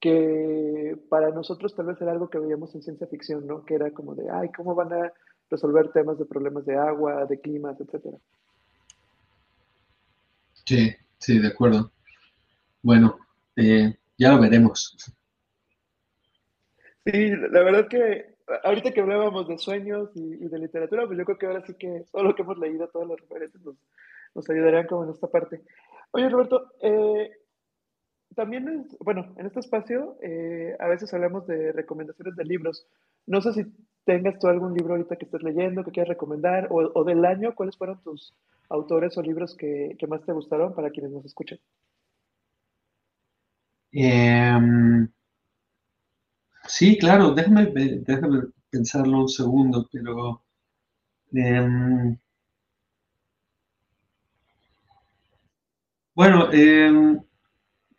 que 0.00 0.96
para 1.08 1.30
nosotros 1.30 1.74
tal 1.74 1.86
vez 1.86 2.00
era 2.00 2.12
algo 2.12 2.30
que 2.30 2.38
veíamos 2.38 2.74
en 2.74 2.82
ciencia 2.82 3.06
ficción, 3.06 3.46
¿no? 3.46 3.64
Que 3.64 3.74
era 3.74 3.90
como 3.90 4.14
de, 4.14 4.30
ay, 4.30 4.50
¿cómo 4.52 4.74
van 4.74 4.92
a 4.92 5.12
resolver 5.50 5.92
temas 5.92 6.18
de 6.18 6.24
problemas 6.24 6.64
de 6.66 6.76
agua, 6.76 7.26
de 7.26 7.40
climas, 7.40 7.80
etcétera. 7.80 8.16
Sí, 10.64 10.94
sí, 11.18 11.38
de 11.38 11.48
acuerdo. 11.48 11.92
Bueno, 12.82 13.18
eh, 13.56 13.94
ya 14.18 14.32
lo 14.32 14.40
veremos. 14.40 14.96
Sí, 17.04 17.30
la 17.50 17.62
verdad 17.62 17.88
que 17.88 18.33
ahorita 18.62 18.92
que 18.92 19.00
hablábamos 19.00 19.48
de 19.48 19.58
sueños 19.58 20.10
y, 20.14 20.36
de 20.36 20.58
literatura, 20.58 21.06
pues 21.06 21.18
yo 21.18 21.24
creo 21.24 21.38
que 21.38 21.46
ahora 21.46 21.64
sí 21.66 21.74
que 21.74 22.04
todo 22.12 22.24
lo 22.24 22.34
que 22.34 22.42
hemos 22.42 22.58
leído, 22.58 22.88
todas 22.88 23.08
las 23.08 23.20
referencias 23.20 23.62
nos, 23.64 23.76
nos 24.34 24.86
como 24.88 25.04
en 25.04 25.10
esta 25.10 25.26
parte. 25.28 25.62
Oye, 26.10 26.28
Roberto, 26.28 26.72
eh, 26.80 27.30
también 28.34 28.68
es, 28.68 28.96
bueno, 28.98 29.34
en 29.36 29.46
este 29.46 29.60
espacio 29.60 30.16
eh, 30.22 30.76
a 30.78 30.88
veces 30.88 31.12
hablamos 31.14 31.46
de 31.46 31.72
recomendaciones 31.72 32.36
de 32.36 32.44
libros. 32.44 32.86
No 33.26 33.40
sé 33.40 33.52
si 33.52 33.64
tengas 34.04 34.38
tú 34.38 34.48
algún 34.48 34.74
libro 34.74 34.94
ahorita 34.94 35.16
que 35.16 35.24
estés 35.24 35.42
leyendo, 35.42 35.84
que 35.84 35.90
quieras 35.90 36.10
recomendar, 36.10 36.68
o, 36.70 37.04
del 37.04 37.24
año, 37.24 37.54
¿cuáles 37.54 37.76
fueron 37.76 38.02
tus 38.02 38.34
autores 38.68 39.16
o 39.16 39.22
libros 39.22 39.56
que, 39.56 39.96
más 40.08 40.24
te 40.24 40.32
gustaron 40.32 40.74
para 40.74 40.90
quienes 40.90 41.12
nos 41.12 41.24
escuchen? 41.24 41.58
Em, 43.92 45.08
sí, 46.66 46.98
claro, 46.98 47.34
déjame, 47.34 47.66
déjame 47.66 48.42
pensarlo 48.70 49.20
un 49.22 49.28
segundo, 49.28 49.88
pero... 49.90 50.42
Em, 51.32 52.16
bueno, 56.14 56.52
em, 56.52 57.20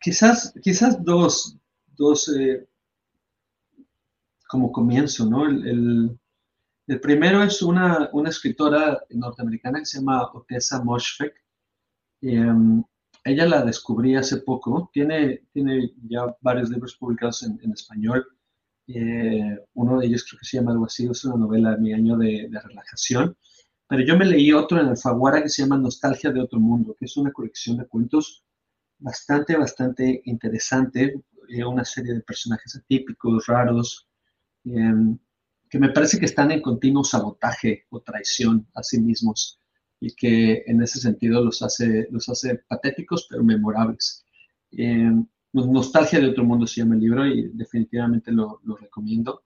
quizás, 0.00 0.54
quizás 0.62 1.02
dos, 1.04 1.56
dos 1.96 2.28
eh, 2.28 2.66
como 4.48 4.72
comienzo, 4.72 5.26
¿no? 5.26 5.46
El, 5.46 6.18
primero 7.02 7.42
es 7.42 7.62
una, 7.62 8.08
una, 8.12 8.30
escritora 8.30 9.02
norteamericana 9.10 9.80
que 9.80 9.86
se 9.86 9.98
llama 9.98 10.30
Otessa 10.32 10.82
Moshfegh. 10.82 11.34
Em, 12.22 12.82
ella 13.24 13.46
la 13.46 13.64
descubrí 13.64 14.14
hace 14.14 14.38
poco, 14.38 14.88
tiene, 14.92 15.42
tiene 15.52 15.92
ya 16.08 16.36
varios 16.40 16.70
libros 16.70 16.96
publicados 16.96 17.42
en, 17.42 17.72
español. 17.72 18.26
Eh, 18.88 19.58
uno 19.74 19.98
de 19.98 20.06
ellos 20.06 20.24
creo 20.24 20.38
que 20.38 20.46
se 20.46 20.58
llama 20.58 20.72
algo 20.72 20.86
así, 20.86 21.06
es 21.10 21.24
una 21.24 21.36
novela 21.36 21.76
Mi 21.76 21.92
año 21.92 22.16
de, 22.16 22.48
de, 22.50 22.60
relajación. 22.60 23.36
Pero 23.88 24.02
yo 24.04 24.16
me 24.16 24.26
leí 24.26 24.52
otro 24.52 24.80
en 24.80 24.88
Alfaguara 24.88 25.42
que 25.42 25.48
se 25.48 25.62
llama 25.62 25.78
Nostalgia 25.78 26.30
de 26.30 26.40
otro 26.40 26.58
mundo, 26.60 26.96
que 26.98 27.04
es 27.04 27.16
una 27.16 27.32
colección 27.32 27.76
de 27.78 27.86
cuentos 27.86 28.44
bastante, 28.98 29.56
bastante 29.56 30.22
interesante. 30.24 31.14
Eh, 31.48 31.64
una 31.64 31.84
serie 31.84 32.14
de 32.14 32.20
personajes 32.20 32.76
atípicos, 32.76 33.46
raros, 33.46 34.08
em, 34.64 35.18
que 35.68 35.78
me 35.78 35.90
parece 35.90 36.18
que 36.18 36.26
están 36.26 36.50
en 36.50 36.62
continuo 36.62 37.04
sabotaje 37.04 37.86
o 37.90 38.00
traición 38.00 38.66
a 38.74 38.82
sí 38.82 39.00
mismos 39.00 39.60
y 40.00 40.14
que 40.14 40.64
en 40.66 40.82
ese 40.82 41.00
sentido 41.00 41.44
los 41.44 41.62
hace, 41.62 42.08
los 42.10 42.28
hace 42.28 42.62
patéticos 42.68 43.26
pero 43.30 43.44
memorables. 43.44 44.24
Eh, 44.72 45.12
Nostalgia 45.64 46.20
de 46.20 46.28
otro 46.28 46.44
mundo 46.44 46.66
se 46.66 46.80
llama 46.80 46.94
el 46.94 47.00
libro 47.00 47.26
y 47.26 47.48
definitivamente 47.48 48.30
lo, 48.32 48.60
recomiendo. 48.78 49.44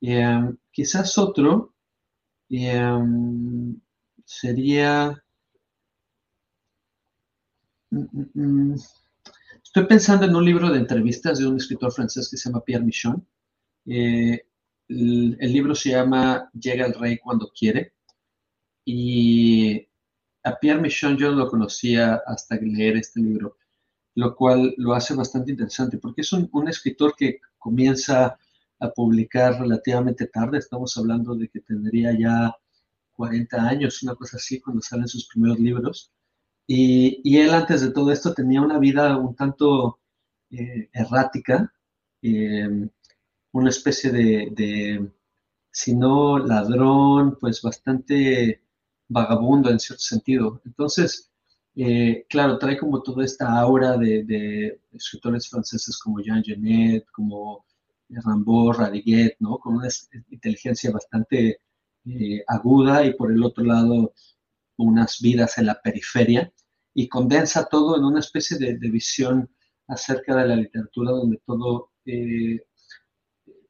Eh, 0.00 0.54
quizás 0.70 1.16
otro 1.18 1.74
eh, 2.50 2.80
sería... 4.24 5.22
Mm, 7.90 7.98
mm, 8.12 8.30
mm, 8.34 8.74
estoy 9.62 9.86
pensando 9.86 10.26
en 10.26 10.36
un 10.36 10.44
libro 10.44 10.70
de 10.70 10.78
entrevistas 10.78 11.38
de 11.38 11.46
un 11.46 11.56
escritor 11.56 11.92
francés 11.92 12.28
que 12.30 12.36
se 12.36 12.48
llama 12.48 12.64
Pierre 12.64 12.84
Michon. 12.84 13.26
el, 13.86 14.42
el 14.88 15.52
libro 15.52 15.74
se 15.74 15.90
llama 15.90 16.50
Llega 16.52 16.86
el 16.86 16.94
rey 16.94 17.18
cuando 17.18 17.50
quiere. 17.50 17.94
Y 18.84 19.88
a 20.44 20.58
Pierre 20.58 20.80
Michon 20.80 21.16
yo 21.16 21.30
no 21.30 21.38
lo 21.38 21.48
conocía 21.48 22.22
hasta 22.26 22.56
leer 22.56 22.96
este 22.96 23.20
libro, 23.20 23.56
lo 24.18 24.34
cual 24.34 24.74
lo 24.78 24.94
hace 24.94 25.14
bastante 25.14 25.52
interesante, 25.52 25.96
porque 25.98 26.22
es 26.22 26.32
un, 26.32 26.68
escritor 26.68 27.14
que 27.16 27.38
comienza 27.56 28.36
a 28.80 28.90
publicar 28.90 29.60
relativamente 29.60 30.26
tarde, 30.26 30.58
estamos 30.58 30.96
hablando 30.98 31.36
de 31.36 31.48
que 31.48 31.60
tendría 31.60 32.10
ya 32.18 32.52
40 33.12 33.56
años, 33.56 34.02
una 34.02 34.16
cosa 34.16 34.36
así, 34.38 34.60
cuando 34.60 34.82
salen 34.82 35.06
sus 35.06 35.28
primeros 35.28 35.60
libros. 35.60 36.10
Y, 36.66 37.38
él 37.38 37.50
antes 37.54 37.80
de 37.80 37.92
todo 37.92 38.10
esto 38.10 38.34
tenía 38.34 38.60
una 38.60 38.80
vida 38.80 39.16
un 39.16 39.36
tanto 39.36 40.00
eh, 40.50 40.88
errática, 40.92 41.72
eh, 42.20 42.88
una 43.52 43.70
especie 43.70 44.10
de, 44.10 44.48
de, 44.50 45.12
si 45.70 45.94
no 45.94 46.38
ladrón, 46.40 47.38
pues 47.40 47.62
bastante 47.62 48.62
vagabundo 49.06 49.70
en 49.70 49.78
cierto 49.78 50.02
sentido. 50.02 50.60
Entonces, 50.64 51.30
eh, 51.80 52.26
claro, 52.28 52.58
trae 52.58 52.76
como 52.76 53.02
toda 53.02 53.24
esta 53.24 53.58
aura 53.58 53.96
de, 53.96 54.80
escritores 54.92 55.48
franceses 55.48 55.96
como 55.98 56.20
Jean 56.20 56.42
Genet, 56.42 57.06
como 57.12 57.64
Rimbaud, 58.08 58.74
Radiguet, 58.74 59.36
¿no? 59.40 59.58
Con 59.58 59.76
una 59.76 59.88
inteligencia 60.30 60.90
bastante 60.90 61.60
eh, 62.04 62.44
aguda 62.48 63.04
y 63.04 63.14
por 63.14 63.30
el 63.32 63.42
otro 63.44 63.64
lado 63.64 64.12
unas 64.76 65.20
vidas 65.20 65.58
en 65.58 65.66
la 65.66 65.80
periferia 65.80 66.52
y 66.94 67.08
condensa 67.08 67.68
todo 67.70 67.96
en 67.96 68.04
una 68.04 68.20
especie 68.20 68.58
de, 68.58 68.74
visión 68.90 69.48
acerca 69.88 70.36
de 70.36 70.48
la 70.48 70.56
literatura 70.56 71.12
donde 71.12 71.40
todo 71.46 71.92
eh, 72.06 72.60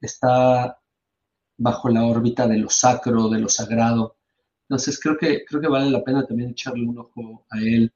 está 0.00 0.78
bajo 1.58 1.88
la 1.90 2.04
órbita 2.04 2.46
de 2.48 2.58
lo 2.58 2.70
sacro, 2.70 3.28
de 3.28 3.40
lo 3.40 3.48
sagrado, 3.48 4.18
entonces 4.68 5.00
creo 5.00 5.16
que, 5.16 5.44
creo 5.46 5.60
que 5.62 5.68
vale 5.68 5.90
la 5.90 6.04
pena 6.04 6.26
también 6.26 6.50
echarle 6.50 6.86
un 6.86 6.98
ojo 6.98 7.46
a 7.50 7.58
él. 7.58 7.92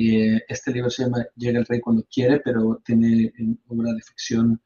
Este 0.00 0.70
libro 0.70 0.90
se 0.90 1.02
llama 1.02 1.26
Llega 1.34 1.58
el 1.58 1.66
Rey 1.66 1.80
cuando 1.80 2.04
quiere, 2.04 2.38
pero 2.40 2.80
tiene 2.84 3.32
en 3.36 3.60
obra 3.66 3.92
de 3.92 4.00
ficción, 4.00 4.60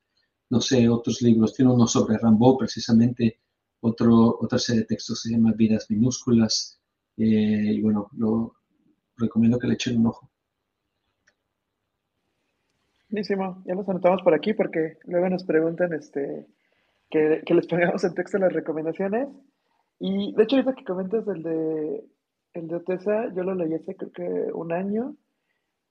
no 0.51 0.61
sé, 0.61 0.89
otros 0.89 1.22
libros. 1.22 1.55
Tiene 1.55 1.72
uno 1.72 1.87
sobre 1.87 2.18
Rambo, 2.18 2.59
precisamente, 2.59 3.41
otro, 3.80 4.39
otra 4.41 4.59
serie 4.59 4.83
de 4.83 4.89
textos 4.89 5.22
se 5.22 5.30
llama 5.30 5.55
Vidas 5.57 5.91
Minúsculas. 5.91 6.78
Eh, 7.16 7.24
y 7.24 7.80
bueno, 7.80 8.09
lo 8.12 8.57
recomiendo 9.16 9.59
que 9.59 9.68
le 9.68 9.74
echen 9.74 9.99
un 10.01 10.09
ojo. 10.09 10.30
Buenísimo, 13.09 13.62
ya 13.66 13.74
los 13.74 13.89
anotamos 13.89 14.22
por 14.22 14.35
aquí 14.35 14.55
porque 14.55 14.99
luego 15.05 15.28
nos 15.28 15.45
preguntan 15.45 15.93
este, 15.95 16.47
que, 17.11 17.43
que 17.45 17.55
les 17.55 17.66
pongamos 17.66 18.05
en 18.05 18.14
texto 18.14 18.39
las 18.39 18.53
recomendaciones. 18.53 19.28
Y 19.99 20.35
de 20.35 20.43
hecho, 20.43 20.57
ahorita 20.57 20.74
que 20.74 20.85
comentas 20.85 21.26
el 21.28 21.43
de, 21.43 22.05
el 22.55 22.68
de 22.68 22.76
Otesa, 22.76 23.33
yo 23.35 23.43
lo 23.43 23.55
leí 23.55 23.74
hace 23.74 23.97
creo 23.97 24.12
que 24.12 24.53
un 24.53 24.72
año 24.72 25.16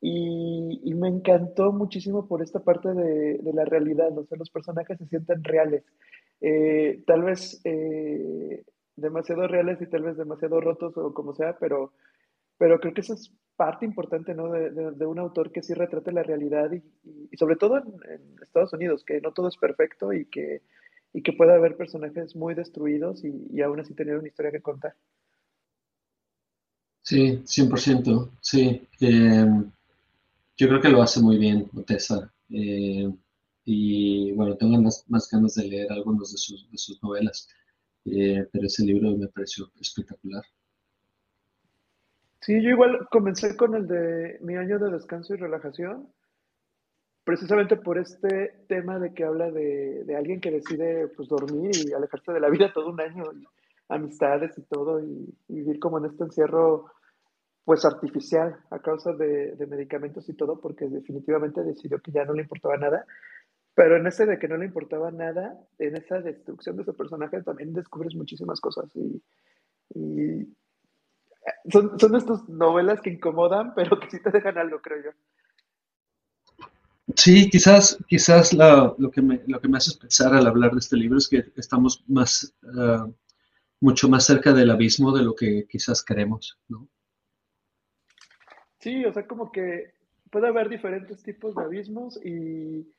y, 0.02 0.93
me 0.95 1.08
encantó 1.08 1.72
muchísimo 1.72 2.28
por 2.28 2.41
esta 2.41 2.60
parte 2.60 2.93
de, 2.93 3.39
la 3.54 3.66
realidad, 3.66 4.16
o 4.18 4.26
sea, 4.26 4.38
los 4.38 4.49
personajes 4.49 4.97
se 4.97 5.08
sienten 5.08 5.43
reales. 5.43 5.84
Eh, 6.41 7.04
tal 7.06 7.24
vez 7.24 7.62
eh, 7.66 8.64
demasiado 8.95 9.47
reales 9.47 9.82
y 9.82 9.88
tal 9.88 10.04
vez 10.04 10.18
demasiado 10.18 10.60
rotos 10.60 10.97
o 10.97 11.14
como 11.14 11.34
sea, 11.34 11.58
pero, 11.60 11.93
pero 12.58 12.80
creo 12.80 12.93
que 12.93 13.02
eso 13.02 13.14
es 13.14 13.32
parte 13.56 13.86
importante 13.86 14.34
¿no? 14.34 14.52
de, 14.52 15.06
un 15.06 15.20
autor 15.20 15.52
que 15.52 15.62
sí 15.62 15.74
retrate 15.74 16.12
la 16.12 16.24
realidad 16.24 16.72
y, 16.72 16.84
y 17.32 17.38
sobre 17.38 17.56
todo 17.56 17.78
en, 17.78 18.36
Estados 18.41 18.74
Unidos, 18.74 19.04
que 19.06 19.22
no 19.22 19.34
todo 19.34 19.47
es 19.47 19.58
perfecto 19.58 20.14
y 20.14 20.26
que 20.26 20.62
y 21.14 21.22
que 21.22 21.34
pueda 21.34 21.56
haber 21.56 21.76
personajes 21.76 22.36
muy 22.36 22.56
destruidos 22.56 23.24
y, 23.24 23.62
aún 23.62 23.80
así 23.80 23.93
tener 23.93 24.18
una 24.18 24.28
historia 24.28 24.52
que 24.52 24.62
contar. 24.62 24.95
Sí, 27.02 27.41
100%, 27.43 28.30
sí. 28.39 28.88
Eh, 29.02 29.45
yo 30.62 30.68
creo 30.68 30.80
que 30.80 30.89
lo 30.89 31.01
hace 31.01 31.20
muy 31.20 31.39
bien 31.39 31.68
Otesa. 31.76 32.32
Eh, 32.49 33.12
y 33.66 34.32
bueno, 34.34 34.55
tengo 34.57 34.80
más, 34.80 35.03
más, 35.07 35.28
ganas 35.28 35.55
de 35.55 35.68
leer 35.68 35.91
algunos 35.91 36.32
de 36.32 36.38
sus, 36.38 36.70
de 36.70 36.78
sus 36.78 37.01
novelas, 37.01 37.47
eh, 38.05 38.47
pero 38.51 38.68
ese 38.68 38.86
libro 38.86 39.18
me 39.18 39.28
pareció 39.28 39.72
espectacular. 39.80 40.43
Sí, 42.41 42.62
yo 42.62 42.70
igual 42.70 43.07
comencé 43.09 43.57
con 43.57 43.74
el 43.74 43.88
de 43.88 44.38
Mi 44.41 44.55
año 44.55 44.78
de 44.78 44.91
descanso 44.91 45.34
y 45.34 45.38
relajación 45.38 46.07
precisamente 47.24 47.76
por 47.76 47.97
este 47.97 48.66
tema 48.68 48.99
de 48.99 49.14
que 49.14 49.24
habla 49.24 49.49
de, 49.49 50.16
alguien 50.16 50.41
que 50.41 50.51
decide 50.51 51.07
pues, 51.07 51.28
dormir 51.28 51.72
y 51.76 51.93
alejarse 51.93 52.34
de 52.34 52.39
la 52.39 52.49
vida 52.49 52.72
todo 52.74 52.89
un 52.89 53.01
año, 53.01 53.24
amistades 53.89 54.55
y 54.57 54.62
todo, 54.64 54.99
y, 54.99 55.34
vivir 55.47 55.80
como 55.80 55.97
en 55.97 56.05
este 56.05 56.24
encierro 56.24 56.86
pues 57.64 57.86
artificial 57.86 58.59
a 58.70 58.80
causa 58.80 59.14
de, 59.14 59.55
medicamentos 59.70 60.28
y 60.30 60.34
todo, 60.34 60.59
porque 60.59 60.88
definitivamente 60.88 61.64
decidió 61.64 61.99
que 62.01 62.12
ya 62.12 62.26
no 62.26 62.34
le 62.34 62.41
importaba 62.41 62.78
nada. 62.78 63.05
Pero 63.74 63.95
en 63.95 64.05
ese 64.05 64.26
de 64.26 64.38
que 64.38 64.47
no 64.47 64.57
le 64.57 64.66
importaba 64.66 65.12
nada, 65.12 65.57
en 65.80 65.95
esa 65.95 66.20
destrucción 66.20 66.76
de 66.76 66.84
ese 66.84 66.93
personaje 66.93 67.41
también 67.41 67.74
descubres 67.74 68.16
muchísimas 68.16 68.59
cosas. 68.59 68.91
Y, 68.95 70.53
son, 71.72 71.99
son 71.99 72.16
estas 72.16 72.49
novelas 72.49 73.01
que 73.01 73.12
incomodan, 73.12 73.74
pero 73.76 73.99
que 73.99 74.09
sí 74.09 74.22
te 74.22 74.32
dejan 74.32 74.57
algo, 74.57 74.82
creo 74.82 75.03
yo. 75.03 75.12
Sí, 77.16 77.49
quizás, 77.49 77.97
quizás 78.07 78.53
lo, 78.53 79.12
que 79.12 79.22
me, 79.22 79.41
lo 79.47 79.59
que 79.59 79.68
me 79.68 79.78
hace 79.78 79.97
pensar 79.97 80.34
al 80.34 80.47
hablar 80.47 80.72
de 80.72 80.80
este 80.80 80.95
libro 80.95 81.18
es 81.18 81.28
que 81.28 81.43
estamos 81.55 82.03
más, 82.07 82.55
ah, 82.78 83.07
mucho 83.80 84.07
más 84.07 84.26
cerca 84.26 84.53
del 84.53 84.72
abismo 84.72 85.16
de 85.16 85.24
lo 85.24 85.36
que 85.36 85.68
quizás 85.68 86.03
queremos, 86.03 86.57
¿no? 86.70 86.88
Sí, 88.82 89.06
o 89.06 89.14
sea, 89.14 89.28
como 89.28 89.52
que 89.52 89.94
puede 90.32 90.48
haber 90.48 90.68
diferentes 90.68 91.22
tipos 91.22 91.56
de 91.56 91.64
abismos 91.64 92.20
y, 92.26 92.92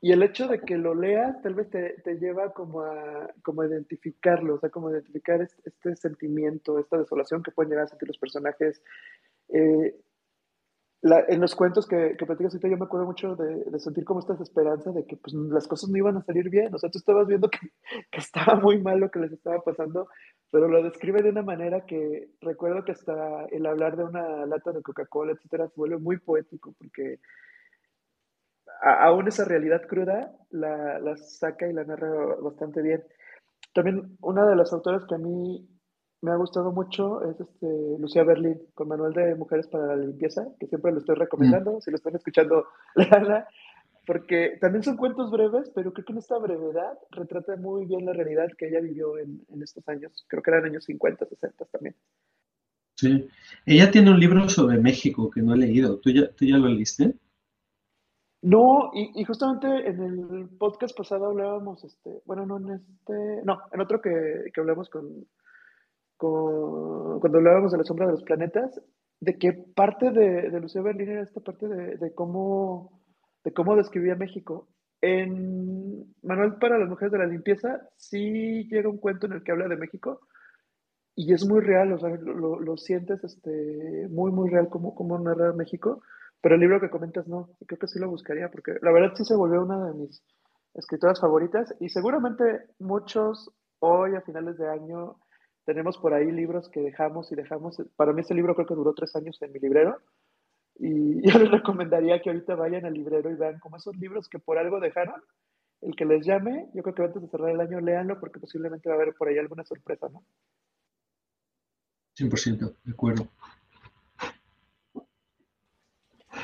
el 0.00 0.22
hecho 0.24 0.48
de 0.48 0.60
que 0.60 0.76
lo 0.76 0.96
leas 0.96 1.40
tal 1.42 1.54
vez 1.54 1.70
te, 1.70 2.18
lleva 2.18 2.52
como 2.52 2.80
a, 2.80 3.32
como 3.42 3.64
identificarlo, 3.64 4.56
o 4.56 4.58
sea, 4.58 4.68
como 4.68 4.90
identificar 4.90 5.40
este, 5.40 5.94
sentimiento, 5.94 6.80
esta 6.80 6.98
desolación 6.98 7.40
que 7.44 7.52
pueden 7.52 7.70
llegar 7.70 7.84
a 7.84 7.88
sentir 7.88 8.08
los 8.08 8.18
personajes. 8.18 8.82
Eh, 9.50 9.94
en 11.02 11.40
los 11.40 11.56
cuentos 11.56 11.88
que, 11.88 12.14
que 12.16 12.26
platicas 12.26 12.54
ahorita, 12.54 12.68
yo 12.68 12.76
me 12.76 12.84
acuerdo 12.84 13.06
mucho 13.06 13.34
de, 13.34 13.78
sentir 13.80 14.04
como 14.04 14.20
esta 14.20 14.34
esperanza 14.40 14.92
de 14.92 15.04
que 15.04 15.16
pues, 15.16 15.34
las 15.34 15.66
cosas 15.66 15.90
no 15.90 15.96
iban 15.96 16.16
a 16.16 16.22
salir 16.22 16.48
bien. 16.48 16.72
O 16.72 16.78
sea, 16.78 16.90
tú 16.90 16.98
estabas 16.98 17.26
viendo 17.26 17.50
que, 17.50 17.58
que, 18.10 18.20
estaba 18.20 18.54
muy 18.60 18.80
mal 18.80 19.00
lo 19.00 19.10
que 19.10 19.18
les 19.18 19.32
estaba 19.32 19.60
pasando, 19.62 20.08
pero 20.50 20.68
lo 20.68 20.82
describe 20.82 21.22
de 21.22 21.30
una 21.30 21.42
manera 21.42 21.84
que 21.86 22.30
recuerdo 22.40 22.84
que 22.84 22.92
hasta 22.92 23.46
el 23.46 23.66
hablar 23.66 23.96
de 23.96 24.04
una 24.04 24.46
lata 24.46 24.70
de 24.70 24.82
Coca-Cola, 24.82 25.32
etcétera, 25.32 25.68
se 25.68 25.74
vuelve 25.76 25.98
muy 25.98 26.18
poético 26.18 26.72
porque 26.78 27.18
aún 28.80 29.26
esa 29.26 29.44
realidad 29.44 29.82
cruda 29.88 30.32
la, 30.50 30.98
la 31.00 31.16
saca 31.16 31.68
y 31.68 31.72
la 31.72 31.84
narra 31.84 32.36
bastante 32.40 32.80
bien. 32.80 33.02
También 33.74 34.16
una 34.20 34.46
de 34.46 34.54
las 34.54 34.72
autoras 34.72 35.04
que 35.06 35.16
a 35.16 35.18
mí 35.18 35.68
me 36.22 36.30
ha 36.30 36.36
gustado 36.36 36.70
mucho 36.72 37.22
es 37.28 37.38
este, 37.40 37.66
Lucía 37.98 38.22
Berlín, 38.22 38.62
con 38.74 38.88
Manual 38.88 39.12
de 39.12 39.34
Mujeres 39.34 39.66
para 39.66 39.88
la 39.88 39.96
Limpieza, 39.96 40.46
que 40.58 40.68
siempre 40.68 40.92
lo 40.92 40.98
estoy 40.98 41.16
recomendando. 41.16 41.80
Si 41.80 41.90
lo 41.90 41.96
están 41.96 42.14
escuchando, 42.14 42.66
leanla, 42.94 43.48
porque 44.06 44.56
también 44.60 44.84
son 44.84 44.96
cuentos 44.96 45.32
breves, 45.32 45.70
pero 45.74 45.92
creo 45.92 46.04
que 46.04 46.12
en 46.12 46.18
esta 46.18 46.38
brevedad 46.38 46.96
retrata 47.10 47.56
muy 47.56 47.86
bien 47.86 48.06
la 48.06 48.12
realidad 48.12 48.48
que 48.56 48.68
ella 48.68 48.80
vivió 48.80 49.18
en, 49.18 49.44
en 49.48 49.62
estos 49.62 49.86
años. 49.88 50.24
Creo 50.28 50.42
que 50.42 50.50
eran 50.52 50.64
años 50.64 50.84
50, 50.84 51.26
60 51.26 51.64
también. 51.66 51.96
Sí. 52.96 53.28
Ella 53.66 53.90
tiene 53.90 54.12
un 54.12 54.20
libro 54.20 54.48
sobre 54.48 54.78
México 54.78 55.28
que 55.28 55.42
no 55.42 55.54
he 55.54 55.58
leído. 55.58 55.98
¿Tú 55.98 56.10
ya, 56.10 56.30
tú 56.32 56.44
ya 56.44 56.56
lo 56.56 56.68
leíste? 56.68 57.14
No, 58.42 58.90
y, 58.94 59.20
y, 59.20 59.24
justamente 59.24 59.66
en 59.88 60.02
el 60.02 60.48
podcast 60.58 60.96
pasado 60.96 61.26
hablábamos, 61.26 61.84
este, 61.84 62.22
bueno, 62.26 62.44
no 62.44 62.58
en 62.58 62.70
este, 62.74 63.40
no, 63.44 63.60
en 63.72 63.80
otro 63.80 64.00
que, 64.00 64.50
que 64.52 64.60
hablamos 64.60 64.90
con, 64.90 65.26
con, 66.22 67.20
cuando 67.20 67.38
hablábamos 67.38 67.72
de 67.72 67.78
la 67.78 67.84
sombra 67.84 68.06
de 68.06 68.12
los 68.12 68.22
planetas, 68.22 68.80
de 69.20 69.38
que 69.38 69.52
parte 69.52 70.10
de, 70.10 70.50
de 70.50 70.60
Lucía 70.60 70.82
Berlín 70.82 71.10
era 71.10 71.22
esta 71.22 71.40
parte 71.40 71.66
de, 71.68 71.96
de, 71.96 72.14
cómo, 72.14 73.00
de 73.44 73.52
cómo 73.52 73.76
describía 73.76 74.14
México. 74.14 74.68
En 75.00 76.14
Manual 76.22 76.58
para 76.58 76.78
las 76.78 76.88
Mujeres 76.88 77.12
de 77.12 77.18
la 77.18 77.26
Limpieza 77.26 77.88
sí 77.96 78.68
llega 78.70 78.88
un 78.88 78.98
cuento 78.98 79.26
en 79.26 79.32
el 79.32 79.42
que 79.42 79.52
habla 79.52 79.68
de 79.68 79.76
México 79.76 80.20
y 81.14 81.32
es 81.32 81.46
muy 81.46 81.60
real, 81.60 81.92
o 81.92 81.98
sea, 81.98 82.10
lo, 82.10 82.60
lo 82.60 82.76
sientes 82.76 83.22
este, 83.24 84.08
muy, 84.10 84.30
muy 84.30 84.48
real 84.48 84.68
como, 84.68 84.94
como 84.94 85.18
narra 85.18 85.52
México 85.52 86.02
pero 86.42 86.56
el 86.56 86.60
libro 86.60 86.80
que 86.80 86.90
comentas 86.90 87.28
no, 87.28 87.50
creo 87.66 87.78
que 87.78 87.86
sí 87.86 88.00
lo 88.00 88.10
buscaría, 88.10 88.50
porque 88.50 88.74
la 88.82 88.90
verdad 88.90 89.14
sí 89.14 89.24
se 89.24 89.36
volvió 89.36 89.62
una 89.62 89.86
de 89.86 89.94
mis 89.94 90.22
escritoras 90.74 91.20
favoritas, 91.20 91.72
y 91.78 91.88
seguramente 91.88 92.66
muchos 92.80 93.50
hoy 93.78 94.16
a 94.16 94.22
finales 94.22 94.58
de 94.58 94.68
año 94.68 95.16
tenemos 95.64 95.98
por 95.98 96.14
ahí 96.14 96.30
libros 96.30 96.68
que 96.68 96.80
dejamos 96.80 97.30
y 97.32 97.34
dejamos. 97.34 97.82
Para 97.96 98.12
mí 98.12 98.20
ese 98.20 98.34
libro 98.34 98.54
creo 98.54 98.66
que 98.66 98.74
duró 98.74 98.94
tres 98.94 99.14
años 99.16 99.40
en 99.42 99.52
mi 99.52 99.58
librero, 99.58 99.98
y 100.76 101.22
yo 101.28 101.38
les 101.38 101.50
recomendaría 101.50 102.20
que 102.20 102.30
ahorita 102.30 102.54
vayan 102.54 102.84
al 102.84 102.94
librero 102.94 103.30
y 103.30 103.36
vean 103.36 103.58
como 103.60 103.76
esos 103.76 103.96
libros 103.96 104.28
que 104.28 104.38
por 104.38 104.58
algo 104.58 104.80
dejaron, 104.80 105.22
el 105.80 105.96
que 105.96 106.04
les 106.04 106.24
llame, 106.24 106.68
yo 106.74 106.82
creo 106.82 106.94
que 106.94 107.02
antes 107.02 107.22
de 107.22 107.28
cerrar 107.28 107.50
el 107.50 107.60
año 107.60 107.80
léanlo 107.80 108.20
porque 108.20 108.38
posiblemente 108.38 108.88
va 108.88 108.94
a 108.94 108.98
haber 108.98 109.14
por 109.14 109.28
ahí 109.28 109.38
alguna 109.38 109.64
sorpresa, 109.64 110.08
¿no? 110.08 110.24
100%, 112.16 112.76
de 112.84 112.92
acuerdo. 112.92 113.26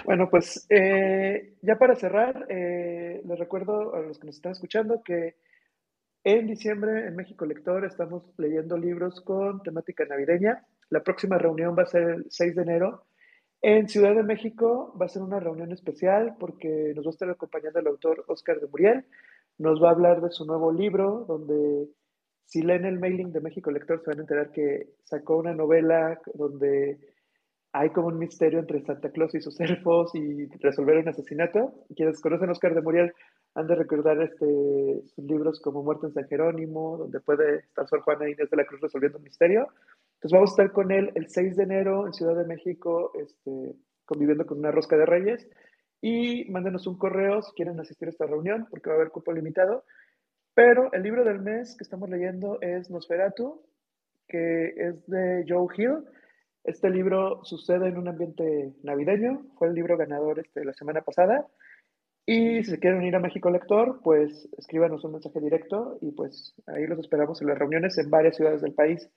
Bueno, 0.05 0.29
pues 0.31 0.67
eh, 0.71 1.55
ya 1.63 1.77
para 1.77 1.95
cerrar, 1.95 2.47
eh, 2.49 3.21
les 3.25 3.39
recuerdo 3.39 3.95
a 3.95 4.01
los 4.01 4.19
que 4.19 4.27
nos 4.27 4.37
están 4.37 4.53
escuchando 4.53 5.03
que 5.03 5.37
en 6.25 6.47
diciembre 6.47 7.07
en 7.07 7.17
México 7.17 7.47
Lector 7.47 7.85
estamos 7.85 8.23
leyendo 8.39 8.77
libros 8.77 9.21
con 9.21 9.63
temática 9.63 10.05
navideña. 10.05 10.67
La 10.91 11.03
próxima 11.03 11.39
reunión 11.39 11.77
va 11.79 11.85
a 11.85 11.87
ser 11.87 12.03
el 12.03 12.27
6 12.29 12.57
de 12.57 12.63
enero. 12.63 13.05
En 13.61 13.89
Ciudad 13.89 14.15
de 14.15 14.23
México 14.23 14.95
va 15.01 15.07
a 15.07 15.09
ser 15.09 15.23
una 15.23 15.41
reunión 15.41 15.73
especial 15.73 16.37
porque 16.39 16.93
nos 16.95 17.05
va 17.07 17.11
a 17.11 17.13
estar 17.13 17.31
acompañando 17.31 17.81
el 17.81 17.87
autor 17.89 18.25
Oscar 18.29 18.61
de 18.61 18.69
Muriel. 18.69 19.05
Nos 19.59 19.83
va 19.83 19.89
a 19.89 19.93
hablar 19.93 20.21
de 20.21 20.31
su 20.31 20.45
nuevo 20.45 20.73
libro, 20.73 21.25
donde 21.27 21.89
si 22.45 22.63
leen 22.63 22.85
el 22.85 22.99
mailing 22.99 23.33
de 23.33 23.41
México 23.41 23.71
Lector 23.71 24.01
se 24.01 24.11
van 24.11 24.19
a 24.19 24.23
enterar 24.23 24.53
que 24.53 24.91
sacó 25.05 25.39
una 25.39 25.55
novela 25.55 26.21
donde 26.35 26.99
hay 27.73 27.91
como 27.91 28.09
un 28.09 28.19
misterio 28.19 28.59
entre 28.59 28.83
Santa 28.83 29.11
Claus 29.11 29.35
y 29.35 29.41
sus 29.41 29.61
elfos 29.61 30.15
y 30.15 30.47
resolver 30.61 30.99
un 30.99 31.09
asesinato. 31.09 31.75
Quienes 31.95 32.21
conocen 32.21 32.49
a 32.49 32.53
Oscar 32.53 32.75
de 32.75 32.83
Muriel 32.83 33.13
han 33.55 33.67
de 33.67 33.75
recordar 33.75 34.21
este, 34.23 35.03
sus 35.15 35.25
libros 35.25 35.61
como 35.61 35.83
Muerte 35.83 36.07
en 36.07 36.13
San 36.13 36.29
Jerónimo, 36.29 36.97
donde 36.97 37.21
puede 37.21 37.59
estar 37.59 37.89
Sor 37.89 38.03
Juana 38.03 38.29
Inés 38.29 38.51
de 38.51 38.57
la 38.57 38.65
Cruz 38.65 38.81
resolviendo 38.81 39.19
un 39.19 39.25
misterio. 39.25 39.69
Entonces 40.15 40.33
vamos 40.33 40.51
a 40.51 40.53
estar 40.53 40.73
con 40.73 40.93
él 40.93 41.11
el 41.15 41.29
6 41.29 41.57
de 41.57 41.63
enero 41.65 42.07
en 42.07 42.13
Ciudad 42.13 42.37
de 42.37 42.47
México, 42.47 43.13
este, 43.15 43.75
conviviendo 44.05 44.47
con 44.47 44.59
una 44.59 44.71
rosca 44.71 44.97
de 44.97 45.07
reyes. 45.07 45.49
Y 46.01 46.49
mándenos 46.51 46.87
un 46.87 46.99
correo 46.99 47.43
si 47.43 47.53
quieren 47.55 47.81
asistir 47.81 48.09
a 48.09 48.13
esta 48.13 48.27
reunión, 48.27 48.67
porque 48.71 48.91
va 48.91 48.97
a 48.97 48.99
haber 48.99 49.11
cupo 49.11 49.33
limitado. 49.33 49.85
Pero 50.55 50.93
el 50.93 51.03
libro 51.03 51.25
del 51.25 51.41
mes 51.41 51.77
que 51.77 51.85
estamos 51.85 52.09
leyendo 52.09 52.59
es 52.61 52.91
Nosferatu, 52.91 53.63
que 54.29 54.75
es 54.77 55.07
de 55.07 55.45
Joe 55.49 55.67
Hill 55.77 56.05
este 56.69 56.91
libro 56.91 57.43
sucede 57.45 57.89
en 57.89 57.97
un 57.97 58.09
ambiente 58.09 58.75
navideño, 58.83 59.47
fue 59.57 59.69
el 59.69 59.75
libro 59.75 59.97
ganador 59.97 60.39
este, 60.39 60.67
la 60.67 60.75
semana 60.75 61.01
pasada. 61.01 61.47
Y 62.31 62.63
si 62.63 62.73
se 62.73 62.79
quieren 62.79 62.99
unir 62.99 63.17
a 63.17 63.21
México 63.21 63.49
Lector, 63.49 64.01
pues 64.05 64.51
escríbanos 64.59 65.03
un 65.03 65.13
mensaje 65.13 65.41
directo 65.41 65.97
y 66.03 66.11
pues 66.11 66.55
ahí 66.67 66.87
los 66.87 66.99
esperamos 66.99 67.41
en 67.41 67.49
las 67.49 67.59
reuniones 67.59 67.97
en 67.97 68.11
varias 68.11 68.37
ciudades 68.37 68.61
del 68.61 68.75
país. 68.75 69.09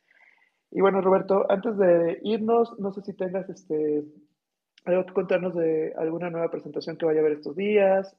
Y 0.71 0.79
bueno, 0.79 1.01
Roberto, 1.01 1.45
antes 1.51 1.77
de 1.77 2.19
irnos, 2.23 2.79
no 2.79 2.93
sé 2.93 3.01
si 3.01 3.11
tengas 3.11 3.49
este, 3.49 4.05
algo 4.85 5.05
que 5.05 5.11
contarnos 5.11 5.53
de 5.55 5.93
alguna 5.97 6.29
nueva 6.29 6.49
presentación 6.49 6.95
que 6.95 7.05
vaya 7.05 7.19
a 7.19 7.23
haber 7.23 7.33
estos 7.33 7.57
días 7.57 8.15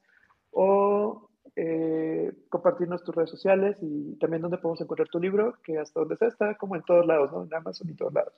o 0.51 1.31
eh, 1.57 2.31
compartirnos 2.51 3.03
tus 3.03 3.15
redes 3.15 3.31
sociales 3.31 3.79
y 3.81 4.19
también 4.19 4.43
dónde 4.43 4.59
podemos 4.59 4.83
encontrar 4.83 5.09
tu 5.09 5.21
libro, 5.21 5.55
que 5.65 5.79
hasta 5.79 6.01
donde 6.01 6.19
sea 6.19 6.29
está 6.29 6.55
como 6.59 6.77
en 6.77 6.83
todos 6.83 7.07
lados, 7.07 7.33
¿no? 7.33 7.45
En 7.45 7.55
Amazon 7.55 7.89
y 7.89 7.95
todos 7.95 8.13
lados. 8.13 8.35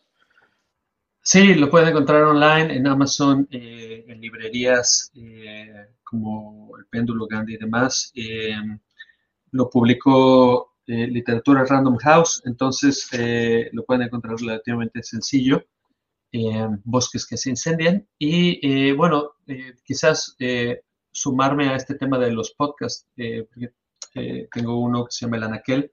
Sí, 1.26 1.54
lo 1.54 1.70
pueden 1.70 1.88
encontrar 1.88 2.22
online 2.24 2.76
en 2.76 2.86
Amazon, 2.86 3.48
eh, 3.50 4.04
en 4.06 4.20
librerías 4.20 5.10
eh, 5.16 5.86
como 6.02 6.76
El 6.76 6.84
Péndulo, 6.84 7.26
Gandhi 7.26 7.54
y 7.54 7.56
demás. 7.56 8.12
Eh, 8.14 8.54
lo 9.52 9.70
publicó 9.70 10.74
Literatura 10.86 11.64
Random 11.64 11.96
House, 11.96 12.42
entonces 12.44 13.08
lo 13.72 13.84
pueden 13.84 14.02
encontrar 14.02 14.36
relativamente 14.38 15.02
sencillo. 15.02 15.64
Bosques 16.84 17.26
que 17.26 17.38
se 17.38 17.48
incendian. 17.50 18.06
Y 18.18 18.92
bueno, 18.92 19.32
quizás 19.82 20.36
sumarme 21.10 21.68
a 21.70 21.76
este 21.76 21.94
tema 21.94 22.18
de 22.18 22.32
los 22.32 22.52
podcasts, 22.52 23.08
porque 23.16 23.72
tengo 24.52 24.78
uno 24.78 25.06
que 25.06 25.12
se 25.12 25.24
llama 25.24 25.38
El 25.38 25.44
Anaquel, 25.44 25.92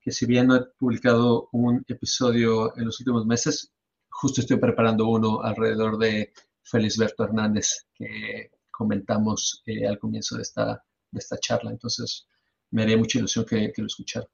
que 0.00 0.12
si 0.12 0.26
bien 0.26 0.46
no 0.46 0.56
he 0.56 0.62
publicado 0.78 1.48
un 1.52 1.84
episodio 1.88 2.76
en 2.76 2.84
los 2.84 3.00
últimos 3.00 3.26
meses, 3.26 3.72
justo 4.20 4.42
estoy 4.42 4.58
preparando 4.58 5.08
uno 5.08 5.40
alrededor 5.42 5.96
de 5.96 6.32
Felisberto 6.62 7.24
Hernández 7.24 7.86
que 7.94 8.50
comentamos 8.70 9.62
eh, 9.64 9.86
al 9.86 9.98
comienzo 9.98 10.36
de 10.36 10.42
esta, 10.42 10.84
de 11.10 11.18
esta 11.18 11.38
charla. 11.38 11.70
Entonces, 11.70 12.28
me 12.70 12.82
haría 12.82 12.98
mucha 12.98 13.18
ilusión 13.18 13.46
que, 13.46 13.72
que 13.72 13.80
lo 13.80 13.86
escucharan. 13.86 14.28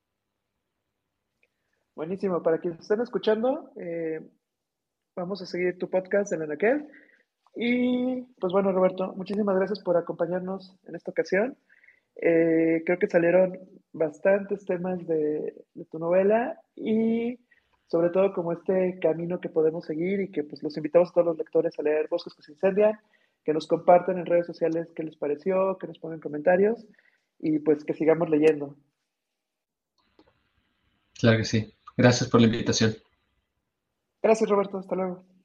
Buenísimo. 1.95 2.43
Para 2.43 2.59
quienes 2.59 2.81
estén 2.81 3.01
escuchando, 3.01 3.71
eh, 3.77 4.21
vamos 5.15 5.41
a 5.43 5.47
seguir 5.47 5.79
tu 5.79 5.89
podcast 5.89 6.33
en 6.33 6.43
Anaquel. 6.43 6.89
Y 7.55 8.23
pues 8.41 8.53
bueno, 8.53 8.73
Roberto, 8.73 9.15
muchísimas 9.17 9.57
gracias 9.57 9.81
por 9.83 9.97
acompañarnos 9.97 10.77
en 10.87 10.97
esta 10.97 11.13
ocasión. 11.13 11.57
Eh, 12.17 12.83
creo 12.85 12.99
que 12.99 13.09
salieron 13.09 13.59
bastantes 13.93 14.65
temas 14.65 15.07
de, 15.07 15.55
de 15.75 15.85
tu 15.85 15.99
novela 15.99 16.61
y 16.75 17.39
sobre 17.87 18.11
todo 18.11 18.33
como 18.33 18.53
este 18.53 18.99
camino 19.01 19.41
que 19.41 19.49
podemos 19.49 19.85
seguir 19.85 20.21
y 20.21 20.31
que 20.31 20.43
pues 20.43 20.63
los 20.63 20.77
invitamos 20.77 21.11
a 21.11 21.13
todos 21.13 21.27
los 21.29 21.39
lectores 21.39 21.79
a 21.79 21.83
leer 21.83 22.09
Bosques 22.09 22.35
que 22.35 22.43
se 22.43 22.53
incendian, 22.53 22.99
que 23.45 23.53
nos 23.53 23.67
compartan 23.67 24.19
en 24.19 24.27
redes 24.27 24.47
sociales 24.47 24.89
qué 24.95 25.05
les 25.05 25.17
pareció, 25.17 25.79
que 25.79 25.87
nos 25.87 25.99
pongan 25.99 26.21
comentarios 26.21 26.85
y 27.39 27.59
pues 27.61 27.85
que 27.85 27.95
sigamos 27.95 28.29
leyendo. 28.29 28.77
Claro 31.19 31.39
que 31.39 31.45
sí. 31.45 31.73
Gracias 31.97 32.29
por 32.29 32.41
la 32.41 32.47
invitación. 32.47 32.95
Gracias 34.23 34.51
Roberto, 34.51 34.79
hasta 34.79 34.97
luego. 34.97 35.36